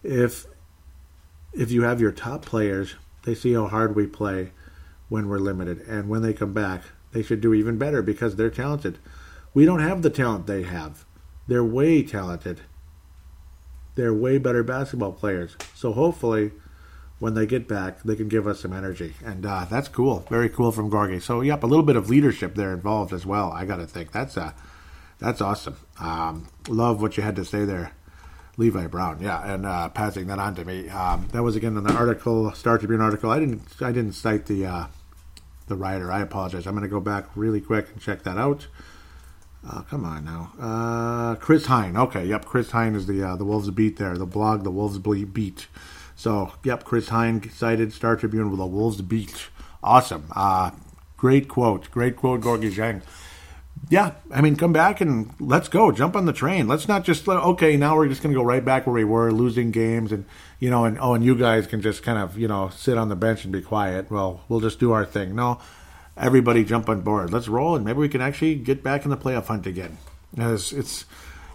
[0.03, 0.47] If
[1.53, 2.95] if you have your top players,
[3.25, 4.53] they see how hard we play
[5.09, 8.51] when we're limited, and when they come back, they should do even better because they're
[8.51, 8.99] talented.
[9.53, 11.05] We don't have the talent they have.
[11.49, 12.61] They're way talented.
[13.97, 15.57] They're way better basketball players.
[15.75, 16.53] So hopefully,
[17.21, 19.15] when they get back, they can give us some energy.
[19.25, 20.27] And uh, that's cool.
[20.29, 21.23] Very cool from Gorgui.
[21.23, 23.53] So, yep, a little bit of leadership there involved as well.
[23.53, 24.11] I got to think.
[24.11, 24.53] That's uh,
[25.21, 25.77] that's awesome.
[26.01, 27.93] Um, love what you had to say there.
[28.57, 30.89] Levi Brown, yeah, and uh, passing that on to me.
[30.89, 33.31] Um, that was again in the article, Star Tribune article.
[33.31, 34.87] I didn't, I didn't cite the uh,
[35.69, 36.11] the writer.
[36.11, 36.67] I apologize.
[36.67, 38.67] I'm going to go back really quick and check that out.
[39.67, 41.97] Uh, come on now, uh, Chris Hine.
[41.97, 44.17] Okay, yep, Chris Hine is the uh, the Wolves beat there.
[44.17, 45.67] The blog, the Wolves beat.
[46.21, 49.49] So, yep, Chris Hine cited Star Tribune with the Wolves beat.
[49.83, 50.27] Awesome.
[50.37, 50.73] Uh,
[51.17, 51.91] great quote.
[51.91, 53.01] Great quote, Gorgui Dieng.
[53.89, 55.91] Yeah, I mean, come back and let's go.
[55.93, 56.69] Jump on the train.
[56.69, 57.79] Let's not just okay.
[57.79, 60.27] Now we're just going to go right back where we were, losing games, and
[60.59, 63.09] you know, and oh, and you guys can just kind of you know sit on
[63.09, 64.11] the bench and be quiet.
[64.11, 65.35] Well, we'll just do our thing.
[65.35, 65.59] No,
[66.19, 67.33] everybody jump on board.
[67.33, 69.97] Let's roll, and maybe we can actually get back in the playoff hunt again.
[70.37, 71.07] As it's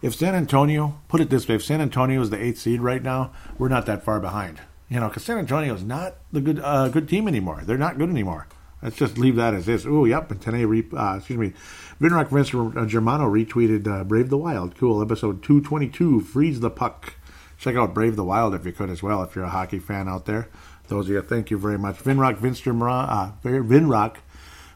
[0.06, 3.02] if San Antonio put it this way, if San Antonio is the eighth seed right
[3.02, 4.62] now, we're not that far behind.
[4.88, 7.64] You know, because San Antonio is not the good uh, good team anymore.
[7.66, 8.48] They're not good anymore.
[8.84, 9.88] Let's just leave that as is.
[9.88, 10.30] Oh, yep.
[10.30, 11.54] And today, re- uh, excuse me,
[12.00, 14.78] Vinrock Vince uh, Germano retweeted uh, Brave the Wild.
[14.78, 15.02] Cool.
[15.02, 17.16] Episode 222, Freeze the Puck.
[17.58, 20.08] Check out Brave the Wild if you could as well, if you're a hockey fan
[20.08, 20.50] out there.
[20.88, 21.98] Those of you, thank you very much.
[21.98, 24.18] Vinrock Vince Germano, uh, Vinrock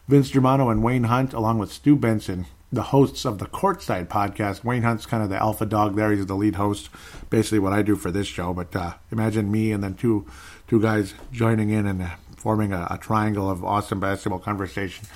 [0.08, 4.64] Vince Germano and Wayne Hunt, along with Stu Benson, the hosts of the Courtside podcast.
[4.64, 6.12] Wayne Hunt's kind of the alpha dog there.
[6.12, 6.88] He's the lead host,
[7.28, 8.52] basically what I do for this show.
[8.52, 10.26] But uh, imagine me and then two
[10.68, 15.06] two guys joining in and forming a, a triangle of awesome basketball conversation.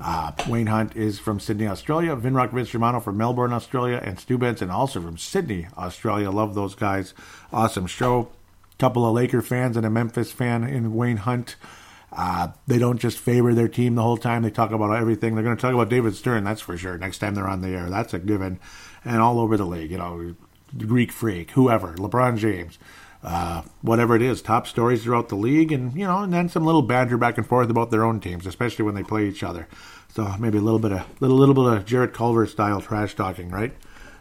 [0.00, 2.16] Uh, Wayne Hunt is from Sydney, Australia.
[2.16, 4.00] Vinrock Vince Germano from Melbourne, Australia.
[4.02, 6.30] And Stu Benson also from Sydney, Australia.
[6.30, 7.14] Love those guys.
[7.52, 8.30] Awesome show.
[8.78, 11.54] Couple of Laker fans and a Memphis fan in Wayne Hunt.
[12.14, 14.42] Uh, they don't just favor their team the whole time.
[14.42, 15.34] They talk about everything.
[15.34, 16.98] They're going to talk about David Stern, that's for sure.
[16.98, 18.60] Next time they're on the air, that's a given.
[19.04, 20.34] And all over the league, you know,
[20.76, 22.78] Greek Freak, whoever, LeBron James
[23.22, 26.64] uh, whatever it is, top stories throughout the league, and you know, and then some
[26.64, 29.68] little banter back and forth about their own teams, especially when they play each other.
[30.08, 33.50] So maybe a little bit of little little bit of Jarrett Culver style trash talking,
[33.50, 33.74] right?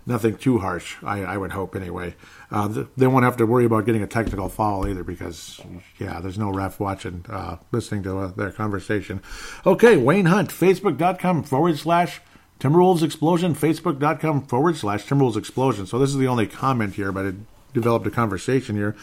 [0.06, 2.16] Nothing too harsh, I, I would hope anyway.
[2.52, 5.62] Uh, they won't have to worry about getting a technical foul either because,
[5.97, 9.22] yeah, there's no ref watching, uh, listening to uh, their conversation.
[9.66, 12.20] Okay, Wayne Hunt, Facebook.com forward slash
[12.60, 15.88] Timberwolves Explosion, Facebook.com forward slash Timberwolves Explosion.
[15.88, 17.36] So this is the only comment here, but it
[17.74, 18.95] developed a conversation here.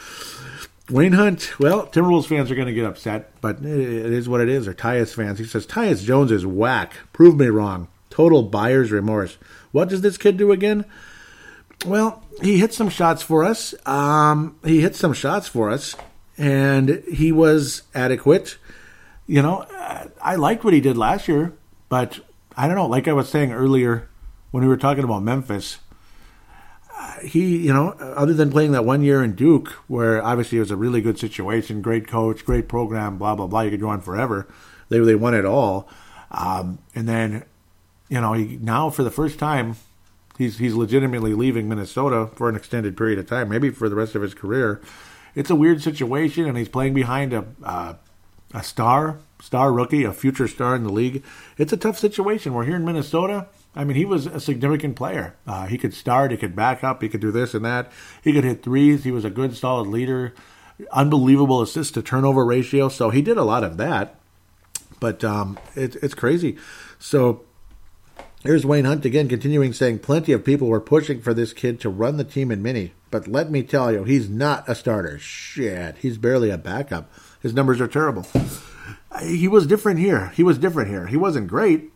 [0.91, 4.49] Wayne Hunt, well, Timberwolves fans are going to get upset, but it is what it
[4.49, 4.69] is.
[4.69, 5.39] Or Tyus fans.
[5.39, 6.95] He says, Tyus Jones is whack.
[7.13, 7.89] Prove me wrong.
[8.11, 9.39] Total buyer's remorse.
[9.71, 10.85] What does this kid do again?
[11.87, 13.75] Well, he hit some shots for us.
[13.87, 15.95] Um, he hit some shots for us,
[16.37, 18.59] and he was adequate.
[19.27, 19.67] You know,
[20.23, 21.53] I liked what he did last year,
[21.89, 22.21] but
[22.57, 22.87] I don't know.
[22.87, 24.09] Like I was saying earlier
[24.51, 25.79] when we were talking about Memphis,
[27.23, 30.71] he, you know, other than playing that one year in Duke, where obviously it was
[30.71, 33.61] a really good situation, great coach, great program, blah blah blah.
[33.61, 34.49] You could go on forever.
[34.89, 35.89] They they won it all,
[36.31, 37.45] um, and then,
[38.09, 39.77] you know, he, now for the first time,
[40.39, 44.15] he's he's legitimately leaving Minnesota for an extended period of time, maybe for the rest
[44.15, 44.81] of his career.
[45.35, 47.95] It's a weird situation, and he's playing behind a uh,
[48.55, 51.23] a star star rookie, a future star in the league.
[51.57, 52.55] It's a tough situation.
[52.55, 53.47] We're here in Minnesota.
[53.77, 55.37] I mean, he was a significant player.
[55.47, 57.93] Uh, he could start, he could back up, he could do this and that.
[58.23, 59.05] He could hit threes.
[59.05, 60.35] He was a good, solid leader.
[60.91, 62.89] Unbelievable assist to turnover ratio.
[62.89, 64.17] So he did a lot of that.
[65.01, 66.57] But um, it, it's crazy.
[66.99, 67.45] So
[68.43, 71.89] here's Wayne Hunt again, continuing saying plenty of people were pushing for this kid to
[71.89, 72.93] run the team in mini.
[73.11, 75.19] But let me tell you, he's not a starter.
[75.19, 75.99] Shit.
[75.99, 77.11] He's barely a backup.
[77.41, 78.27] His numbers are terrible.
[79.23, 80.29] He was different here.
[80.35, 81.07] He was different here.
[81.07, 81.91] He wasn't great,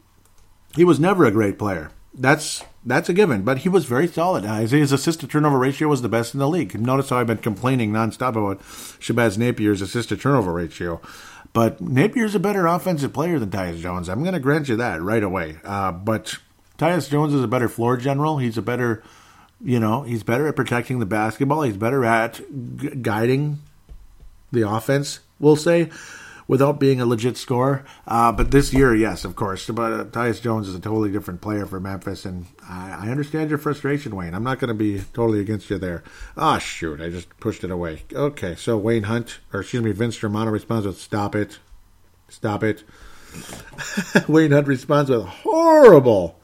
[0.74, 1.90] he was never a great player.
[2.14, 4.44] That's that's a given, but he was very solid.
[4.44, 6.78] Uh, his assist to turnover ratio was the best in the league.
[6.78, 8.60] Notice how I've been complaining nonstop about
[8.98, 11.00] Shabazz Napier's assist to turnover ratio.
[11.52, 14.08] But Napier's a better offensive player than Tyus Jones.
[14.08, 15.58] I'm going to grant you that right away.
[15.64, 16.36] Uh, but
[16.78, 18.38] Tyus Jones is a better floor general.
[18.38, 19.02] He's a better,
[19.62, 21.62] you know, he's better at protecting the basketball.
[21.62, 22.40] He's better at
[22.76, 23.58] g- guiding
[24.50, 25.90] the offense, we'll say
[26.46, 27.84] without being a legit scorer.
[28.06, 29.66] Uh, but this year, yes, of course.
[29.68, 33.50] But uh, Tyus Jones is a totally different player for Memphis, and I, I understand
[33.50, 34.34] your frustration, Wayne.
[34.34, 36.02] I'm not going to be totally against you there.
[36.36, 38.02] Ah, oh, shoot, I just pushed it away.
[38.12, 41.58] Okay, so Wayne Hunt, or excuse me, Vince Germano responds with "Stop it,
[42.28, 42.84] stop it."
[44.28, 46.38] Wayne Hunt responds with "Horrible."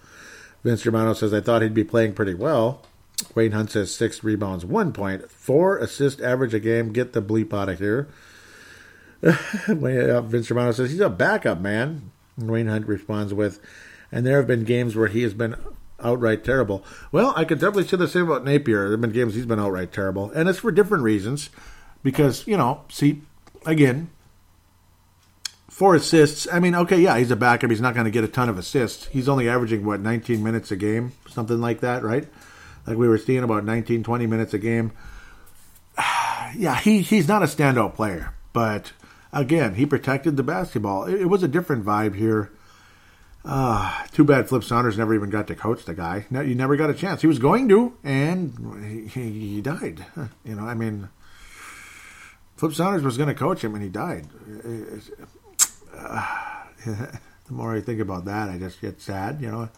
[0.65, 2.83] Vince Germano says, "I thought he'd be playing pretty well."
[3.35, 6.93] Wayne Hunt says six rebounds, one point, four assist average a game.
[6.93, 8.09] Get the bleep out of here.
[9.23, 12.11] Vince Germano says he's a backup man.
[12.37, 13.61] Wayne Hunt responds with,
[14.13, 15.57] and there have been games where he has been
[16.01, 16.85] outright terrible.
[17.11, 18.83] Well, I could definitely say the same about Napier.
[18.83, 21.51] There have been games he's been outright terrible, and it's for different reasons.
[22.03, 23.23] Because you know, see,
[23.67, 24.11] again,
[25.69, 26.47] four assists.
[26.53, 27.71] I mean, okay, yeah, he's a backup.
[27.71, 29.07] He's not going to get a ton of assists.
[29.07, 32.29] He's only averaging what 19 minutes a game, something like that, right?
[32.87, 34.93] Like we were seeing about 19, 20 minutes a game.
[36.57, 38.93] yeah, he he's not a standout player, but
[39.33, 41.05] again, he protected the basketball.
[41.05, 42.51] It, it was a different vibe here.
[43.45, 46.27] Uh, too bad Flip Saunders never even got to coach the guy.
[46.31, 47.23] No, you never got a chance.
[47.23, 50.05] He was going to, and he, he died.
[50.45, 51.09] You know, I mean,
[52.57, 54.27] Flip Saunders was going to coach him, and he died.
[55.97, 57.21] Uh, the
[57.53, 59.41] more I think about that, I just get sad.
[59.41, 59.69] You know,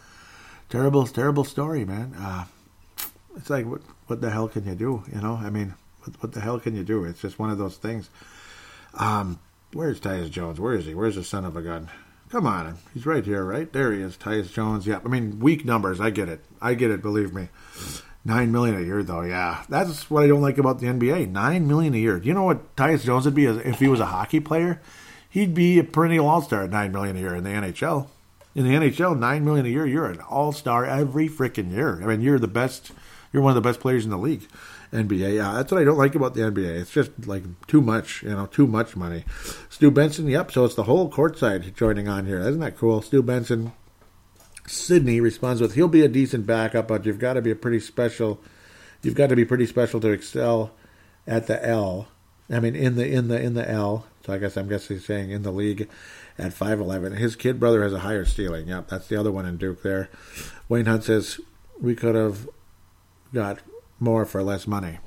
[0.68, 2.14] terrible, terrible story, man.
[2.16, 2.44] Uh,
[3.36, 5.04] it's like, what, what the hell can you do?
[5.12, 7.04] You know, I mean, what, what the hell can you do?
[7.04, 8.08] It's just one of those things.
[8.94, 9.38] Um,
[9.72, 10.60] where's Tyus Jones?
[10.60, 10.94] Where is he?
[10.94, 11.90] Where's the son of a gun?
[12.30, 13.72] Come on, he's right here, right?
[13.72, 14.86] There he is, Tyus Jones.
[14.86, 16.00] Yeah, I mean, weak numbers.
[16.00, 16.40] I get it.
[16.62, 17.02] I get it.
[17.02, 17.48] Believe me.
[18.24, 19.22] Nine million a year, though.
[19.22, 21.30] Yeah, that's what I don't like about the NBA.
[21.30, 22.20] Nine million a year.
[22.20, 24.80] Do you know what Tyus Jones would be if he was a hockey player?
[25.28, 28.08] He'd be a perennial All Star at nine million a year in the NHL.
[28.54, 32.00] In the NHL, nine million a year, you're an All Star every freaking year.
[32.02, 32.92] I mean, you're the best.
[33.32, 34.46] You're one of the best players in the league.
[34.92, 35.36] NBA.
[35.36, 36.80] Yeah, that's what I don't like about the NBA.
[36.80, 39.24] It's just like too much, you know, too much money.
[39.68, 40.50] Stu Benson, yep.
[40.50, 42.40] So it's the whole courtside joining on here.
[42.40, 43.00] Isn't that cool?
[43.02, 43.72] Stu Benson,
[44.66, 47.80] Sydney responds with, "He'll be a decent backup, but you've got to be a pretty
[47.80, 48.40] special.
[49.02, 50.72] You've got to be pretty special to excel
[51.26, 52.08] at the L.
[52.50, 54.06] I mean, in the in the in the L.
[54.26, 55.88] So I guess I'm guessing he's saying in the league."
[56.38, 57.18] At 5'11.
[57.18, 58.68] His kid brother has a higher ceiling.
[58.68, 60.08] Yep, that's the other one in Duke there.
[60.70, 61.38] Wayne Hunt says,
[61.78, 62.48] We could have
[63.34, 63.58] got
[64.00, 64.98] more for less money.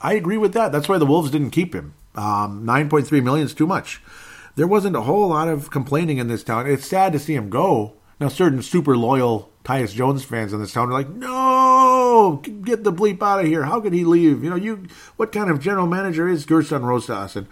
[0.00, 0.72] I agree with that.
[0.72, 1.94] That's why the Wolves didn't keep him.
[2.14, 4.02] Um, 9.3 million is too much.
[4.56, 6.66] There wasn't a whole lot of complaining in this town.
[6.66, 7.94] It's sad to see him go.
[8.20, 12.92] Now, certain super loyal Tyus Jones fans in this town are like, "No, get the
[12.92, 13.64] bleep out of here!
[13.64, 14.44] How could he leave?
[14.44, 14.86] You know, you
[15.16, 17.48] what kind of general manager is Gersson Rosas?" And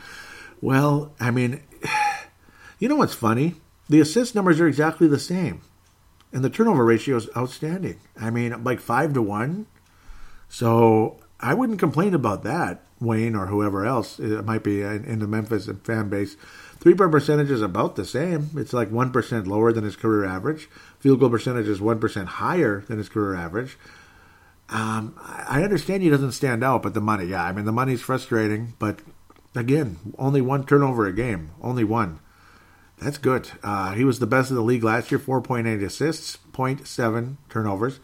[0.60, 1.62] well, I mean,
[2.78, 3.56] you know what's funny?
[3.88, 5.62] The assist numbers are exactly the same,
[6.32, 7.98] and the turnover ratio is outstanding.
[8.20, 9.66] I mean, like five to one.
[10.52, 15.26] So I wouldn't complain about that, Wayne or whoever else it might be in, the
[15.26, 16.36] Memphis fan base.
[16.78, 18.50] Three point percentage is about the same.
[18.54, 20.68] It's like 1% lower than his career average.
[20.98, 23.78] Field goal percentage is 1% higher than his career average.
[24.68, 27.44] Um, I understand he doesn't stand out, but the money, yeah.
[27.44, 29.00] I mean, the money's frustrating, but
[29.54, 31.52] again, only one turnover a game.
[31.62, 32.20] Only one.
[32.98, 33.48] That's good.
[33.62, 38.00] Uh, he was the best of the league last year 4.8 assists, 0.7 turnovers.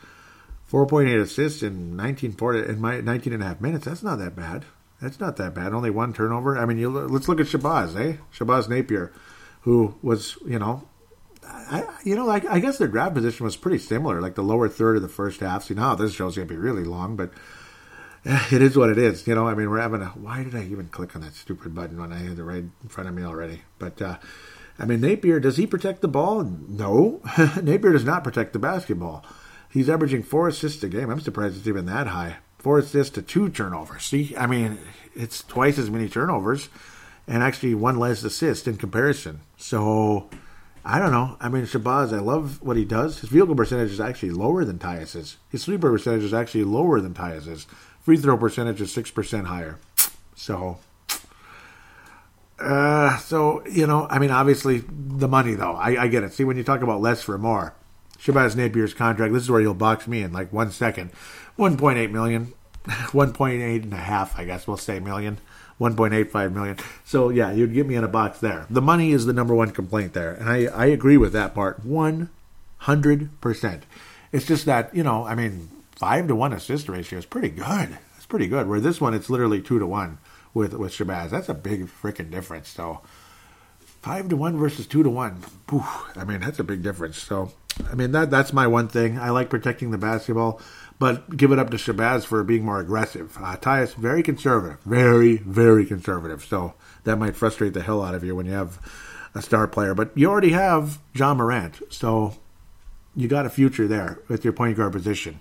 [0.71, 3.87] 4.8 assists in 19, in my 19 and a half minutes.
[3.87, 4.65] That's not that bad.
[5.01, 5.73] That's not that bad.
[5.73, 6.59] Only one turnover.
[6.59, 8.17] I mean, you, let's look at Shabazz, eh?
[8.35, 9.13] Shabazz Napier,
[9.63, 10.89] who was, you know,
[11.71, 14.69] I, you know, like I guess their draft position was pretty similar, like the lower
[14.69, 15.65] third of the first half.
[15.65, 17.33] See, now this show's gonna be really long, but
[18.25, 19.27] eh, it is what it is.
[19.27, 20.07] You know, I mean, we're having a.
[20.09, 22.89] Why did I even click on that stupid button when I had it right in
[22.89, 23.63] front of me already?
[23.79, 24.19] But uh,
[24.79, 26.43] I mean, Napier does he protect the ball?
[26.45, 27.21] No,
[27.63, 29.25] Napier does not protect the basketball.
[29.71, 31.11] He's averaging four assists a game.
[31.11, 32.37] I'm surprised it's even that high.
[32.59, 34.05] Four assists to two turnovers.
[34.05, 34.79] See, I mean,
[35.15, 36.69] it's twice as many turnovers.
[37.29, 39.41] and actually one less assist in comparison.
[39.57, 40.31] So
[40.85, 41.37] I don't know.
[41.41, 43.21] I mean, Shabazz, I love what he does.
[43.21, 45.37] His field goal percentage is actually lower than Tyus's.
[45.51, 47.67] His sweeper percentage is actually lower than Tyus's.
[48.01, 49.79] Free throw percentage is six percent higher.
[50.35, 50.79] So,
[52.59, 55.73] uh, so you know, I mean, obviously the money though.
[55.73, 56.33] I, I get it.
[56.33, 57.75] See, when you talk about less for more,
[58.21, 59.33] Shabazz Napier's contract.
[59.33, 61.11] This is where you'll box me in like one second.
[61.57, 62.53] One point eight million.
[62.89, 65.39] 1.8 and a half, I guess we'll say million.
[65.79, 66.77] 1.85 million.
[67.05, 68.67] So yeah, you'd get me in a box there.
[68.71, 71.85] The money is the number one complaint there, and I I agree with that part
[71.85, 73.85] 100 percent.
[74.33, 77.99] It's just that you know, I mean, five to one assist ratio is pretty good.
[78.17, 78.67] It's pretty good.
[78.69, 80.19] Where this one, it's literally two to one
[80.55, 81.31] with with Shabazz.
[81.31, 82.69] That's a big freaking difference.
[82.69, 83.03] So
[84.09, 85.43] five to one versus two to one.
[86.17, 87.19] I mean, that's a big difference.
[87.19, 87.53] So
[87.91, 89.19] I mean that that's my one thing.
[89.19, 90.61] I like protecting the basketball
[90.99, 93.37] but give it up to Shabazz for being more aggressive.
[93.39, 96.45] Uh, Tyus, very conservative, very, very conservative.
[96.45, 98.81] So that might frustrate the hell out of you when you have
[99.35, 99.95] a star player.
[99.95, 102.37] But you already have Ja Morant, so
[103.15, 105.41] you got a future there with your point guard position.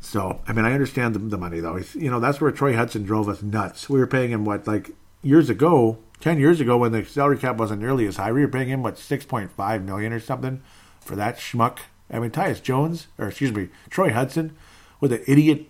[0.00, 1.80] So, I mean, I understand the, the money, though.
[1.94, 3.88] You know, that's where Troy Hudson drove us nuts.
[3.88, 4.90] We were paying him, what, like
[5.22, 8.48] years ago, 10 years ago when the salary cap wasn't nearly as high, we were
[8.48, 10.62] paying him, what, 6.5 million or something
[11.00, 14.56] for that schmuck I mean, Tyus Jones, or excuse me, Troy Hudson,
[15.00, 15.68] with an idiot,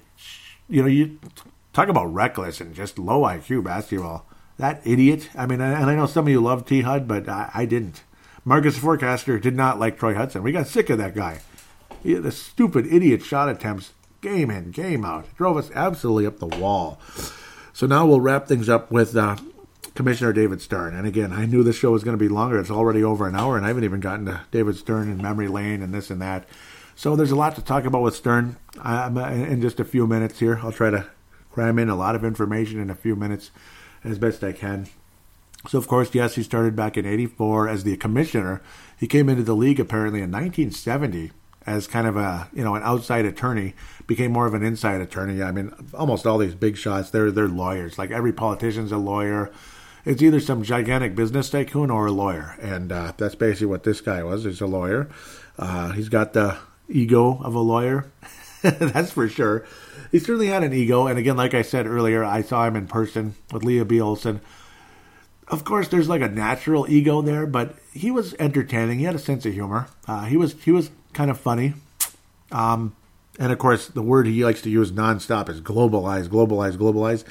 [0.68, 1.18] you know, you
[1.72, 4.26] talk about reckless and just low IQ basketball.
[4.58, 5.30] That idiot.
[5.34, 8.02] I mean, and I know some of you love T Hud, but I, I didn't.
[8.44, 10.42] Marcus Forecaster did not like Troy Hudson.
[10.42, 11.40] We got sick of that guy.
[12.02, 16.46] He, the stupid idiot shot attempts, game in, game out, drove us absolutely up the
[16.46, 17.00] wall.
[17.72, 19.36] So now we'll wrap things up with uh,
[19.94, 20.94] Commissioner David Stern.
[20.94, 22.58] And again, I knew this show was going to be longer.
[22.58, 25.48] It's already over an hour, and I haven't even gotten to David Stern and memory
[25.48, 26.48] lane and this and that.
[26.96, 30.38] So there's a lot to talk about with Stern um, in just a few minutes
[30.38, 30.60] here.
[30.62, 31.06] I'll try to
[31.50, 33.50] cram in a lot of information in a few minutes
[34.02, 34.88] as best I can.
[35.68, 38.60] So, of course, yes, he started back in 84 as the commissioner.
[38.98, 41.32] He came into the league apparently in 1970
[41.66, 43.74] as kind of a you know an outside attorney
[44.06, 47.48] became more of an inside attorney i mean almost all these big shots they're they're
[47.48, 49.50] lawyers like every politician's a lawyer
[50.04, 54.00] it's either some gigantic business tycoon or a lawyer, and uh, that's basically what this
[54.00, 54.44] guy was.
[54.44, 55.08] He's a lawyer.
[55.58, 56.56] Uh, he's got the
[56.88, 58.10] ego of a lawyer,
[58.62, 59.66] that's for sure.
[60.10, 62.86] He certainly had an ego, and again, like I said earlier, I saw him in
[62.86, 64.00] person with Lea B.
[64.00, 64.40] Olsen.
[65.48, 68.98] Of course, there's like a natural ego there, but he was entertaining.
[68.98, 69.88] He had a sense of humor.
[70.06, 71.74] Uh, he was he was kind of funny.
[72.50, 72.94] Um,
[73.38, 77.24] and of course, the word he likes to use nonstop is globalize, globalize, globalize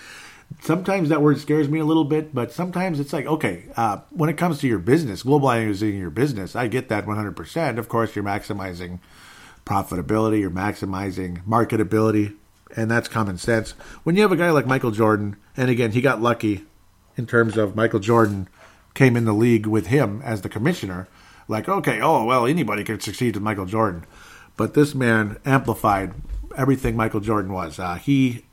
[0.61, 4.29] sometimes that word scares me a little bit, but sometimes it's like, okay, uh, when
[4.29, 7.77] it comes to your business, globalizing your business, I get that 100%.
[7.77, 8.99] Of course, you're maximizing
[9.65, 12.35] profitability, you're maximizing marketability,
[12.75, 13.71] and that's common sense.
[14.03, 16.65] When you have a guy like Michael Jordan, and again, he got lucky
[17.15, 18.47] in terms of Michael Jordan
[18.93, 21.07] came in the league with him as the commissioner,
[21.47, 24.05] like, okay, oh, well, anybody could succeed with Michael Jordan.
[24.55, 26.13] But this man amplified
[26.55, 27.79] everything Michael Jordan was.
[27.79, 28.45] Uh, he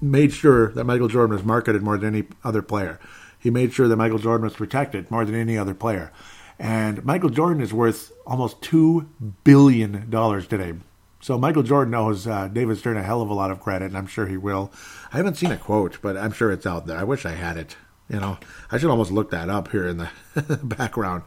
[0.00, 3.00] made sure that Michael Jordan was marketed more than any other player.
[3.38, 6.12] He made sure that Michael Jordan was protected more than any other player.
[6.58, 9.06] And Michael Jordan is worth almost $2
[9.44, 10.74] billion today.
[11.20, 13.96] So Michael Jordan owes uh, David Stern a hell of a lot of credit, and
[13.96, 14.70] I'm sure he will.
[15.12, 16.98] I haven't seen a quote, but I'm sure it's out there.
[16.98, 17.76] I wish I had it.
[18.08, 18.36] You know,
[18.70, 20.10] I should almost look that up here in the
[20.62, 21.22] background.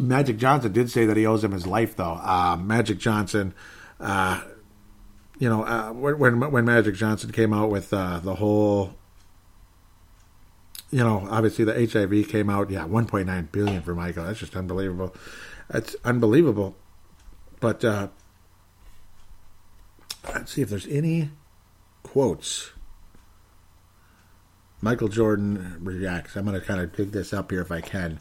[0.00, 2.18] Magic Johnson did say that he owes him his life, though.
[2.20, 3.54] Uh, Magic Johnson,
[4.00, 4.42] uh,
[5.38, 8.94] you know, uh, when when Magic Johnson came out with uh, the whole,
[10.90, 12.70] you know, obviously the HIV came out.
[12.70, 14.24] Yeah, 1.9 billion for Michael.
[14.24, 15.14] That's just unbelievable.
[15.68, 16.76] That's unbelievable.
[17.60, 18.08] But uh,
[20.32, 21.30] let's see if there's any
[22.02, 22.70] quotes.
[24.80, 26.36] Michael Jordan reacts.
[26.36, 28.20] I'm going to kind of dig this up here if I can.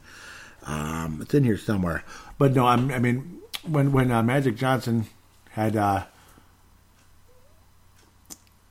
[0.63, 2.03] Um, it's in here somewhere.
[2.37, 5.05] But no, I'm, i mean, when when uh, Magic Johnson
[5.51, 6.05] had uh,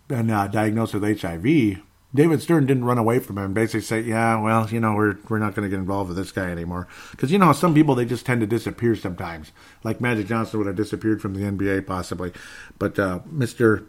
[0.08, 1.82] been uh, diagnosed with HIV,
[2.14, 5.40] David Stern didn't run away from him basically say, "Yeah, well, you know, we're we're
[5.40, 8.04] not going to get involved with this guy anymore." Because you know, some people they
[8.04, 9.50] just tend to disappear sometimes.
[9.82, 12.32] Like Magic Johnson would have disappeared from the NBA possibly,
[12.78, 13.84] but uh, Mister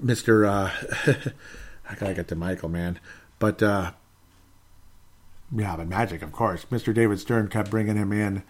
[0.00, 0.70] Mister uh,
[1.06, 2.98] I gotta get to Michael, man.
[3.38, 3.92] But uh,
[5.54, 6.64] yeah, but Magic, of course.
[6.70, 8.42] Mister David Stern kept bringing him in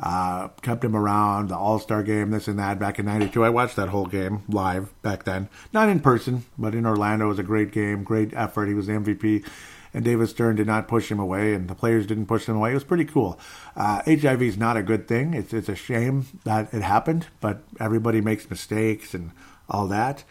[0.00, 3.44] uh, kept him around, the All Star game, this and that back in 92.
[3.44, 5.48] I watched that whole game live back then.
[5.72, 7.26] Not in person, but in Orlando.
[7.26, 8.66] It was a great game, great effort.
[8.66, 9.44] He was the MVP.
[9.94, 12.72] And David Stern did not push him away, and the players didn't push him away.
[12.72, 13.40] It was pretty cool.
[13.74, 15.32] Uh, HIV is not a good thing.
[15.34, 19.32] It's, it's a shame that it happened, but everybody makes mistakes and
[19.68, 20.24] all that.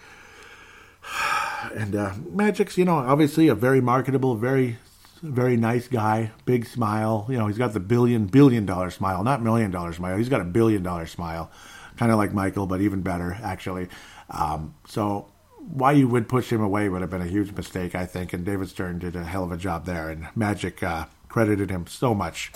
[1.75, 4.77] and uh, Magic's, you know, obviously a very marketable, very
[5.21, 7.27] very nice guy, big smile.
[7.29, 10.17] You know, he's got the billion billion dollar smile, not million dollar smile.
[10.17, 11.51] He's got a billion dollar smile,
[11.97, 13.87] kind of like Michael, but even better actually.
[14.29, 15.27] Um, so
[15.57, 18.33] why you would push him away would have been a huge mistake, I think.
[18.33, 21.87] And David Stern did a hell of a job there, and Magic uh, credited him
[21.87, 22.51] so much.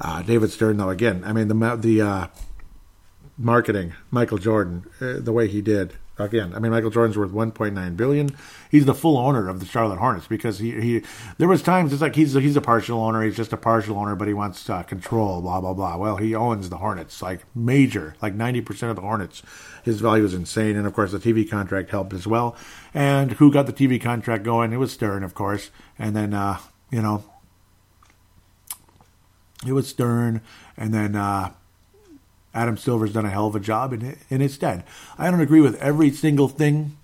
[0.00, 2.26] Uh, David Stern, though, again, I mean the the uh,
[3.36, 6.54] marketing, Michael Jordan, uh, the way he did again.
[6.54, 8.30] I mean, Michael Jordan's worth 1.9 billion.
[8.70, 11.02] He's the full owner of the Charlotte Hornets because he, he
[11.38, 13.22] there was times it's like he's he's a partial owner.
[13.22, 15.40] He's just a partial owner, but he wants uh, control.
[15.40, 15.96] Blah blah blah.
[15.96, 19.42] Well, he owns the Hornets, like major, like 90 percent of the Hornets.
[19.82, 22.56] His value is insane, and of course the TV contract helped as well.
[22.94, 24.72] And who got the TV contract going?
[24.72, 25.70] It was Stern, of course.
[25.98, 26.58] And then uh,
[26.90, 27.24] you know,
[29.66, 30.40] it was Stern,
[30.76, 31.16] and then.
[31.16, 31.52] Uh,
[32.54, 34.84] Adam Silver's done a hell of a job in, in its stead.
[35.18, 36.96] I don't agree with every single thing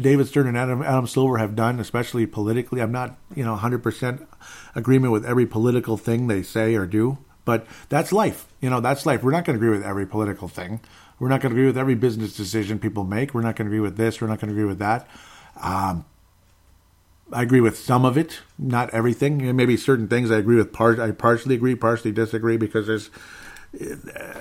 [0.00, 2.82] David Stern and Adam, Adam Silver have done, especially politically.
[2.82, 4.26] I'm not, you know, 100%
[4.74, 8.46] agreement with every political thing they say or do, but that's life.
[8.60, 9.22] You know, that's life.
[9.22, 10.80] We're not going to agree with every political thing.
[11.18, 13.32] We're not going to agree with every business decision people make.
[13.32, 14.20] We're not going to agree with this.
[14.20, 15.08] We're not going to agree with that.
[15.62, 16.04] Um,
[17.32, 19.56] I agree with some of it, not everything.
[19.56, 20.72] Maybe certain things I agree with.
[20.72, 23.10] Part I partially agree, partially disagree because there's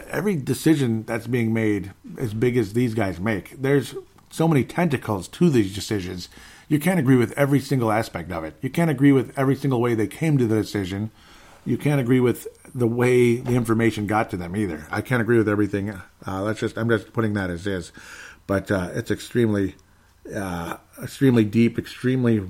[0.10, 3.96] every decision that's being made, as big as these guys make, there's
[4.30, 6.30] so many tentacles to these decisions.
[6.68, 8.56] You can't agree with every single aspect of it.
[8.62, 11.12] You can't agree with every single way they came to the decision.
[11.66, 14.88] You can't agree with the way the information got to them either.
[14.92, 15.90] I can't agree with everything.
[16.26, 17.92] Uh, that's just I'm just putting that as is,
[18.48, 19.76] but uh, it's extremely,
[20.36, 22.38] uh, extremely deep, extremely,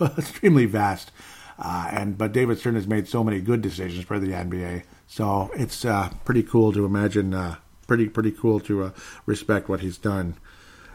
[0.00, 1.12] extremely vast.
[1.58, 5.50] Uh, and but David Stern has made so many good decisions for the NBA so
[5.54, 7.56] it's uh, pretty cool to imagine, uh,
[7.88, 8.90] pretty pretty cool to uh,
[9.26, 10.36] respect what he's done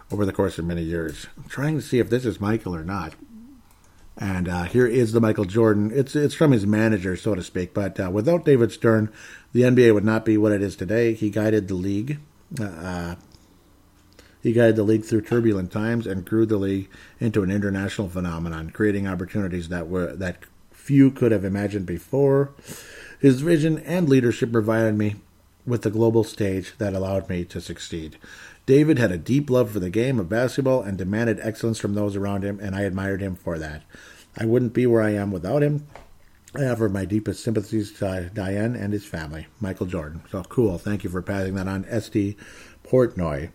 [0.09, 1.27] over the course of many years.
[1.35, 3.13] I'm trying to see if this is Michael or not.
[4.17, 5.91] And uh, here is the Michael Jordan.
[5.93, 7.73] It's it's from his manager, so to speak.
[7.73, 9.11] But uh, without David Stern,
[9.51, 11.13] the NBA would not be what it is today.
[11.13, 12.19] He guided the league.
[12.57, 13.15] Uh,
[14.41, 16.89] he guided the league through turbulent times and grew the league
[17.19, 20.37] into an international phenomenon, creating opportunities that were that
[20.71, 22.53] few could have imagined before.
[23.25, 25.15] His vision and leadership provided me
[25.65, 28.19] with the global stage that allowed me to succeed.
[28.67, 32.15] David had a deep love for the game of basketball and demanded excellence from those
[32.15, 33.81] around him, and I admired him for that.
[34.37, 35.87] I wouldn't be where I am without him.
[36.53, 40.21] I offer my deepest sympathies to Diane and his family, Michael Jordan.
[40.29, 40.77] So cool.
[40.77, 41.85] Thank you for passing that on.
[41.85, 42.35] SD
[42.83, 43.49] Portnoy.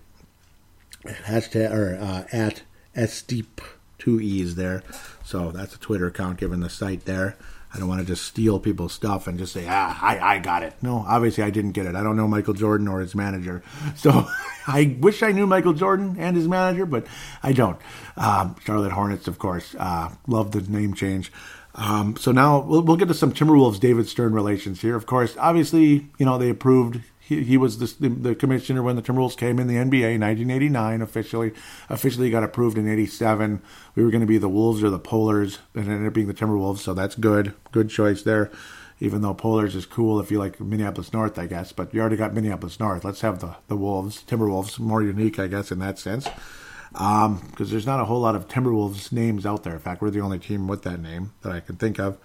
[1.04, 2.64] Hashtag or uh, at
[3.08, 3.60] Steep
[3.98, 4.82] two E's there.
[5.30, 7.36] So that's a Twitter account given the site there.
[7.72, 10.64] I don't want to just steal people's stuff and just say, ah, I, I got
[10.64, 10.74] it.
[10.82, 11.94] No, obviously I didn't get it.
[11.94, 13.62] I don't know Michael Jordan or his manager.
[13.96, 14.26] So
[14.66, 17.06] I wish I knew Michael Jordan and his manager, but
[17.44, 17.78] I don't.
[18.16, 19.76] Um, Charlotte Hornets, of course.
[19.78, 21.30] Uh, love the name change.
[21.76, 24.96] Um, so now we'll, we'll, get to some Timberwolves David Stern relations here.
[24.96, 27.00] Of course, obviously, you know, they approved
[27.30, 31.00] he, he was the, the, commissioner when the Timberwolves came in the NBA in 1989
[31.00, 31.52] officially.
[31.88, 33.62] Officially got approved in 87.
[33.94, 36.34] We were going to be the Wolves or the Polars, and ended up being the
[36.34, 37.54] Timberwolves, so that's good.
[37.70, 38.50] Good choice there.
[38.98, 42.16] Even though Polars is cool if you like Minneapolis North, I guess, but you already
[42.16, 43.04] got Minneapolis North.
[43.04, 46.28] Let's have the, the Wolves, Timberwolves, more unique, I guess, in that sense.
[46.90, 49.74] Because um, there's not a whole lot of Timberwolves names out there.
[49.74, 52.18] In fact, we're the only team with that name that I can think of,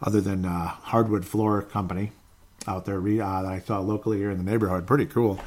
[0.00, 2.12] other than uh, Hardwood Floor Company,
[2.68, 4.86] out there uh, that I saw locally here in the neighborhood.
[4.86, 5.40] Pretty cool.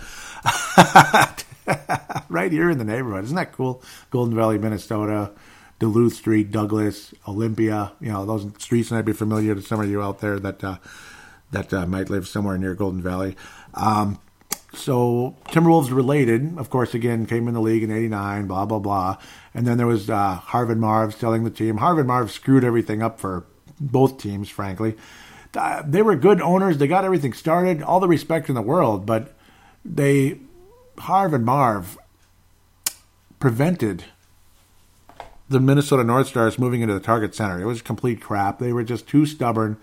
[2.29, 3.23] right here in the neighborhood.
[3.25, 3.81] Isn't that cool?
[4.09, 5.31] Golden Valley, Minnesota,
[5.79, 7.93] Duluth Street, Douglas, Olympia.
[7.99, 10.77] You know, those streets might be familiar to some of you out there that uh,
[11.51, 13.35] that uh, might live somewhere near Golden Valley.
[13.73, 14.19] Um,
[14.73, 18.47] so Timberwolves related, of course, again came in the league in '89.
[18.47, 19.17] Blah blah blah,
[19.53, 21.77] and then there was uh, Harv and Marv selling the team.
[21.77, 23.45] Harv and Marv screwed everything up for
[23.79, 24.95] both teams, frankly
[25.85, 26.77] they were good owners.
[26.77, 29.34] They got everything started, all the respect in the world, but
[29.84, 30.39] they,
[30.97, 31.97] Harv and Marv,
[33.39, 34.05] prevented
[35.47, 37.59] the Minnesota North Stars moving into the Target Center.
[37.59, 38.59] It was complete crap.
[38.59, 39.77] They were just too stubborn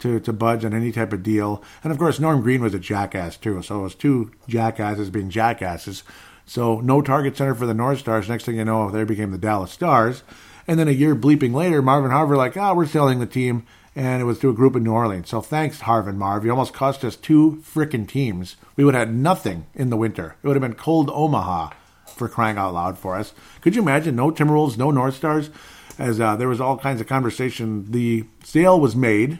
[0.00, 1.62] to, to budge on any type of deal.
[1.84, 3.62] And of course, Norm Green was a jackass too.
[3.62, 6.02] So it was two jackasses being jackasses.
[6.46, 8.28] So no Target Center for the North Stars.
[8.28, 10.24] Next thing you know, they became the Dallas Stars.
[10.66, 13.66] And then a year bleeping later, Marvin Harver like, ah, oh, we're selling the team
[13.96, 15.28] and it was to a group in New Orleans.
[15.28, 16.44] So thanks, Harv and Marv.
[16.44, 18.56] You almost cost us two frickin' teams.
[18.76, 20.36] We would have had nothing in the winter.
[20.42, 21.70] It would have been cold Omaha
[22.06, 23.32] for crying out loud for us.
[23.60, 24.16] Could you imagine?
[24.16, 25.50] No Timberwolves, no North Stars.
[25.98, 27.90] As uh, there was all kinds of conversation.
[27.90, 29.38] The sale was made.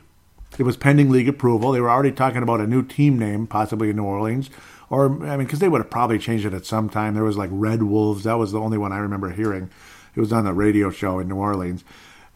[0.57, 1.73] It was pending league approval.
[1.73, 4.51] They were already talking about a new team name, possibly in New Orleans.
[4.89, 7.15] Or, I mean, because they would have probably changed it at some time.
[7.15, 8.23] There was like Red Wolves.
[8.23, 9.71] That was the only one I remember hearing.
[10.15, 11.83] It was on the radio show in New Orleans.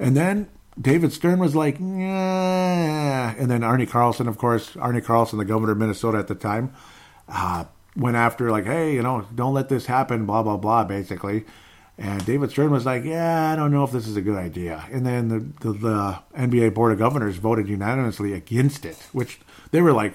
[0.01, 0.49] And then
[0.81, 3.35] David Stern was like, yeah.
[3.37, 6.73] And then Arne Carlson, of course, Arne Carlson, the governor of Minnesota at the time,
[7.29, 7.65] uh,
[7.97, 11.45] went after, like, hey, you know, don't let this happen, blah, blah, blah, basically.
[11.97, 14.85] And David Stern was like, yeah, I don't know if this is a good idea.
[14.93, 19.41] And then the, the, the NBA Board of Governors voted unanimously against it, which
[19.73, 20.15] they were like,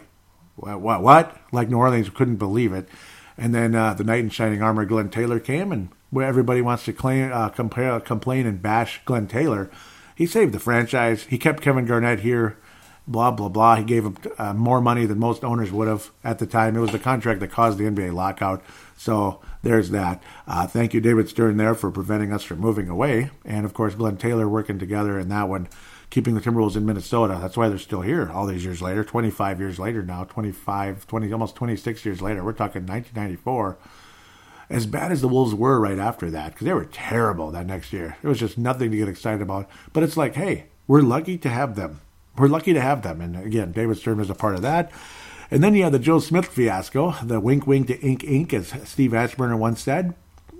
[0.55, 1.37] what, what, what?
[1.51, 2.87] Like New Orleans couldn't believe it.
[3.37, 6.85] And then uh, the knight in shining armor, Glenn Taylor, came, and where everybody wants
[6.85, 9.69] to claim, uh, compare, complain and bash Glenn Taylor–
[10.15, 11.23] he saved the franchise.
[11.23, 12.57] He kept Kevin Garnett here.
[13.05, 13.75] Blah blah blah.
[13.75, 16.77] He gave him uh, more money than most owners would have at the time.
[16.77, 18.63] It was the contract that caused the NBA lockout.
[18.95, 20.23] So there's that.
[20.47, 23.95] Uh, thank you, David Stern, there for preventing us from moving away, and of course
[23.95, 25.67] Glenn Taylor working together in that one,
[26.09, 27.37] keeping the Timberwolves in Minnesota.
[27.41, 29.03] That's why they're still here all these years later.
[29.03, 30.23] 25 years later now.
[30.23, 32.41] 25, 20, almost 26 years later.
[32.41, 33.77] We're talking 1994
[34.69, 37.93] as bad as the Wolves were right after that, because they were terrible that next
[37.93, 38.17] year.
[38.23, 39.69] It was just nothing to get excited about.
[39.91, 42.01] But it's like, hey, we're lucky to have them.
[42.37, 43.21] We're lucky to have them.
[43.21, 44.91] And again, David Stern is a part of that.
[45.51, 48.73] And then you have the Joe Smith fiasco, the wink wink to ink ink, as
[48.89, 50.15] Steve Aschburner once said.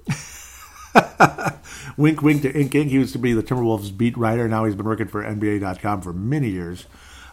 [1.98, 2.92] wink wink to ink ink.
[2.92, 4.48] He used to be the Timberwolves beat writer.
[4.48, 6.86] Now he's been working for NBA.com for many years.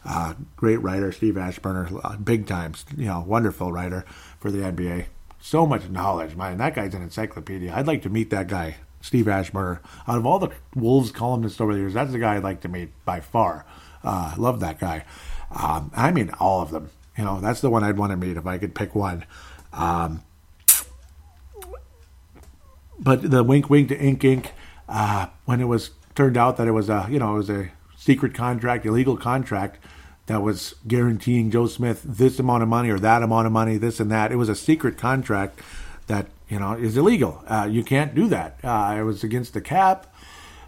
[0.05, 4.07] Uh, great writer, Steve Aschburner, uh, big time, you know, wonderful writer
[4.39, 5.07] for the NBA
[5.41, 6.37] so much knowledge.
[6.37, 7.73] Man, that guy's an encyclopedia.
[7.75, 9.81] I'd like to meet that guy, Steve Aschburner.
[10.07, 12.69] Out of all the Wolves columnists over the years, that's the guy I'd like to
[12.69, 13.65] meet by far.
[14.05, 15.05] Uh, love that guy.
[15.51, 16.91] Um, I mean, all of them.
[17.17, 19.25] You know, that's the one I'd want to meet if I could pick one.
[19.73, 20.23] Um,
[22.99, 24.53] but the wink, wink to ink, ink.
[24.89, 27.71] Uh, when it was turned out that it was a, you know, it was a
[27.97, 29.79] secret contract, illegal contract
[30.31, 33.99] that was guaranteeing Joe Smith this amount of money or that amount of money, this
[33.99, 34.31] and that.
[34.31, 35.59] It was a secret contract
[36.07, 37.43] that you know is illegal.
[37.49, 38.61] Uh, you can't do that.
[38.63, 40.07] Uh, it was against the cap.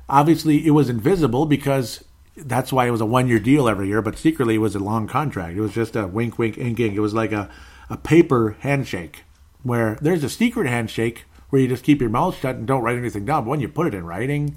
[0.08, 2.02] Obviously, it was invisible because
[2.36, 4.02] that's why it was a one-year deal every year.
[4.02, 5.56] But secretly, it was a long contract.
[5.56, 6.96] It was just a wink, wink, ink, ink.
[6.96, 7.48] It was like a
[7.88, 9.22] a paper handshake
[9.62, 12.98] where there's a secret handshake where you just keep your mouth shut and don't write
[12.98, 13.44] anything down.
[13.44, 14.56] But when you put it in writing,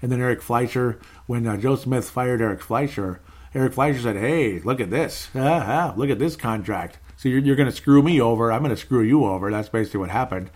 [0.00, 3.20] and then Eric Fleischer, when uh, Joe Smith fired Eric Fleischer
[3.54, 5.28] Eric Fleischer said, "Hey, look at this!
[5.34, 6.98] Ah, look at this contract.
[7.16, 8.52] So you're, you're going to screw me over.
[8.52, 9.50] I'm going to screw you over.
[9.50, 10.50] That's basically what happened."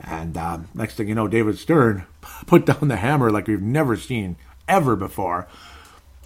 [0.00, 2.04] And um, next thing you know, David Stern
[2.46, 4.36] put down the hammer like we've never seen
[4.68, 5.46] ever before.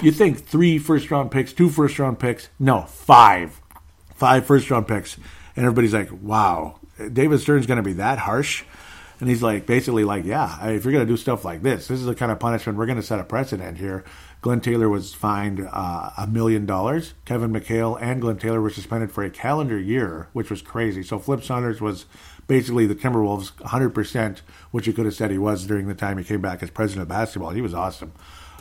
[0.01, 2.49] You think three first round picks, two first round picks?
[2.59, 3.61] No, five,
[4.15, 5.17] five first round picks,
[5.57, 6.79] and everybody's like, "Wow,
[7.13, 8.65] David Stern's going to be that harsh."
[9.21, 11.99] And he's like, basically, like, yeah, if you're going to do stuff like this, this
[11.99, 14.05] is the kind of punishment we're going to set a precedent here.
[14.41, 17.15] Glenn Taylor was fined uh, a million dollars.
[17.25, 21.03] Kevin McHale and Glenn Taylor were suspended for a calendar year, which was crazy.
[21.03, 22.07] So Flip Saunders was
[22.47, 24.41] basically the Timberwolves 100%,
[24.71, 27.03] which you could have said he was during the time he came back as president
[27.03, 27.51] of basketball.
[27.51, 28.13] He was awesome.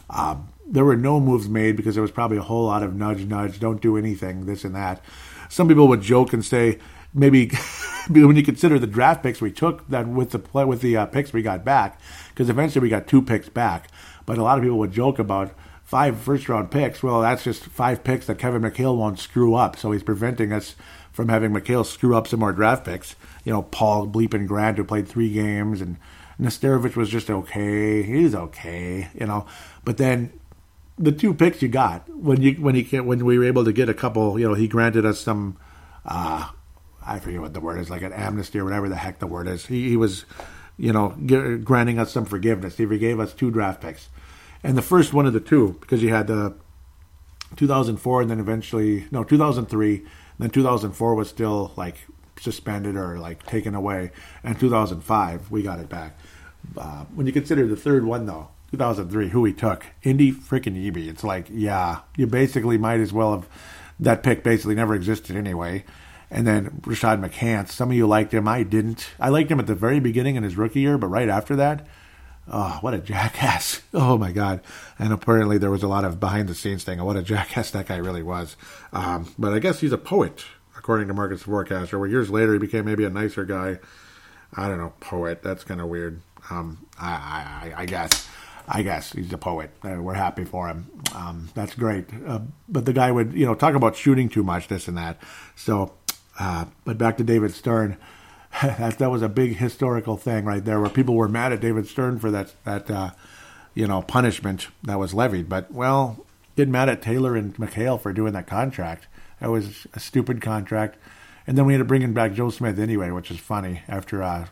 [0.10, 3.26] Um, there were no moves made because there was probably a whole lot of nudge,
[3.26, 5.02] nudge, don't do anything, this and that.
[5.50, 6.80] Some people would joke and say,
[7.14, 7.50] maybe
[8.10, 11.06] when you consider the draft picks we took that with the play, with the uh,
[11.06, 12.00] picks we got back,
[12.30, 13.90] because eventually we got two picks back.
[14.26, 15.54] But a lot of people would joke about
[15.88, 17.02] five first round picks.
[17.02, 19.78] Well, that's just five picks that Kevin McHale won't screw up.
[19.78, 20.76] So he's preventing us
[21.14, 23.16] from having McHale screw up some more draft picks.
[23.46, 25.96] You know, Paul Bleepin Grant, who played three games, and
[26.40, 28.04] Nesterovic was just okay.
[28.04, 29.48] He's okay, you know.
[29.86, 30.34] But then
[31.00, 33.88] the two picks you got when you when he when we were able to get
[33.88, 35.58] a couple, you know, he granted us some.
[36.06, 36.50] Uh,
[37.06, 39.48] I forget what the word is, like an amnesty or whatever the heck the word
[39.48, 39.66] is.
[39.66, 40.26] He, he was,
[40.76, 41.16] you know,
[41.64, 42.76] granting us some forgiveness.
[42.76, 44.10] He forgave us two draft picks
[44.68, 46.54] and the first one of the two because you had the
[47.56, 50.06] 2004 and then eventually no 2003
[50.40, 51.96] then 2004 was still like
[52.38, 54.12] suspended or like taken away.
[54.44, 56.20] And 2005 we got it back.
[56.78, 59.86] Uh, when you consider the third one though 2003 who we took?
[60.04, 63.48] Indy freaking Ebi it's like yeah you basically might as well have
[64.02, 65.86] that pick basically never existed anyway.
[66.30, 68.50] And then Rashad McCants some of you liked him.
[68.50, 69.12] I didn't.
[69.18, 71.88] I liked him at the very beginning in his rookie year but right after that
[72.50, 73.82] Oh, what a jackass.
[73.94, 74.62] Oh my God.
[75.00, 77.04] And apparently there was a lot of behind the scenes thing.
[77.04, 78.56] What a jackass that guy really was.
[78.94, 80.46] Um, but I guess he's a poet,
[80.78, 83.80] according to Marcus Forecaster, where years later he became maybe a nicer guy.
[84.54, 85.42] I don't know, poet.
[85.42, 86.22] That's kind of weird.
[86.52, 88.30] Um, I, I, I, guess.
[88.68, 89.72] I guess he's a poet.
[89.84, 90.92] Uh, we're happy for him.
[91.16, 92.06] Um, that's great.
[92.26, 95.20] Uh, but the guy would, you know, talk about shooting too much, this and that.
[95.56, 95.94] So,
[96.40, 97.98] uh, but back to David Stern.
[98.62, 101.88] that that was a big historical thing right there, where people were mad at David
[101.88, 103.12] Stern for that that uh,
[103.74, 105.50] you know punishment that was levied.
[105.50, 106.26] But well,
[106.56, 109.08] get mad at Taylor and McHale for doing that contract.
[109.40, 110.98] That was a stupid contract.
[111.46, 114.22] And then we had to bring in back Joe Smith anyway, which is funny after
[114.24, 114.48] uh,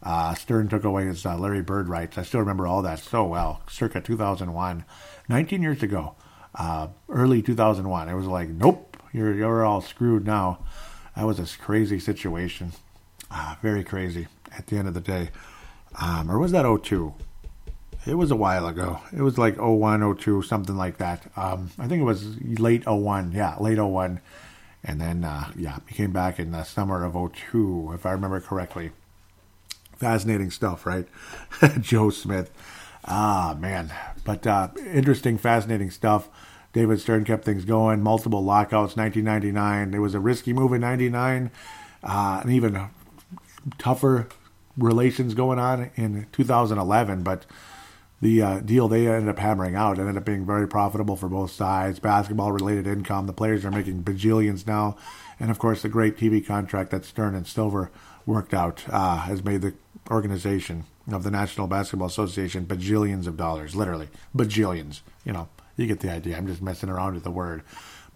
[0.00, 2.16] Uh, Stern took away his uh, Larry Bird rights.
[2.16, 3.62] I still remember all that so well.
[3.68, 4.84] Circa 2001,
[5.28, 6.14] 19 years ago,
[6.54, 8.08] uh, early 2001.
[8.08, 10.60] It was like, nope, you're you're all screwed now.
[11.16, 12.72] That was a crazy situation.
[13.30, 14.26] Ah, very crazy
[14.56, 15.30] at the end of the day.
[16.00, 17.14] Um, or was that 02?
[18.06, 19.00] It was a while ago.
[19.14, 21.30] It was like 01, 02, something like that.
[21.36, 23.32] Um, I think it was late 01.
[23.32, 24.20] Yeah, late 01.
[24.84, 28.40] And then, uh, yeah, he came back in the summer of 02, if I remember
[28.40, 28.92] correctly.
[29.96, 31.06] Fascinating stuff, right?
[31.80, 32.50] Joe Smith.
[33.04, 33.92] Ah, man.
[34.24, 36.28] But uh, interesting, fascinating stuff.
[36.72, 38.02] David Stern kept things going.
[38.02, 39.94] Multiple lockouts, 1999.
[39.94, 41.50] It was a risky move in 99.
[42.02, 42.88] Uh, and even
[43.78, 44.28] tougher
[44.76, 47.22] relations going on in 2011.
[47.22, 47.46] But
[48.20, 51.50] the uh, deal they ended up hammering out ended up being very profitable for both
[51.50, 51.98] sides.
[51.98, 53.26] Basketball related income.
[53.26, 54.96] The players are making bajillions now.
[55.38, 57.90] And of course, the great TV contract that Stern and Silver
[58.26, 59.74] worked out uh, has made the
[60.10, 65.00] organization of the National Basketball Association bajillions of dollars, literally bajillions.
[65.24, 66.36] You know, you get the idea.
[66.36, 67.62] I'm just messing around with the word,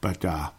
[0.00, 0.50] but uh,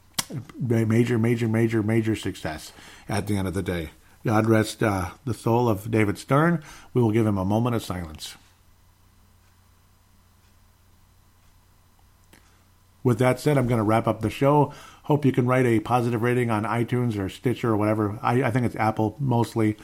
[0.58, 2.72] major, major, major, major success
[3.10, 3.90] at the end of the day.
[4.26, 6.64] God rest uh, the soul of David Stern.
[6.94, 8.36] We will give him a moment of silence.
[13.04, 14.74] With that said, I'm going to wrap up the show.
[15.04, 18.18] Hope you can write a positive rating on iTunes or Stitcher or whatever.
[18.22, 19.76] I, I think it's Apple mostly,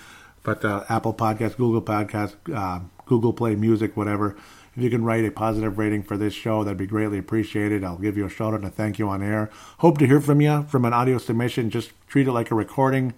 [0.44, 4.38] but uh, Apple Podcast, Google Podcast, uh, Google Play Music, whatever.
[4.78, 7.84] If you can write a positive rating for this show, that'd be greatly appreciated.
[7.84, 9.50] I'll give you a shout out and a thank you on air.
[9.80, 11.70] Hope to hear from you from an audio submission.
[11.70, 13.14] Just treat it like a recording.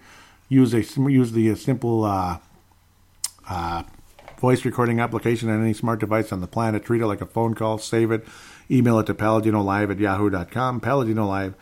[0.52, 2.38] Use a use the simple uh,
[3.48, 3.84] uh,
[4.38, 6.84] voice recording application on any smart device on the planet.
[6.84, 7.78] Treat it like a phone call.
[7.78, 8.26] Save it.
[8.70, 10.82] Email it to paladinolive at yahoo.com.
[10.82, 11.54] Paladinolive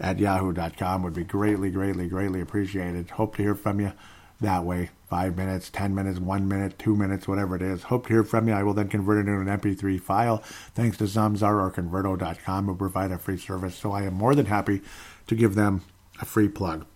[0.00, 3.10] at yahoo.com would be greatly, greatly, greatly appreciated.
[3.10, 3.92] Hope to hear from you
[4.40, 4.88] that way.
[5.10, 7.82] Five minutes, ten minutes, one minute, two minutes, whatever it is.
[7.82, 8.54] Hope to hear from you.
[8.54, 10.38] I will then convert it into an MP3 file
[10.74, 13.74] thanks to Zamzar or Converto.com who provide a free service.
[13.74, 14.80] So I am more than happy
[15.26, 15.82] to give them
[16.18, 16.86] a free plug.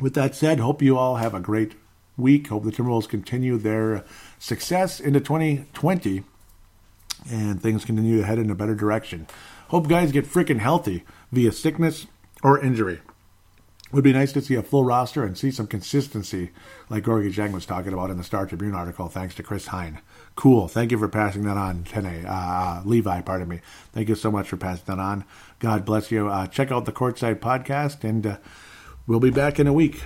[0.00, 1.74] With that said, hope you all have a great
[2.16, 2.48] week.
[2.48, 4.04] Hope the Timberwolves continue their
[4.38, 6.24] success into 2020
[7.30, 9.26] and things continue to head in a better direction.
[9.68, 12.06] Hope guys get freaking healthy via sickness
[12.42, 13.00] or injury.
[13.92, 16.50] Would be nice to see a full roster and see some consistency,
[16.90, 20.00] like Gorgui Dieng was talking about in the Star Tribune article, thanks to Chris Hine.
[20.34, 20.66] Cool.
[20.66, 22.26] Thank you for passing that on, Tene.
[22.26, 23.60] Uh, uh, Levi, pardon me.
[23.92, 25.24] Thank you so much for passing that on.
[25.60, 26.28] God bless you.
[26.28, 28.36] Uh, check out the Courtside podcast, and uh,
[29.06, 30.02] we'll be back in a week.